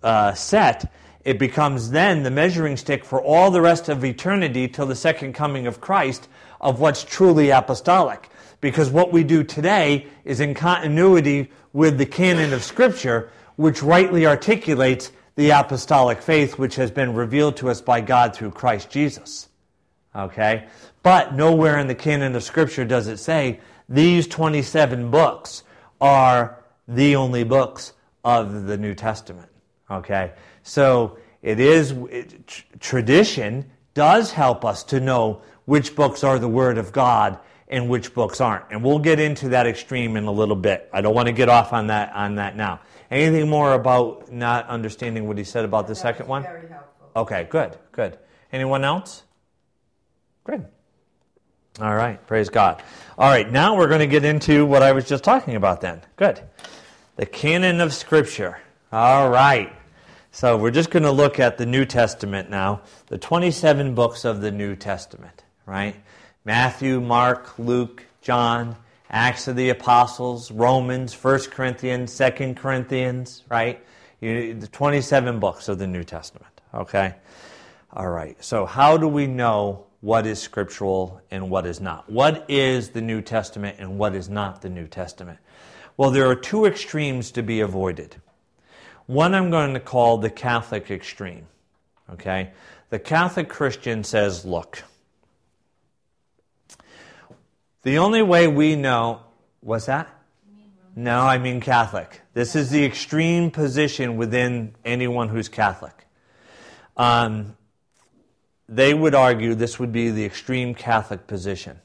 [0.02, 0.92] uh, set,
[1.24, 5.32] it becomes then the measuring stick for all the rest of eternity till the second
[5.32, 6.28] coming of Christ
[6.60, 8.28] of what's truly apostolic.
[8.60, 14.26] Because what we do today is in continuity with the canon of Scripture, which rightly
[14.26, 19.48] articulates the apostolic faith which has been revealed to us by God through Christ Jesus.
[20.14, 20.66] Okay?
[21.02, 25.64] But nowhere in the canon of Scripture does it say these 27 books
[26.00, 27.92] are the only books
[28.24, 29.50] of the New Testament.
[29.90, 30.32] Okay?
[30.62, 32.48] So it is, it,
[32.80, 38.14] tradition does help us to know which books are the Word of God and which
[38.14, 38.64] books aren't.
[38.70, 40.88] And we'll get into that extreme in a little bit.
[40.92, 42.80] I don't want to get off on that, on that now.
[43.14, 46.42] Anything more about not understanding what he said about the second one?
[46.42, 47.10] Very helpful.
[47.14, 48.18] Okay, good, good.
[48.52, 49.22] Anyone else?
[50.42, 50.66] Good.
[51.80, 52.82] All right, praise God.
[53.16, 56.02] All right, now we're going to get into what I was just talking about then.
[56.16, 56.40] Good.
[57.14, 58.58] The canon of Scripture.
[58.90, 59.72] All right.
[60.32, 64.40] So we're just going to look at the New Testament now, the 27 books of
[64.40, 65.94] the New Testament, right?
[66.44, 68.74] Matthew, Mark, Luke, John,
[69.10, 73.84] Acts of the Apostles, Romans, 1 Corinthians, 2 Corinthians, right?
[74.20, 77.14] You, the 27 books of the New Testament, okay?
[77.92, 82.10] All right, so how do we know what is scriptural and what is not?
[82.10, 85.38] What is the New Testament and what is not the New Testament?
[85.96, 88.16] Well, there are two extremes to be avoided.
[89.06, 91.46] One I'm going to call the Catholic extreme,
[92.10, 92.50] okay?
[92.90, 94.82] The Catholic Christian says, look,
[97.84, 99.20] the only way we know,
[99.60, 100.08] what's that?
[100.96, 102.20] No, I mean Catholic.
[102.34, 106.06] This is the extreme position within anyone who's Catholic.
[106.96, 107.56] Um,
[108.68, 111.80] they would argue this would be the extreme Catholic position.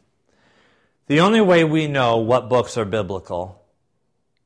[1.07, 3.63] The only way we know what books are biblical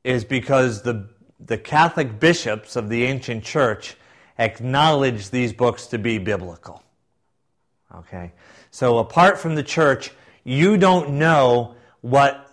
[0.02, 1.08] is because the,
[1.38, 3.96] the Catholic bishops of the ancient church
[4.38, 6.82] acknowledged these books to be biblical.
[7.94, 8.32] Okay?
[8.70, 10.10] So, apart from the church,
[10.44, 12.52] you don't know what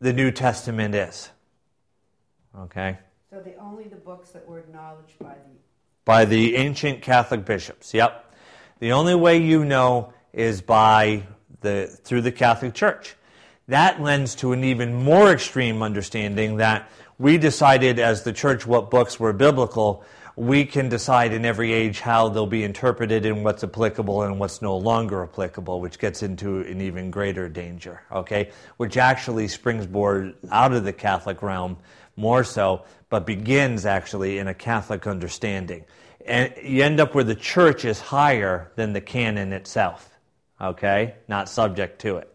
[0.00, 1.30] the New Testament is.
[2.58, 2.98] Okay?
[3.30, 5.54] So the only the books that were acknowledged by the
[6.04, 7.94] By the ancient Catholic bishops.
[7.94, 8.34] Yep.
[8.80, 11.22] The only way you know is by
[11.60, 13.16] the through the Catholic Church.
[13.68, 18.90] That lends to an even more extreme understanding that we decided as the church what
[18.90, 20.04] books were biblical.
[20.36, 24.60] We can decide in every age how they'll be interpreted and what's applicable and what's
[24.60, 28.50] no longer applicable, which gets into an even greater danger, okay?
[28.76, 31.76] Which actually springboard out of the Catholic realm
[32.16, 35.84] more so, but begins actually in a Catholic understanding.
[36.26, 40.18] And you end up where the church is higher than the canon itself,
[40.60, 41.14] okay?
[41.28, 42.32] Not subject to it.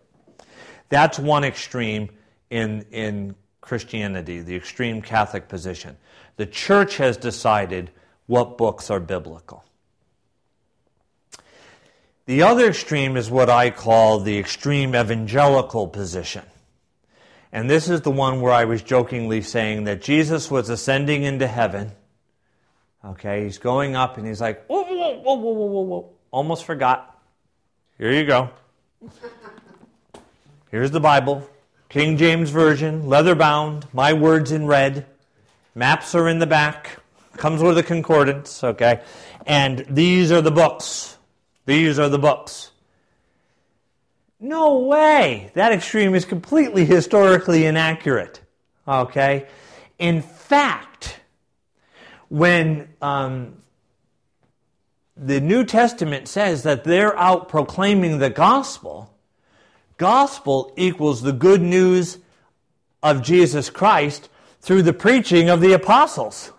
[0.88, 2.10] That's one extreme
[2.50, 5.98] in, in Christianity, the extreme Catholic position.
[6.40, 7.92] The church has decided
[8.26, 9.66] what books are biblical.
[12.28, 16.46] The other extreme is what I call the extreme evangelical position.
[17.52, 21.46] And this is the one where I was jokingly saying that Jesus was ascending into
[21.46, 21.92] heaven.
[23.04, 26.10] Okay, he's going up and he's like, whoa, whoa, whoa, whoa, whoa, whoa, whoa.
[26.32, 27.20] Almost forgot.
[27.98, 28.50] Here you go.
[30.72, 31.50] Here's the Bible,
[31.90, 35.06] King James Version, leather bound, my words in red.
[35.80, 37.00] Maps are in the back,
[37.38, 39.02] comes with a concordance, okay?
[39.46, 41.18] And these are the books.
[41.66, 42.72] These are the books.
[44.42, 45.52] No way!
[45.54, 48.42] That extreme is completely historically inaccurate,
[48.86, 49.48] okay?
[50.00, 51.22] In fact,
[52.28, 53.62] when um,
[55.16, 59.14] the New Testament says that they're out proclaiming the gospel,
[59.96, 62.18] gospel equals the good news
[63.02, 64.28] of Jesus Christ
[64.62, 66.52] through the preaching of the apostles.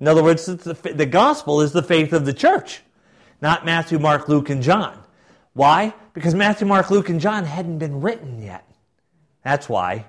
[0.00, 2.82] In other words, the, gospel is the faith of the church,
[3.40, 5.02] not Matthew, Mark, Luke, and John.
[5.54, 5.92] Why?
[6.14, 8.64] Because Matthew, Mark, Luke, and John hadn't been written yet.
[9.42, 10.06] That's why.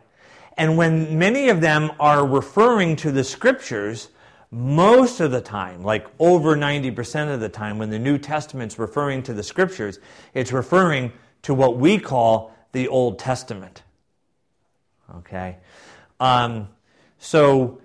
[0.58, 4.10] And when many of them are referring to the scriptures,
[4.52, 9.24] most of the time, like over 90% of the time, when the New Testament's referring
[9.24, 10.00] to the scriptures,
[10.34, 11.14] it's referring
[11.44, 13.84] to what we call the Old Testament.
[15.18, 15.58] Okay?
[16.20, 16.70] Um,
[17.18, 17.82] so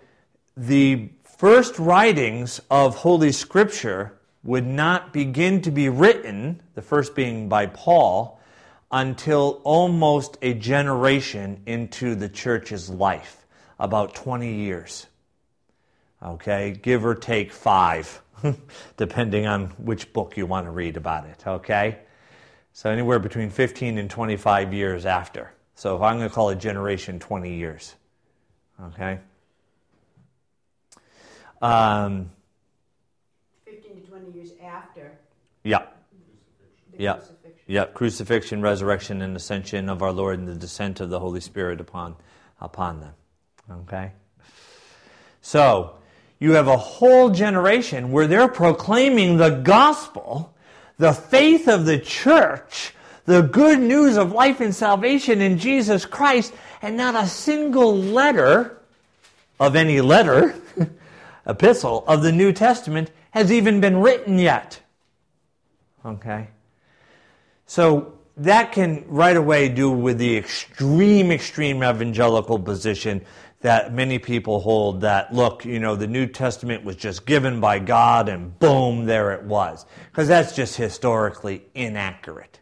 [0.57, 7.49] the first writings of Holy Scripture would not begin to be written, the first being
[7.49, 8.41] by Paul,
[8.91, 13.47] until almost a generation into the church's life,
[13.79, 15.07] about 20 years.
[16.23, 18.23] Okay, give or take five,
[18.97, 21.47] depending on which book you want to read about it.
[21.47, 21.99] Okay?
[22.73, 25.53] So anywhere between 15 and 25 years after.
[25.75, 27.95] So if I'm going to call a generation 20 years.
[28.83, 29.19] Okay?
[31.63, 32.31] Um,
[33.65, 35.13] 15 to 20 years after
[35.63, 35.87] yeah.
[36.93, 37.15] the Yeah.
[37.15, 37.63] crucifixion.
[37.67, 41.81] Yeah, crucifixion, resurrection, and ascension of our Lord and the descent of the Holy Spirit
[41.81, 42.17] upon,
[42.61, 43.15] upon them.
[43.71, 44.13] Okay?
[45.41, 45.97] So,
[46.39, 50.55] you have a whole generation where they're proclaiming the gospel,
[50.99, 52.95] the faith of the church,
[53.25, 56.53] the good news of life and salvation in Jesus Christ,
[56.85, 58.79] and not a single letter
[59.59, 60.55] of any letter,
[61.47, 64.81] epistle of the New Testament has even been written yet.
[66.05, 66.49] Okay?
[67.65, 73.25] So that can right away do with the extreme, extreme evangelical position
[73.63, 77.79] that many people hold that, look, you know, the New Testament was just given by
[77.79, 79.87] God and boom, there it was.
[80.11, 82.61] Because that's just historically inaccurate.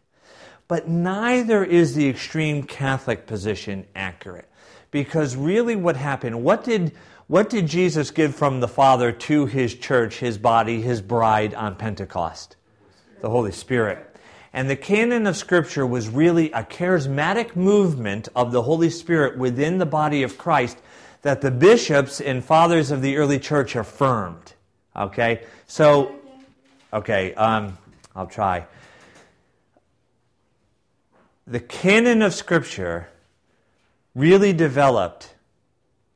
[0.73, 4.49] But neither is the extreme Catholic position accurate.
[4.90, 6.93] Because really what happened, what did,
[7.27, 11.77] what did Jesus give from the Father to his church, his body, his bride on
[11.77, 12.57] Pentecost?
[13.20, 14.16] The Holy Spirit.
[14.55, 19.77] And the canon of Scripture was really a charismatic movement of the Holy Spirit within
[19.77, 20.78] the body of Christ
[21.20, 24.55] that the bishops and fathers of the early church affirmed.
[24.97, 25.44] Okay?
[25.66, 26.15] So,
[26.94, 27.77] okay, um,
[28.16, 28.65] I'll try.
[31.47, 33.09] The canon of Scripture
[34.14, 35.35] really developed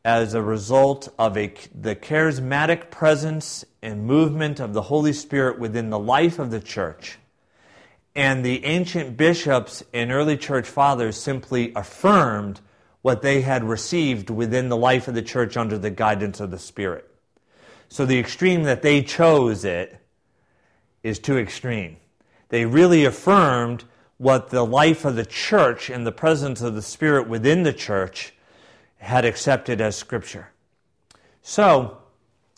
[0.05, 5.91] as a result of a, the charismatic presence and movement of the Holy Spirit within
[5.91, 7.19] the life of the church.
[8.15, 12.61] And the ancient bishops and early church fathers simply affirmed
[13.03, 16.59] what they had received within the life of the church under the guidance of the
[16.59, 17.11] Spirit.
[17.89, 20.01] So the extreme that they chose it
[21.03, 21.97] is too extreme.
[22.49, 23.85] They really affirmed
[24.19, 28.33] what the life of the church and the presence of the Spirit within the church
[28.99, 30.49] had accepted as Scripture.
[31.43, 31.99] So,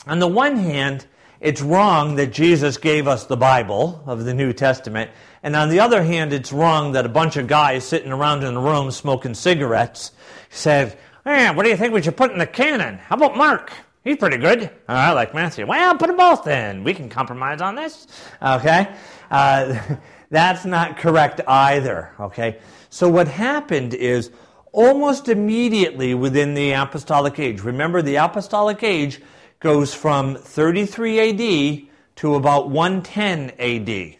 [0.06, 1.06] on the one hand,
[1.40, 5.10] it's wrong that Jesus gave us the Bible of the New Testament,
[5.42, 8.56] and on the other hand, it's wrong that a bunch of guys sitting around in
[8.56, 10.12] a room smoking cigarettes
[10.50, 12.98] said, hey, what do you think we should put in the canon?
[12.98, 13.72] How about Mark?
[14.04, 14.70] He's pretty good.
[14.88, 15.66] Oh, I like Matthew.
[15.66, 16.82] Well, put them both in.
[16.82, 18.06] We can compromise on this.
[18.40, 18.88] Okay?
[19.30, 19.78] Uh,
[20.30, 22.12] that's not correct either.
[22.20, 22.58] Okay?
[22.90, 24.30] So what happened is
[24.72, 29.20] almost immediately within the apostolic age, remember the apostolic age
[29.60, 34.16] goes from 33 AD to about 110 AD.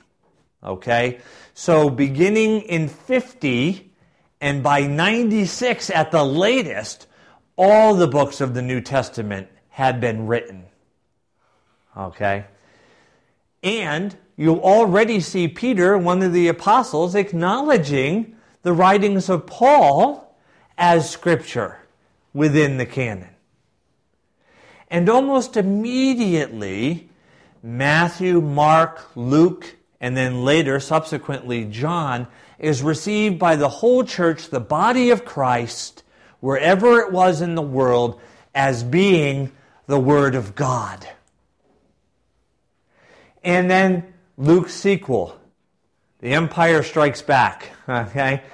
[0.64, 1.18] Okay?
[1.54, 3.92] So beginning in 50
[4.40, 7.06] and by 96 at the latest,
[7.56, 10.66] all the books of the New Testament had been written.
[11.96, 12.46] Okay?
[13.62, 20.32] And you already see Peter, one of the apostles, acknowledging the writings of Paul
[20.78, 21.78] as scripture
[22.32, 23.30] within the canon.
[24.88, 27.08] And almost immediately,
[27.64, 32.28] Matthew, Mark, Luke, and then later, subsequently, John,
[32.60, 36.04] is received by the whole church, the body of Christ,
[36.38, 38.20] wherever it was in the world,
[38.54, 39.50] as being
[39.88, 41.08] the Word of God.
[43.42, 45.36] And then Luke's sequel,
[46.20, 48.44] The Empire Strikes Back, okay,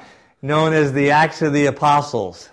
[0.41, 2.49] known as the Acts of the Apostles,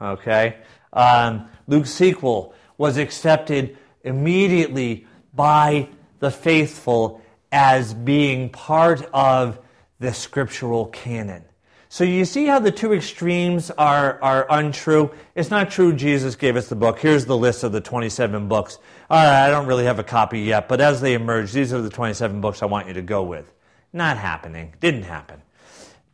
[0.00, 0.56] okay.
[0.94, 5.90] Um, Luke's sequel was accepted immediately by
[6.20, 7.20] the faithful
[7.52, 9.58] as being part of
[9.98, 11.44] the scriptural canon.
[11.92, 15.10] So you see how the two extremes are, are untrue?
[15.34, 17.00] It's not true Jesus gave us the book.
[17.00, 18.78] Here's the list of the 27 books.
[19.10, 21.82] All right, I don't really have a copy yet, but as they emerge, these are
[21.82, 23.52] the 27 books I want you to go with.
[23.92, 24.72] Not happening.
[24.78, 25.42] Didn't happen.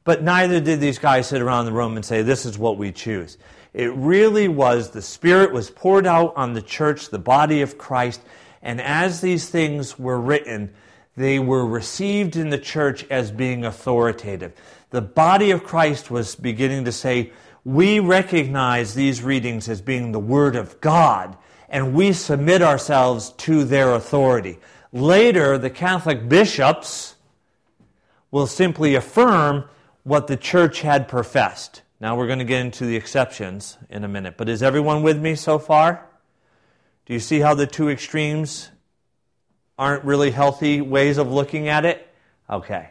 [0.05, 2.90] But neither did these guys sit around the room and say, this is what we
[2.90, 3.36] choose.
[3.74, 8.23] It really was the Spirit was poured out on the church, the body of Christ,
[8.62, 10.73] and as these things were written,
[11.16, 14.55] they were received in the church as being authoritative.
[14.91, 17.33] The body of Christ was beginning to say,
[17.65, 21.37] we recognize these readings as being the Word of God,
[21.69, 24.59] and we submit ourselves to their authority.
[24.93, 27.17] Later, the Catholic bishops
[28.31, 29.65] will simply affirm
[30.05, 31.83] what the church had professed.
[31.99, 34.37] Now we're going to get into the exceptions in a minute.
[34.37, 36.07] But is everyone with me so far?
[37.07, 38.71] Do you see how the two extremes
[39.79, 42.07] aren't really healthy ways of looking at it?
[42.49, 42.91] Okay.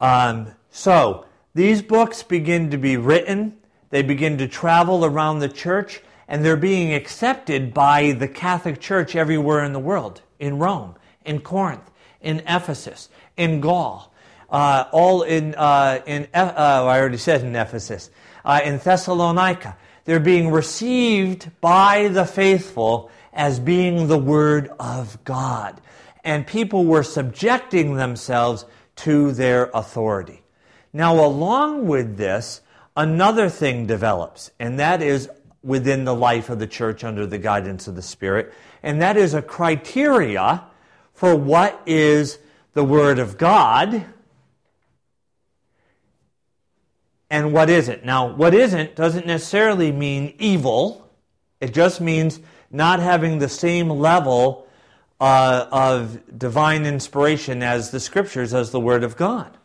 [0.00, 3.56] Um, so, these books begin to be written,
[3.90, 9.16] they begin to travel around the church, and they're being accepted by the Catholic Church
[9.16, 10.94] everywhere in the world in Rome,
[11.24, 14.12] in Corinth, in Ephesus, in Gaul,
[14.50, 18.10] uh, all in, uh, in uh, I already said in Ephesus,
[18.44, 19.76] uh, in Thessalonica.
[20.04, 25.80] They're being received by the faithful as being the Word of God.
[26.24, 28.64] And people were subjecting themselves
[28.98, 30.42] to their authority.
[30.92, 32.60] Now, along with this,
[32.96, 35.28] another thing develops, and that is
[35.62, 38.52] within the life of the church under the guidance of the Spirit,
[38.82, 40.64] and that is a criteria
[41.14, 42.38] for what is
[42.74, 44.04] the Word of God
[47.30, 48.04] and what isn't.
[48.04, 51.10] Now, what isn't doesn't necessarily mean evil,
[51.60, 54.67] it just means not having the same level
[55.20, 59.56] uh, of divine inspiration as the scriptures, as the Word of God.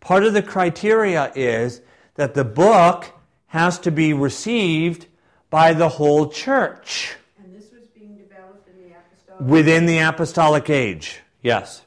[0.00, 1.80] Part of the criteria is
[2.14, 3.12] that the book
[3.48, 5.06] has to be received
[5.50, 7.16] by the whole church.
[7.42, 9.50] And this was being developed in the apostolic.
[9.50, 11.82] Within the apostolic age, yes.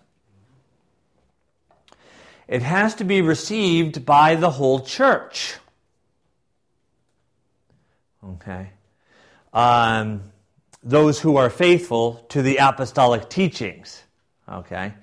[2.47, 5.55] It has to be received by the whole church.
[8.23, 8.69] Okay.
[9.53, 10.30] Um,
[10.83, 14.03] those who are faithful to the apostolic teachings.
[14.49, 14.93] Okay?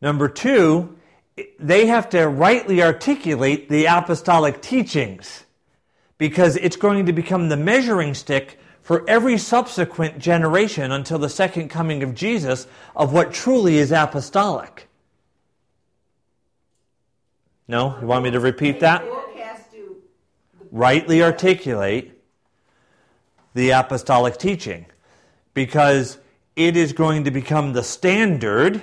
[0.00, 0.96] Number two,
[1.58, 5.44] they have to rightly articulate the apostolic teachings
[6.18, 11.68] because it's going to become the measuring stick for every subsequent generation until the second
[11.68, 14.88] coming of Jesus of what truly is apostolic.
[17.66, 17.96] No?
[18.00, 19.02] You want me to repeat that?
[19.02, 19.96] The book has to,
[20.70, 22.18] Rightly articulate
[23.54, 24.86] the apostolic teaching
[25.54, 26.18] because
[26.56, 28.82] it is going to become the standard,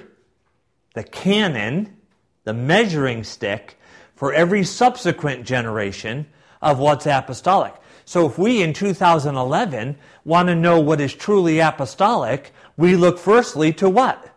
[0.93, 1.97] the canon,
[2.43, 3.77] the measuring stick
[4.15, 6.25] for every subsequent generation
[6.61, 7.73] of what's apostolic.
[8.05, 13.71] So if we in 2011 want to know what is truly apostolic, we look firstly
[13.73, 14.35] to what?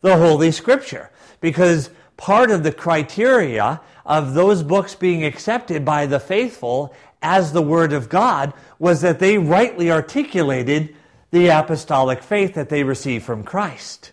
[0.00, 1.10] The Holy Scripture.
[1.40, 7.62] Because part of the criteria of those books being accepted by the faithful as the
[7.62, 10.94] Word of God was that they rightly articulated
[11.34, 14.12] the apostolic faith that they received from Christ.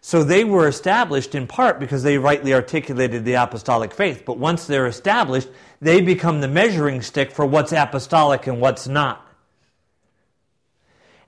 [0.00, 4.24] So they were established in part because they rightly articulated the apostolic faith.
[4.26, 5.48] But once they're established,
[5.80, 9.24] they become the measuring stick for what's apostolic and what's not.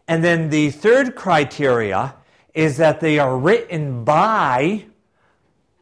[0.09, 2.17] And then the third criteria
[2.53, 4.87] is that they are written by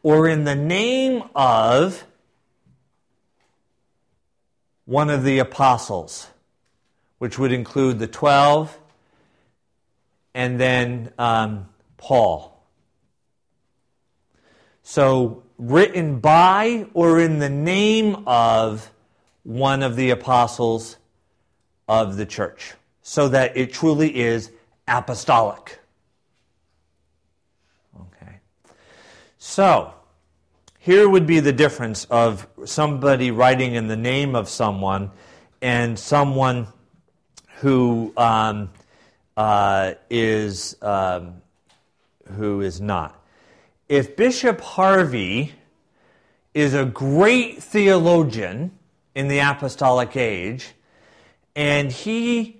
[0.03, 2.03] or in the name of
[4.85, 6.27] one of the apostles,
[7.17, 8.77] which would include the 12
[10.33, 12.61] and then um, Paul.
[14.83, 18.91] So, written by or in the name of
[19.43, 20.97] one of the apostles
[21.87, 24.51] of the church, so that it truly is
[24.87, 25.79] apostolic.
[27.99, 28.39] Okay.
[29.37, 29.93] So,
[30.77, 35.11] here would be the difference of somebody writing in the name of someone
[35.61, 36.67] and someone
[37.59, 38.69] who um,
[39.37, 41.41] uh, is um,
[42.35, 43.21] who is not.
[43.87, 45.53] If Bishop Harvey
[46.53, 48.71] is a great theologian
[49.13, 50.73] in the apostolic age,
[51.55, 52.59] and he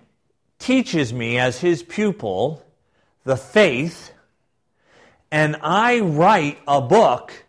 [0.60, 2.64] teaches me as his pupil
[3.24, 4.12] the faith,
[5.32, 7.46] and I write a book,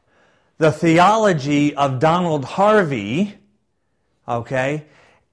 [0.58, 3.34] The Theology of Donald Harvey,
[4.26, 4.86] okay,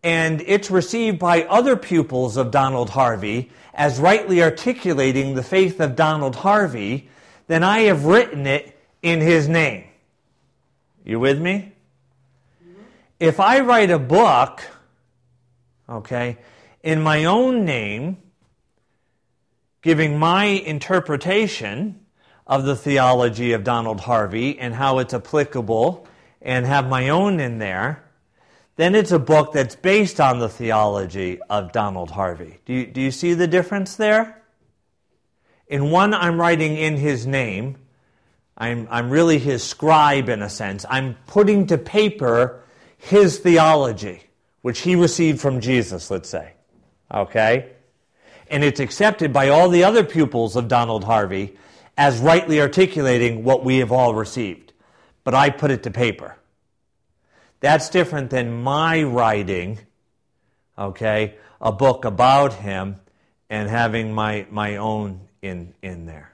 [0.04, 5.96] and it's received by other pupils of Donald Harvey as rightly articulating the faith of
[5.96, 7.10] Donald Harvey
[7.48, 9.86] then I have written it in his name.
[11.04, 11.74] You with me?
[12.64, 12.82] Mm-hmm.
[13.20, 14.64] If I write a book,
[15.90, 16.38] okay,
[16.82, 18.18] in my own name,
[19.82, 22.00] giving my interpretation
[22.48, 26.08] of the theology of Donald Harvey and how it's applicable,
[26.42, 28.03] and have my own in there,
[28.76, 32.60] then it's a book that's based on the theology of Donald Harvey.
[32.66, 34.42] Do you, do you see the difference there?
[35.68, 37.78] In one, I'm writing in his name.
[38.58, 40.86] I'm, I'm really his scribe in a sense.
[40.90, 42.64] I'm putting to paper
[42.98, 44.24] his theology,
[44.62, 46.54] which he received from Jesus, let's say.
[47.14, 47.72] Okay?
[48.50, 51.58] And it's accepted by all the other pupils of Donald Harvey
[51.98, 54.74] as rightly articulating what we have all received.
[55.24, 56.38] But I put it to paper.
[57.64, 59.80] That's different than my writing,
[60.78, 62.98] okay, a book about him
[63.50, 66.34] and having my, my own in, in there.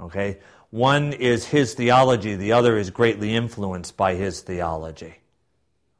[0.00, 0.38] Okay?
[0.70, 5.14] One is his theology, the other is greatly influenced by his theology.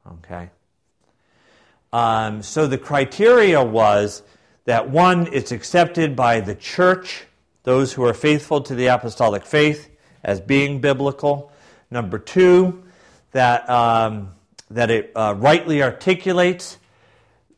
[0.05, 0.49] Okay?
[1.93, 4.23] Um, so the criteria was
[4.65, 7.23] that one, it's accepted by the church,
[7.63, 9.89] those who are faithful to the apostolic faith,
[10.21, 11.49] as being biblical.
[11.89, 12.83] Number two,
[13.31, 14.33] that, um,
[14.71, 16.77] that it uh, rightly articulates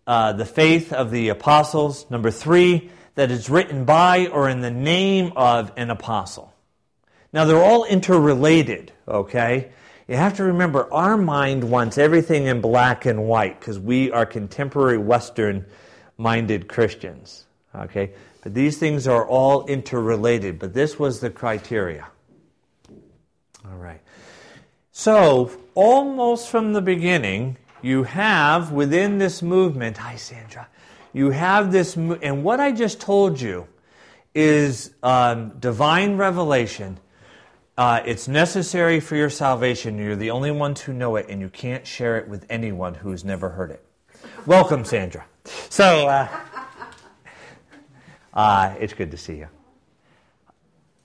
[0.08, 2.10] uh, the faith of the apostles.
[2.10, 6.54] Number three, that is written by or in the name of an apostle.
[7.34, 9.72] Now, they're all interrelated, okay?
[10.08, 14.26] You have to remember, our mind wants everything in black and white because we are
[14.26, 15.66] contemporary Western
[16.18, 18.12] minded Christians, okay?
[18.44, 22.08] But these things are all interrelated, but this was the criteria.
[23.66, 24.02] All right.
[24.94, 30.68] So, almost from the beginning, you have within this movement, hi Sandra,
[31.14, 33.68] you have this, and what I just told you
[34.36, 37.00] is um, divine revelation.
[37.78, 39.98] Uh, it's necessary for your salvation.
[39.98, 43.24] You're the only ones who know it, and you can't share it with anyone who's
[43.24, 43.84] never heard it.
[44.46, 45.26] Welcome, Sandra.
[45.70, 46.28] So, uh,
[48.34, 49.48] uh, it's good to see you.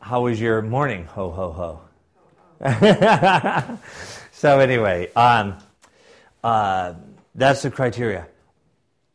[0.00, 1.04] How was your morning?
[1.06, 1.85] Ho, ho, ho.
[4.32, 5.58] so, anyway, um,
[6.42, 6.94] uh,
[7.34, 8.26] that's the criteria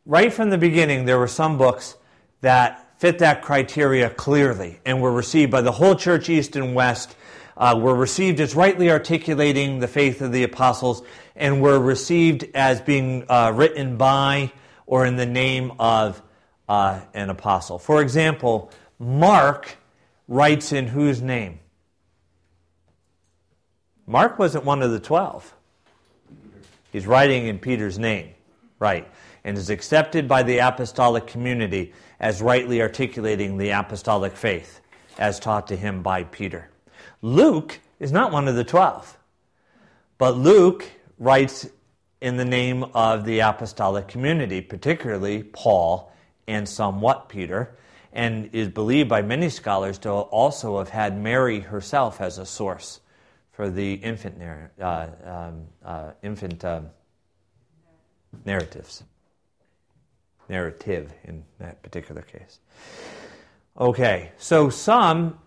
[0.06, 1.96] right from the beginning, there were some books
[2.40, 7.16] that fit that criteria clearly and were received by the whole church, East and West,
[7.56, 11.02] uh, were received as rightly articulating the faith of the apostles,
[11.36, 14.52] and were received as being uh, written by
[14.86, 16.20] or in the name of
[16.68, 17.78] uh, an apostle.
[17.78, 19.76] For example, Mark
[20.28, 21.60] writes in whose name?
[24.12, 25.54] Mark wasn't one of the twelve.
[26.92, 28.34] He's writing in Peter's name,
[28.78, 29.08] right?
[29.44, 34.80] and is accepted by the apostolic community as rightly articulating the apostolic faith
[35.18, 36.68] as taught to him by Peter.
[37.22, 39.16] Luke is not one of the twelve,
[40.18, 41.66] But Luke writes
[42.20, 46.12] in the name of the apostolic community, particularly Paul
[46.46, 47.76] and somewhat Peter,
[48.12, 53.00] and is believed by many scholars to also have had Mary herself as a source
[53.52, 56.88] for the infant, narr- uh, um, uh, infant um,
[58.44, 59.04] narratives.
[60.48, 62.58] Narrative in that particular case.
[63.78, 65.38] Okay, so some.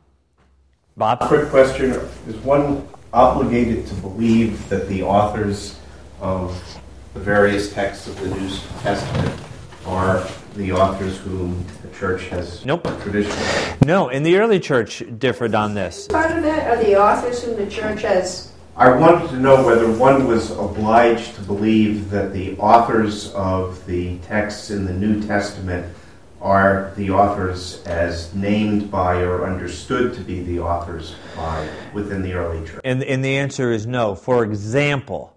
[0.97, 1.19] Bob?
[1.19, 1.91] Quick question
[2.27, 5.77] Is one obligated to believe that the authors
[6.21, 6.79] of
[7.13, 8.49] the various texts of the New
[8.81, 9.41] Testament
[9.85, 10.25] are
[10.55, 11.65] the authors whom
[11.97, 12.83] church has Nope.
[13.01, 13.77] traditionally?
[13.85, 16.07] No, and the early church differed on this.
[16.07, 19.89] Part of that are the authors whom the church has, I wanted to know whether
[19.89, 25.95] one was obliged to believe that the authors of the texts in the New Testament
[26.41, 32.33] are the authors as named by or understood to be the authors by within the
[32.33, 32.81] early church.
[32.83, 34.13] And, and the answer is no.
[34.13, 35.35] For example,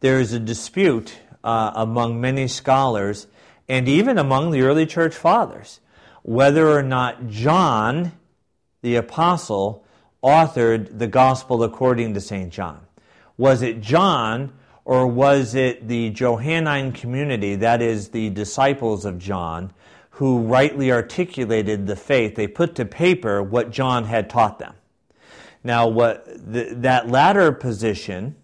[0.00, 1.14] there is a dispute
[1.44, 3.26] uh, among many scholars
[3.68, 5.80] and even among the early church fathers
[6.22, 8.12] whether or not John,
[8.82, 9.84] the apostle,
[10.22, 12.52] authored the gospel according to St.
[12.52, 12.80] John.
[13.36, 14.52] Was it John
[14.84, 19.72] or was it the Johannine community, that is, the disciples of John,
[20.10, 22.34] who rightly articulated the faith?
[22.34, 24.74] They put to paper what John had taught them.
[25.62, 28.34] Now, what the, that latter position,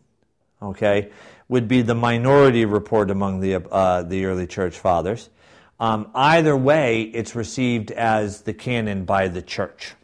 [0.62, 1.11] okay,
[1.48, 5.31] would be the minority report among the uh, the early church fathers.
[5.78, 9.94] Um, either way, it's received as the canon by the church,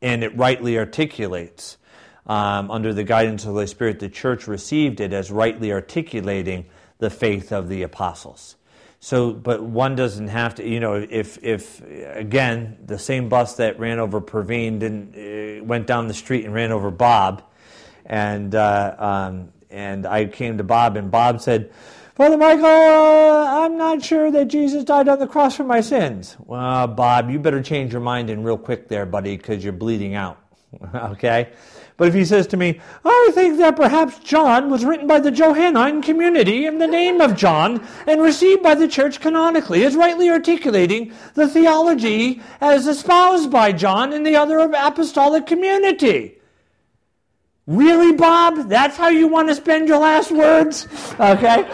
[0.00, 1.78] and it rightly articulates.
[2.26, 6.64] Um, under the guidance of the Holy Spirit, the church received it as rightly articulating
[6.98, 8.56] the faith of the apostles.
[9.00, 13.78] So, but one doesn't have to, you know, if, if again, the same bus that
[13.78, 17.42] ran over Pervine didn't, uh, went down the street and ran over Bob,
[18.06, 21.70] and, uh, um, and I came to Bob, and Bob said,
[22.14, 26.36] Father Michael, uh, I'm not sure that Jesus died on the cross for my sins.
[26.46, 30.14] Well, Bob, you better change your mind in real quick there, buddy, because you're bleeding
[30.14, 30.38] out.
[30.94, 31.50] okay?
[31.96, 35.32] But if he says to me, I think that perhaps John was written by the
[35.32, 40.30] Johannine community in the name of John and received by the church canonically as rightly
[40.30, 46.38] articulating the theology as espoused by John and the other apostolic community.
[47.66, 48.68] Really, Bob?
[48.68, 50.86] That's how you want to spend your last words?
[51.18, 51.68] Okay?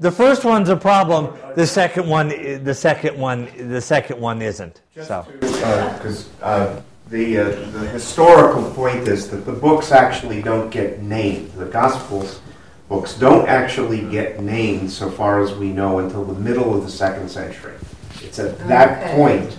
[0.00, 1.36] The first one's a problem.
[1.56, 2.28] The second one,
[2.62, 4.80] the second one, the second one isn't.
[5.02, 6.80] So, Because uh,
[7.10, 11.50] the, uh, the historical point is that the books actually don't get named.
[11.52, 12.40] The Gospels
[12.88, 16.90] books don't actually get named, so far as we know, until the middle of the
[16.90, 17.74] second century.
[18.22, 19.14] It's at that Okay.
[19.16, 19.56] point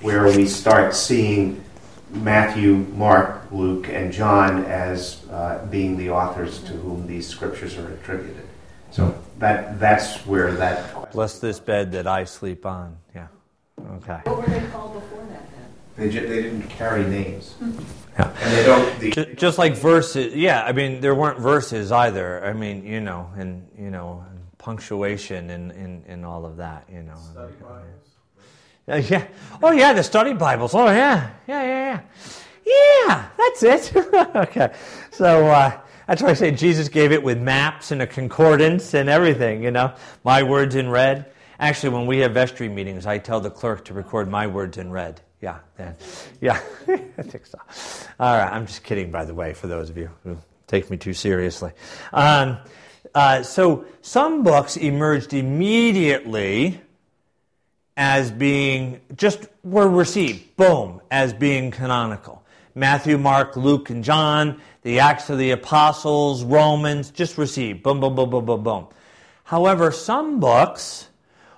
[0.00, 1.62] where we start seeing
[2.10, 7.88] Matthew, Mark, Luke, and John as uh, being the authors to whom these scriptures are
[7.88, 8.46] attributed.
[8.92, 12.96] So that that's where that bless this bed that I sleep on.
[13.14, 13.26] Yeah.
[13.96, 14.20] Okay.
[14.24, 15.66] What were they called before that then?
[15.96, 18.32] they, ju- they didn't carry names, Yeah.
[18.42, 19.00] and they don't.
[19.00, 20.62] The, Ju- Just like verses, yeah.
[20.62, 22.44] I mean, there weren't verses either.
[22.44, 26.86] I mean, you know, and you know, and punctuation and, and, and all of that.
[26.92, 27.16] You know.
[27.32, 28.08] Study Bibles.
[28.88, 29.26] Uh, yeah.
[29.62, 30.74] Oh yeah, the study Bibles.
[30.74, 32.00] Oh yeah, yeah, yeah,
[32.66, 33.06] yeah.
[33.06, 33.96] Yeah, that's it.
[34.36, 34.72] okay.
[35.10, 39.08] So uh, that's why I say Jesus gave it with maps and a concordance and
[39.08, 39.62] everything.
[39.62, 41.26] You know, my words in red.
[41.58, 44.90] Actually, when we have vestry meetings, I tell the clerk to record my words in
[44.90, 45.20] red.
[45.40, 45.96] Yeah, then,
[46.40, 47.58] yeah, I think so.
[48.18, 50.96] All right, I'm just kidding, by the way, for those of you who take me
[50.96, 51.72] too seriously.
[52.12, 52.58] Um,
[53.14, 56.80] uh, so some books emerged immediately
[57.96, 62.41] as being just were received, boom, as being canonical.
[62.74, 68.14] Matthew, Mark, Luke, and John, the Acts of the Apostles, Romans, just received, boom, boom,
[68.14, 68.86] boom, boom, boom, boom.
[69.44, 71.08] However, some books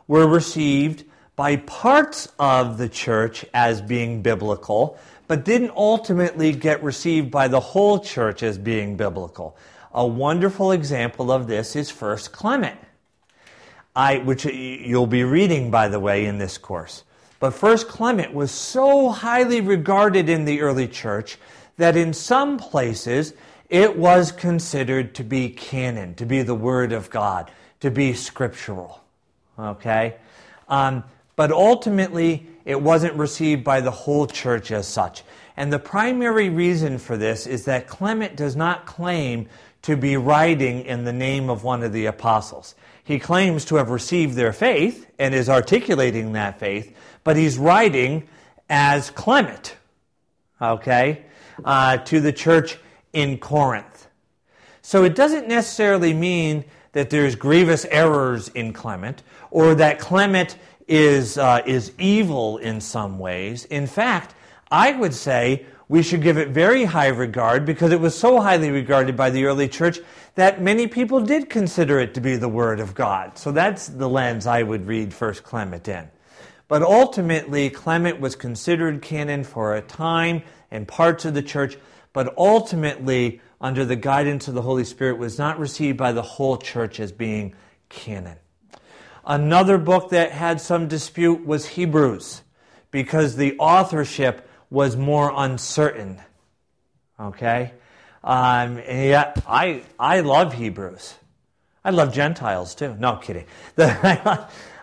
[0.09, 1.05] were received
[1.37, 7.61] by parts of the church as being biblical, but didn't ultimately get received by the
[7.61, 9.57] whole church as being biblical.
[9.93, 12.79] A wonderful example of this is First Clement.
[13.97, 17.05] I, which you'll be reading, by the way, in this course.
[17.45, 21.37] But First Clement was so highly regarded in the early church
[21.77, 23.35] that in some places
[23.69, 27.51] it was considered to be canon, to be the Word of God,
[27.81, 29.05] to be scriptural.
[29.59, 30.15] Okay?
[30.71, 31.05] Um,
[31.37, 35.23] but ultimately, it wasn't received by the whole church as such.
[35.59, 39.51] And the primary reason for this is that Clement does not claim
[39.83, 42.75] to be writing in the name of one of the apostles.
[43.05, 48.29] He claims to have received their faith and is articulating that faith, but he's writing
[48.69, 49.77] as Clement,
[50.61, 51.25] okay,
[51.65, 52.79] uh, to the church
[53.13, 54.09] in Corinth.
[54.83, 61.39] So it doesn't necessarily mean that there's grievous errors in Clement or that Clement is,
[61.39, 63.65] uh, is evil in some ways.
[63.67, 64.35] In fact,
[64.71, 68.71] I would say we should give it very high regard because it was so highly
[68.71, 70.01] regarded by the early church
[70.35, 73.39] that many people did consider it to be the Word of God.
[73.39, 76.09] So that's the lens I would read First Clement in.
[76.75, 80.43] But ultimately, Clement was considered canon for a time
[80.73, 81.79] and parts of the church,
[82.13, 86.57] but ultimately, under the guidance of the Holy Spirit, was not received by the whole
[86.57, 87.55] church as being
[87.91, 88.39] canon.
[89.25, 92.43] Another book that had some dispute was Hebrews,
[92.91, 96.21] because the authorship was more uncertain.
[97.21, 97.71] Okay?
[98.25, 101.15] Um, and yet, I, I love Hebrews.
[101.85, 102.97] I love Gentiles too.
[102.99, 103.45] No, kidding.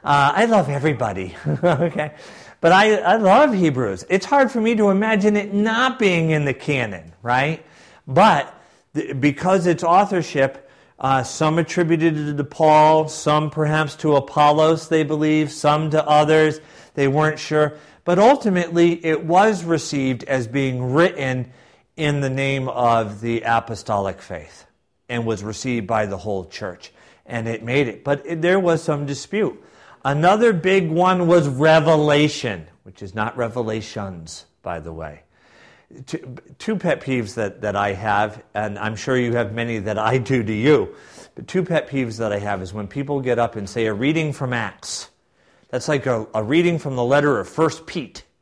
[0.04, 1.36] Uh, I love everybody.
[1.64, 2.14] okay?
[2.60, 4.06] But I, I love Hebrews.
[4.10, 7.66] It's hard for me to imagine it not being in the canon, right?
[8.08, 8.54] But
[8.96, 10.70] th- because its authorship,
[11.00, 16.62] uh, some attributed it to Paul, some perhaps to Apollos, they believe, some to others.
[16.96, 17.78] They weren't sure.
[18.04, 21.52] But ultimately, it was received as being written
[21.96, 24.66] in the name of the apostolic faith
[25.10, 26.92] and was received by the whole church.
[27.26, 28.04] And it made it.
[28.04, 29.64] But it, there was some dispute.
[30.04, 35.22] Another big one was revelation, which is not revelations, by the way.
[36.58, 40.18] Two, pet peeves that, that I have, and I'm sure you have many that I
[40.18, 40.96] do to you,
[41.36, 43.94] but two pet peeves that I have is when people get up and say a
[43.94, 45.10] reading from Acts.
[45.70, 48.24] That's like a, a reading from the letter of First Pete.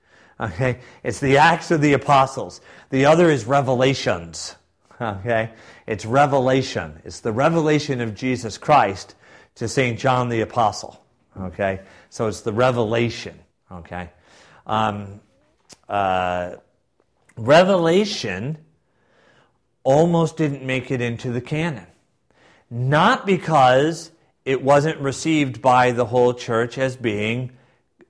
[0.41, 0.80] Okay?
[1.03, 2.61] It's the Acts of the Apostles.
[2.91, 4.56] The other is Revelations.
[5.02, 5.52] Okay?
[5.86, 7.02] It's revelation.
[7.03, 9.15] It's the revelation of Jesus Christ
[9.56, 9.99] to St.
[9.99, 11.02] John the Apostle.
[11.39, 11.81] Okay?
[12.09, 13.39] So it's the revelation.
[13.71, 14.09] Okay?
[14.65, 15.21] Um,
[15.87, 16.55] uh,
[17.37, 18.57] revelation
[19.83, 21.87] almost didn't make it into the canon.
[22.69, 24.11] Not because
[24.45, 27.51] it wasn't received by the whole church as being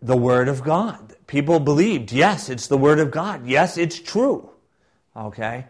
[0.01, 1.15] the Word of God.
[1.27, 3.45] People believed, yes, it's the Word of God.
[3.45, 4.49] Yes, it's true.
[5.15, 5.65] Okay?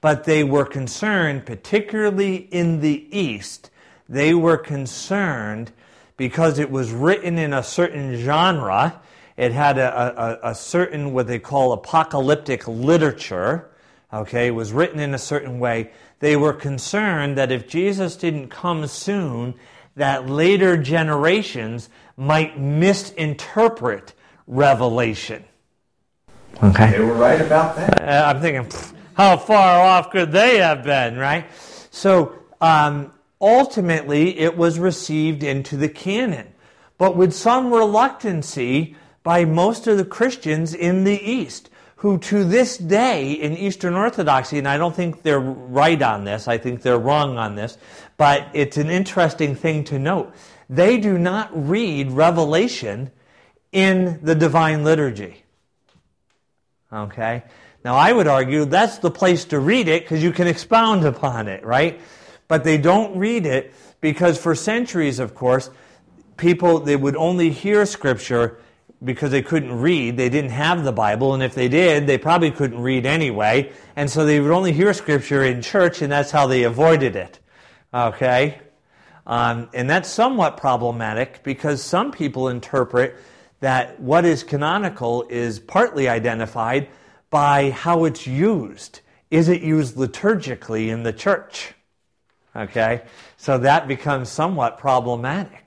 [0.00, 3.70] But they were concerned, particularly in the East,
[4.08, 5.72] they were concerned
[6.16, 9.00] because it was written in a certain genre.
[9.36, 13.70] It had a, a, a certain, what they call apocalyptic literature.
[14.12, 14.48] Okay?
[14.48, 15.90] It was written in a certain way.
[16.20, 19.54] They were concerned that if Jesus didn't come soon,
[19.96, 24.12] that later generations might misinterpret
[24.46, 25.44] Revelation.
[26.62, 26.92] Okay.
[26.92, 28.00] They were right about that.
[28.00, 28.70] Uh, I'm thinking,
[29.14, 31.46] how far off could they have been, right?
[31.90, 36.54] So um, ultimately, it was received into the canon,
[36.98, 42.76] but with some reluctancy by most of the Christians in the East, who to this
[42.76, 46.98] day in Eastern Orthodoxy, and I don't think they're right on this, I think they're
[46.98, 47.78] wrong on this,
[48.16, 50.34] but it's an interesting thing to note.
[50.68, 53.10] They do not read Revelation
[53.72, 55.44] in the Divine Liturgy.
[56.92, 57.42] Okay?
[57.84, 61.48] Now, I would argue that's the place to read it because you can expound upon
[61.48, 62.00] it, right?
[62.48, 65.70] But they don't read it because for centuries, of course,
[66.36, 68.58] people, they would only hear Scripture
[69.02, 70.16] because they couldn't read.
[70.16, 73.72] They didn't have the Bible, and if they did, they probably couldn't read anyway.
[73.96, 77.38] And so they would only hear Scripture in church, and that's how they avoided it.
[77.92, 78.60] Okay?
[79.26, 83.16] Um, and that's somewhat problematic because some people interpret
[83.60, 86.88] that what is canonical is partly identified
[87.30, 89.00] by how it's used.
[89.30, 91.73] Is it used liturgically in the church?
[92.56, 93.02] Okay?
[93.36, 95.64] So that becomes somewhat problematic.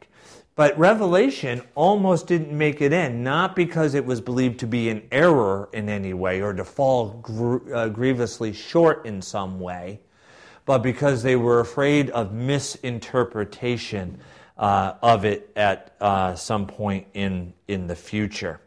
[0.57, 5.03] But Revelation almost didn't make it in, not because it was believed to be an
[5.11, 9.99] error in any way or to fall gr- uh, grievously short in some way,
[10.65, 14.19] but because they were afraid of misinterpretation
[14.57, 18.59] uh, of it at uh, some point in, in the future.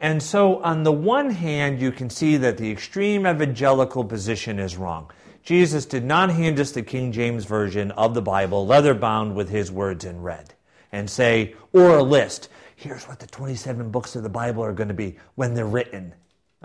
[0.00, 4.76] And so, on the one hand, you can see that the extreme evangelical position is
[4.76, 5.10] wrong.
[5.46, 9.48] Jesus did not hand us the King James Version of the Bible, leather bound with
[9.48, 10.54] his words in red,
[10.90, 12.48] and say, or a list.
[12.74, 16.12] Here's what the 27 books of the Bible are going to be when they're written.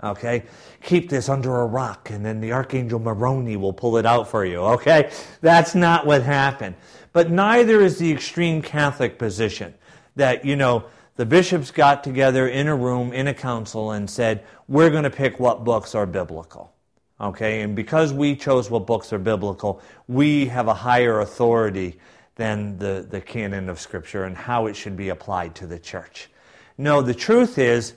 [0.02, 0.42] Okay?
[0.82, 4.44] Keep this under a rock, and then the Archangel Moroni will pull it out for
[4.44, 4.56] you.
[4.56, 5.12] Okay?
[5.40, 6.74] That's not what happened.
[7.12, 9.74] But neither is the extreme Catholic position
[10.16, 14.44] that, you know, the bishops got together in a room, in a council, and said,
[14.66, 16.71] we're going to pick what books are biblical.
[17.22, 17.62] Okay?
[17.62, 21.98] And because we chose what books are biblical, we have a higher authority
[22.34, 26.28] than the, the canon of Scripture and how it should be applied to the church.
[26.76, 27.94] No, the truth is,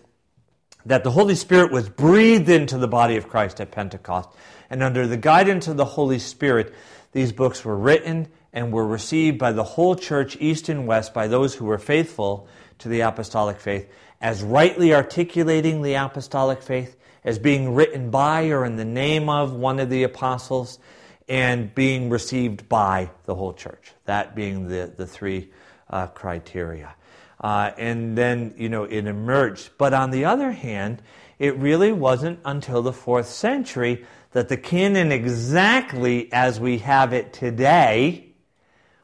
[0.85, 4.29] that the Holy Spirit was breathed into the body of Christ at Pentecost.
[4.69, 6.73] And under the guidance of the Holy Spirit,
[7.11, 11.27] these books were written and were received by the whole church, east and west, by
[11.27, 12.47] those who were faithful
[12.79, 13.89] to the apostolic faith,
[14.21, 16.95] as rightly articulating the apostolic faith,
[17.25, 20.79] as being written by or in the name of one of the apostles,
[21.27, 23.93] and being received by the whole church.
[24.05, 25.49] That being the, the three
[25.89, 26.95] uh, criteria.
[27.41, 29.71] Uh, and then, you know, it emerged.
[29.77, 31.01] But on the other hand,
[31.39, 37.33] it really wasn't until the fourth century that the canon, exactly as we have it
[37.33, 38.27] today,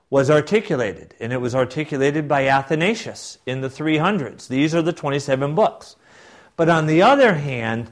[0.09, 1.15] was articulated.
[1.19, 4.47] And it was articulated by Athanasius in the 300s.
[4.47, 5.95] These are the 27 books.
[6.55, 7.91] But on the other hand,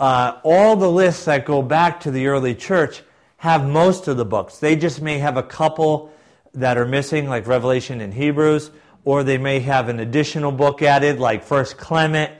[0.00, 3.02] uh, all the lists that go back to the early church
[3.36, 4.58] have most of the books.
[4.58, 6.12] They just may have a couple
[6.54, 8.70] that are missing, like Revelation and Hebrews,
[9.04, 12.32] or they may have an additional book added, like First Clement.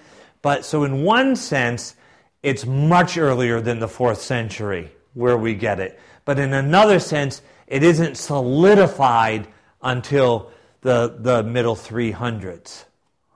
[0.42, 1.94] But so, in one sense,
[2.42, 6.00] it's much earlier than the fourth century where we get it.
[6.24, 9.46] But in another sense, it isn't solidified
[9.82, 10.50] until
[10.80, 12.84] the, the middle 300s.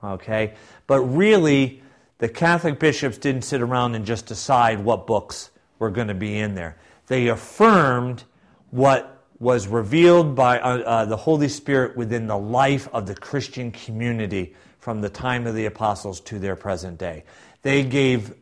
[0.03, 0.55] Okay?
[0.87, 1.83] But really,
[2.19, 6.39] the Catholic bishops didn't sit around and just decide what books were going to be
[6.39, 6.77] in there.
[7.07, 8.24] They affirmed
[8.70, 13.70] what was revealed by uh, uh, the Holy Spirit within the life of the Christian
[13.73, 17.24] community from the time of the apostles to their present day.
[17.62, 18.35] They gave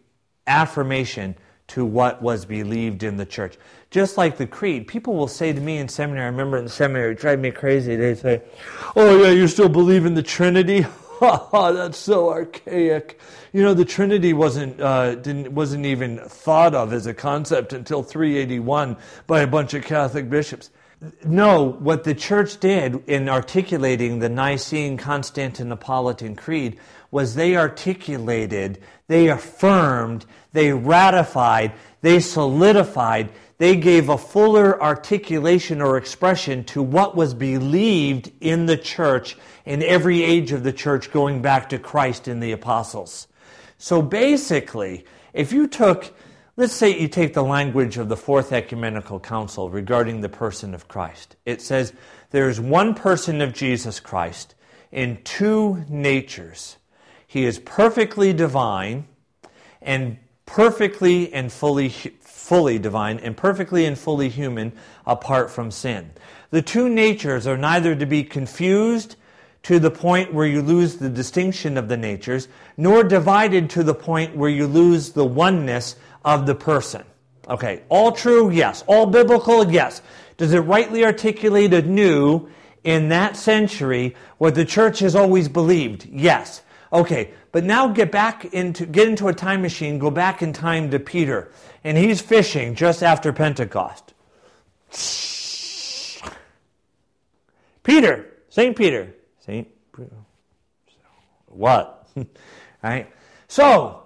[0.47, 1.37] affirmation
[1.69, 3.57] to what was believed in the church.
[3.91, 7.13] Just like the creed, people will say to me in seminary, I remember in seminary,
[7.13, 7.97] it drive me crazy.
[7.97, 8.43] They say,
[8.95, 10.85] Oh, yeah, you still believe in the Trinity?
[11.53, 13.21] That's so archaic.
[13.53, 18.03] You know, the Trinity wasn't, uh, didn't, wasn't even thought of as a concept until
[18.03, 18.97] 381
[19.29, 20.71] by a bunch of Catholic bishops.
[21.25, 26.79] No, what the church did in articulating the Nicene Constantinopolitan Creed
[27.13, 35.97] was they articulated, they affirmed, they ratified, they solidified, they gave a fuller articulation or
[35.97, 41.43] expression to what was believed in the church in every age of the church going
[41.43, 43.29] back to Christ and the apostles.
[43.79, 46.13] So basically, if you took
[46.55, 50.87] Let's say you take the language of the Fourth Ecumenical Council regarding the person of
[50.87, 51.37] Christ.
[51.47, 51.95] It says
[52.31, 54.55] there is one person of Jesus Christ
[54.91, 56.77] in two natures.
[57.27, 59.07] He is perfectly divine
[59.81, 64.73] and perfectly and fully fully divine and perfectly and fully human
[65.07, 66.11] apart from sin.
[66.51, 69.17] The two natures are neither to be confused
[69.65, 73.95] to the point where you lose the distinction of the natures, nor divided to the
[73.95, 77.05] point where you lose the oneness of the person.
[77.49, 78.51] Okay, all true?
[78.51, 78.83] Yes.
[78.87, 79.71] All biblical?
[79.71, 80.03] Yes.
[80.37, 82.49] Does it rightly articulate anew
[82.85, 86.07] in that century what the church has always believed?
[86.07, 86.63] Yes.
[86.93, 90.91] Okay, but now get back into get into a time machine, go back in time
[90.91, 91.51] to Peter,
[91.85, 94.13] and he's fishing just after Pentecost.
[97.83, 99.15] Peter, Saint Peter,
[99.45, 99.69] Saint
[101.53, 102.09] what?
[102.83, 103.09] right?
[103.49, 104.03] So,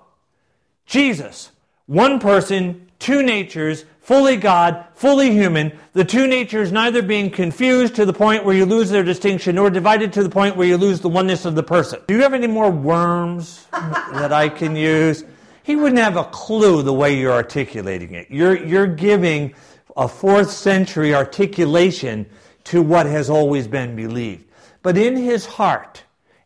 [0.85, 1.51] Jesus,
[1.87, 8.05] one person, two natures, fully God, fully human, the two natures neither being confused to
[8.05, 11.01] the point where you lose their distinction, nor divided to the point where you lose
[11.01, 12.01] the oneness of the person.
[12.07, 15.25] Do you have any more worms that I can use?
[15.63, 18.31] He wouldn't have a clue the way you're articulating it.
[18.31, 19.55] You're, you're giving
[19.97, 22.27] a fourth century articulation
[22.65, 24.46] to what has always been believed.
[24.87, 26.05] But in his heart,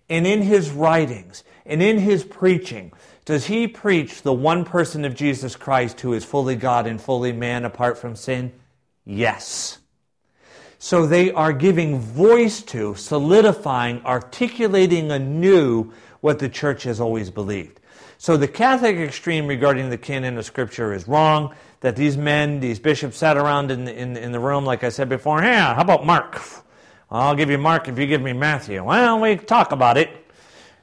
[0.09, 2.91] and in his writings, and in his preaching,
[3.27, 7.35] does he preach the one person of Jesus Christ who is fully God and fully
[7.35, 8.53] man apart from sin?
[9.05, 9.81] Yes.
[10.79, 15.93] So they are giving voice to, solidifying, articulating anew
[16.23, 17.79] what the church has always believed.
[18.17, 21.55] So the Catholic extreme regarding the canon of Scripture is wrong.
[21.81, 24.89] That these men, these bishops, sat around in the, in, in the room, like I
[24.89, 25.43] said before.
[25.43, 26.41] Yeah, how about Mark?
[27.13, 28.85] I'll give you Mark if you give me Matthew.
[28.85, 30.11] Well, we talk about it.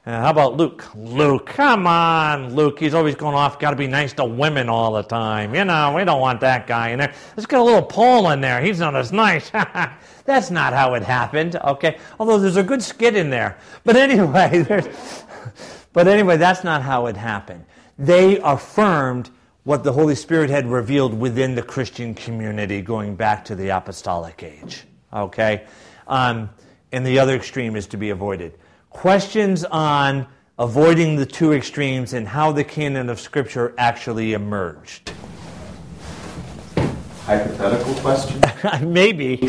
[0.04, 0.84] Uh, how about Luke?
[0.94, 2.78] Luke, come on, Luke.
[2.78, 3.58] He's always going off.
[3.58, 5.54] Got to be nice to women all the time.
[5.54, 7.14] You know, we don't want that guy in there.
[7.36, 8.60] Let's get a little Paul in there.
[8.60, 9.50] He's not as nice.
[10.26, 11.56] That's not how it happened.
[11.56, 13.56] Okay, although there's a good skit in there.
[13.84, 14.66] But anyway,
[15.94, 17.64] but anyway, that's not how it happened.
[17.98, 19.30] They affirmed
[19.64, 24.42] what the Holy Spirit had revealed within the Christian community, going back to the apostolic
[24.42, 24.84] age.
[25.12, 25.66] Okay,
[26.08, 26.50] um,
[26.90, 28.58] and the other extreme is to be avoided
[28.90, 30.26] questions on
[30.58, 35.12] avoiding the two extremes and how the canon of Scripture actually emerged.
[37.24, 38.40] Hypothetical question?
[38.92, 39.48] Maybe.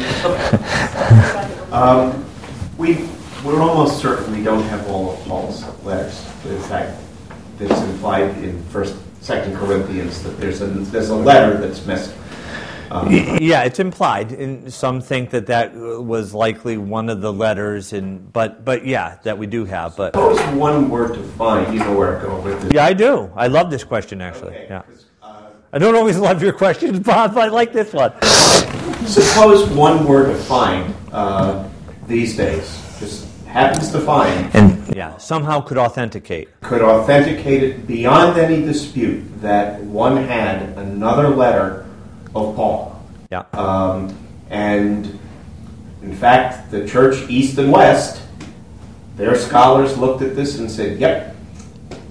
[1.72, 2.26] um,
[2.77, 3.07] we,
[3.44, 6.26] we're almost certain we don't have all of Paul's letters.
[6.45, 7.02] In fact,
[7.60, 12.19] it's implied in First Second Corinthians, that there's a, there's a letter that's missing.
[12.91, 17.94] Um, Yeah, it's implied, and some think that that was likely one of the letters,
[17.94, 19.95] and but but yeah, that we do have.
[19.95, 22.74] But Suppose one were to find, you know where I'm going with this.
[22.74, 23.32] yeah, I do.
[23.36, 24.56] I love this question actually.
[24.56, 24.82] Okay, Yeah,
[25.22, 25.41] uh,
[25.72, 27.34] I don't always love your questions, Bob.
[27.36, 28.11] But I like this one.
[29.06, 31.68] Suppose one were to find uh,
[32.07, 32.66] these days,
[32.99, 36.49] just happens to find, And yeah, somehow could authenticate.
[36.61, 41.86] could authenticate it beyond any dispute that one had another letter
[42.35, 43.01] of Paul.
[43.31, 43.45] Yeah.
[43.53, 44.15] Um,
[44.49, 45.19] and
[46.01, 48.22] in fact, the church east and west,
[49.15, 51.35] their scholars looked at this and said, yep,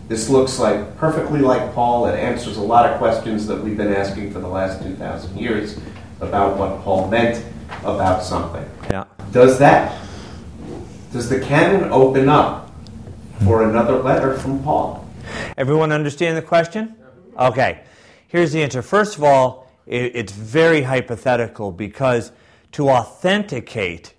[0.09, 2.07] this looks like perfectly like Paul.
[2.07, 5.79] It answers a lot of questions that we've been asking for the last 2,000 years
[6.21, 7.45] about what Paul meant
[7.85, 8.69] about something.
[8.91, 9.05] Yeah.
[9.33, 10.01] Does that,
[11.13, 12.73] does the canon open up
[13.45, 15.07] for another letter from Paul?
[15.57, 16.97] Everyone understand the question?
[17.39, 17.83] Okay.
[18.29, 18.83] Here's the answer.
[18.83, 22.31] First of all, it, it's very hypothetical because
[22.73, 24.15] to authenticate,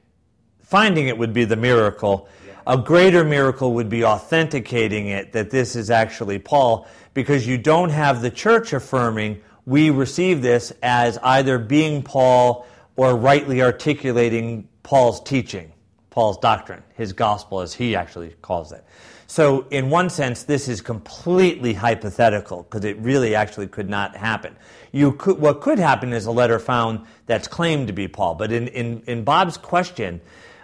[0.61, 2.27] finding it would be the miracle.
[2.67, 7.89] A greater miracle would be authenticating it that this is actually Paul because you don't
[7.89, 12.65] have the church affirming we receive this as either being Paul
[12.95, 15.71] or rightly articulating Paul's teaching.
[16.09, 18.83] Paul's doctrine, his gospel, as he actually calls it.
[19.29, 24.55] So, in one sense, this is completely hypothetical because it really actually could not happen.
[24.91, 28.33] You could, what could happen is a letter found that's claimed to be Paul.
[28.33, 30.19] But in, in, in Bob's question,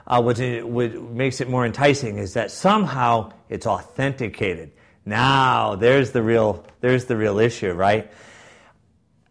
[0.07, 4.71] uh, what, it, what makes it more enticing is that somehow it's authenticated.
[5.05, 8.11] Now, there's the real, there's the real issue, right?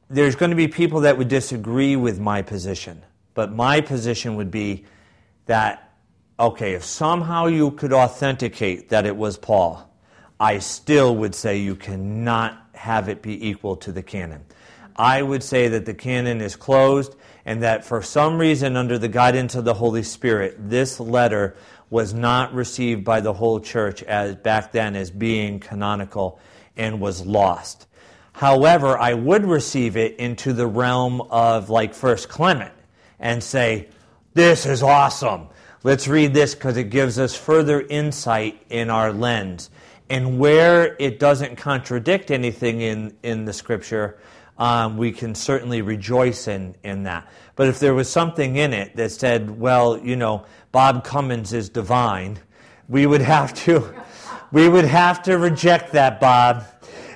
[0.09, 3.02] There's going to be people that would disagree with my position,
[3.35, 4.85] but my position would be
[5.47, 5.94] that
[6.39, 9.90] okay, if somehow you could authenticate that it was Paul,
[10.40, 14.44] I still would say you cannot have it be equal to the canon.
[14.97, 19.09] I would say that the canon is closed and that for some reason, under the
[19.09, 21.56] guidance of the Holy Spirit, this letter
[21.90, 26.39] was not received by the whole church as back then as being canonical
[26.77, 27.86] and was lost.
[28.32, 32.73] However, I would receive it into the realm of like First Clement
[33.20, 33.89] and say,
[34.32, 35.48] This is awesome.
[35.86, 39.69] Let's read this because it gives us further insight in our lens.
[40.09, 44.19] And where it doesn't contradict anything in, in the scripture,
[44.56, 47.31] um, we can certainly rejoice in, in that.
[47.55, 51.69] But if there was something in it that said, well, you know, Bob Cummins is
[51.69, 52.39] divine,
[52.89, 53.94] we would have to,
[54.52, 56.65] we would have to reject that, Bob.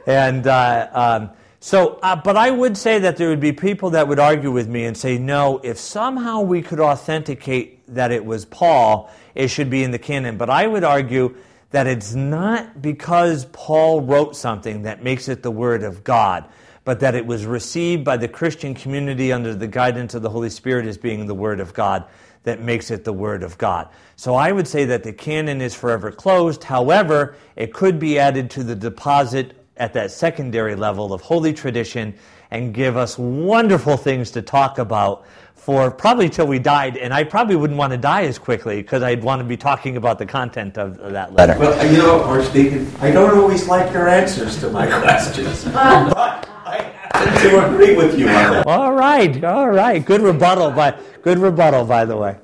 [0.07, 1.31] And uh, um,
[1.61, 4.69] so, uh, but I would say that there would be people that would argue with
[4.69, 9.70] me and say, no, if somehow we could authenticate that it was Paul, it should
[9.70, 10.36] be in the canon.
[10.36, 11.36] But I would argue
[11.70, 16.44] that it's not because Paul wrote something that makes it the Word of God,
[16.85, 20.51] but that it was received by the Christian community under the guidance of the Holy
[20.51, 22.05] Spirit as being the Word of God
[22.44, 23.89] that makes it the Word of God.
[24.16, 26.65] So I would say that the canon is forever closed.
[26.65, 32.15] However, it could be added to the deposit at that secondary level of holy tradition
[32.51, 35.27] and give us wonderful things to talk about
[35.69, 36.97] for probably till we died.
[36.97, 39.99] And I probably wouldn't want to die as quickly because I'd want to be talking
[39.99, 41.59] about the content of, of that letter.
[41.59, 46.90] Well, you know, Archdeacon, I don't always like your answers to my questions, but I
[47.12, 48.66] happen to agree with you on that.
[48.66, 50.03] All right, all right.
[50.03, 52.39] Good rebuttal, by good rebuttal, by the way.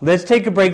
[0.00, 0.62] Let's take a break.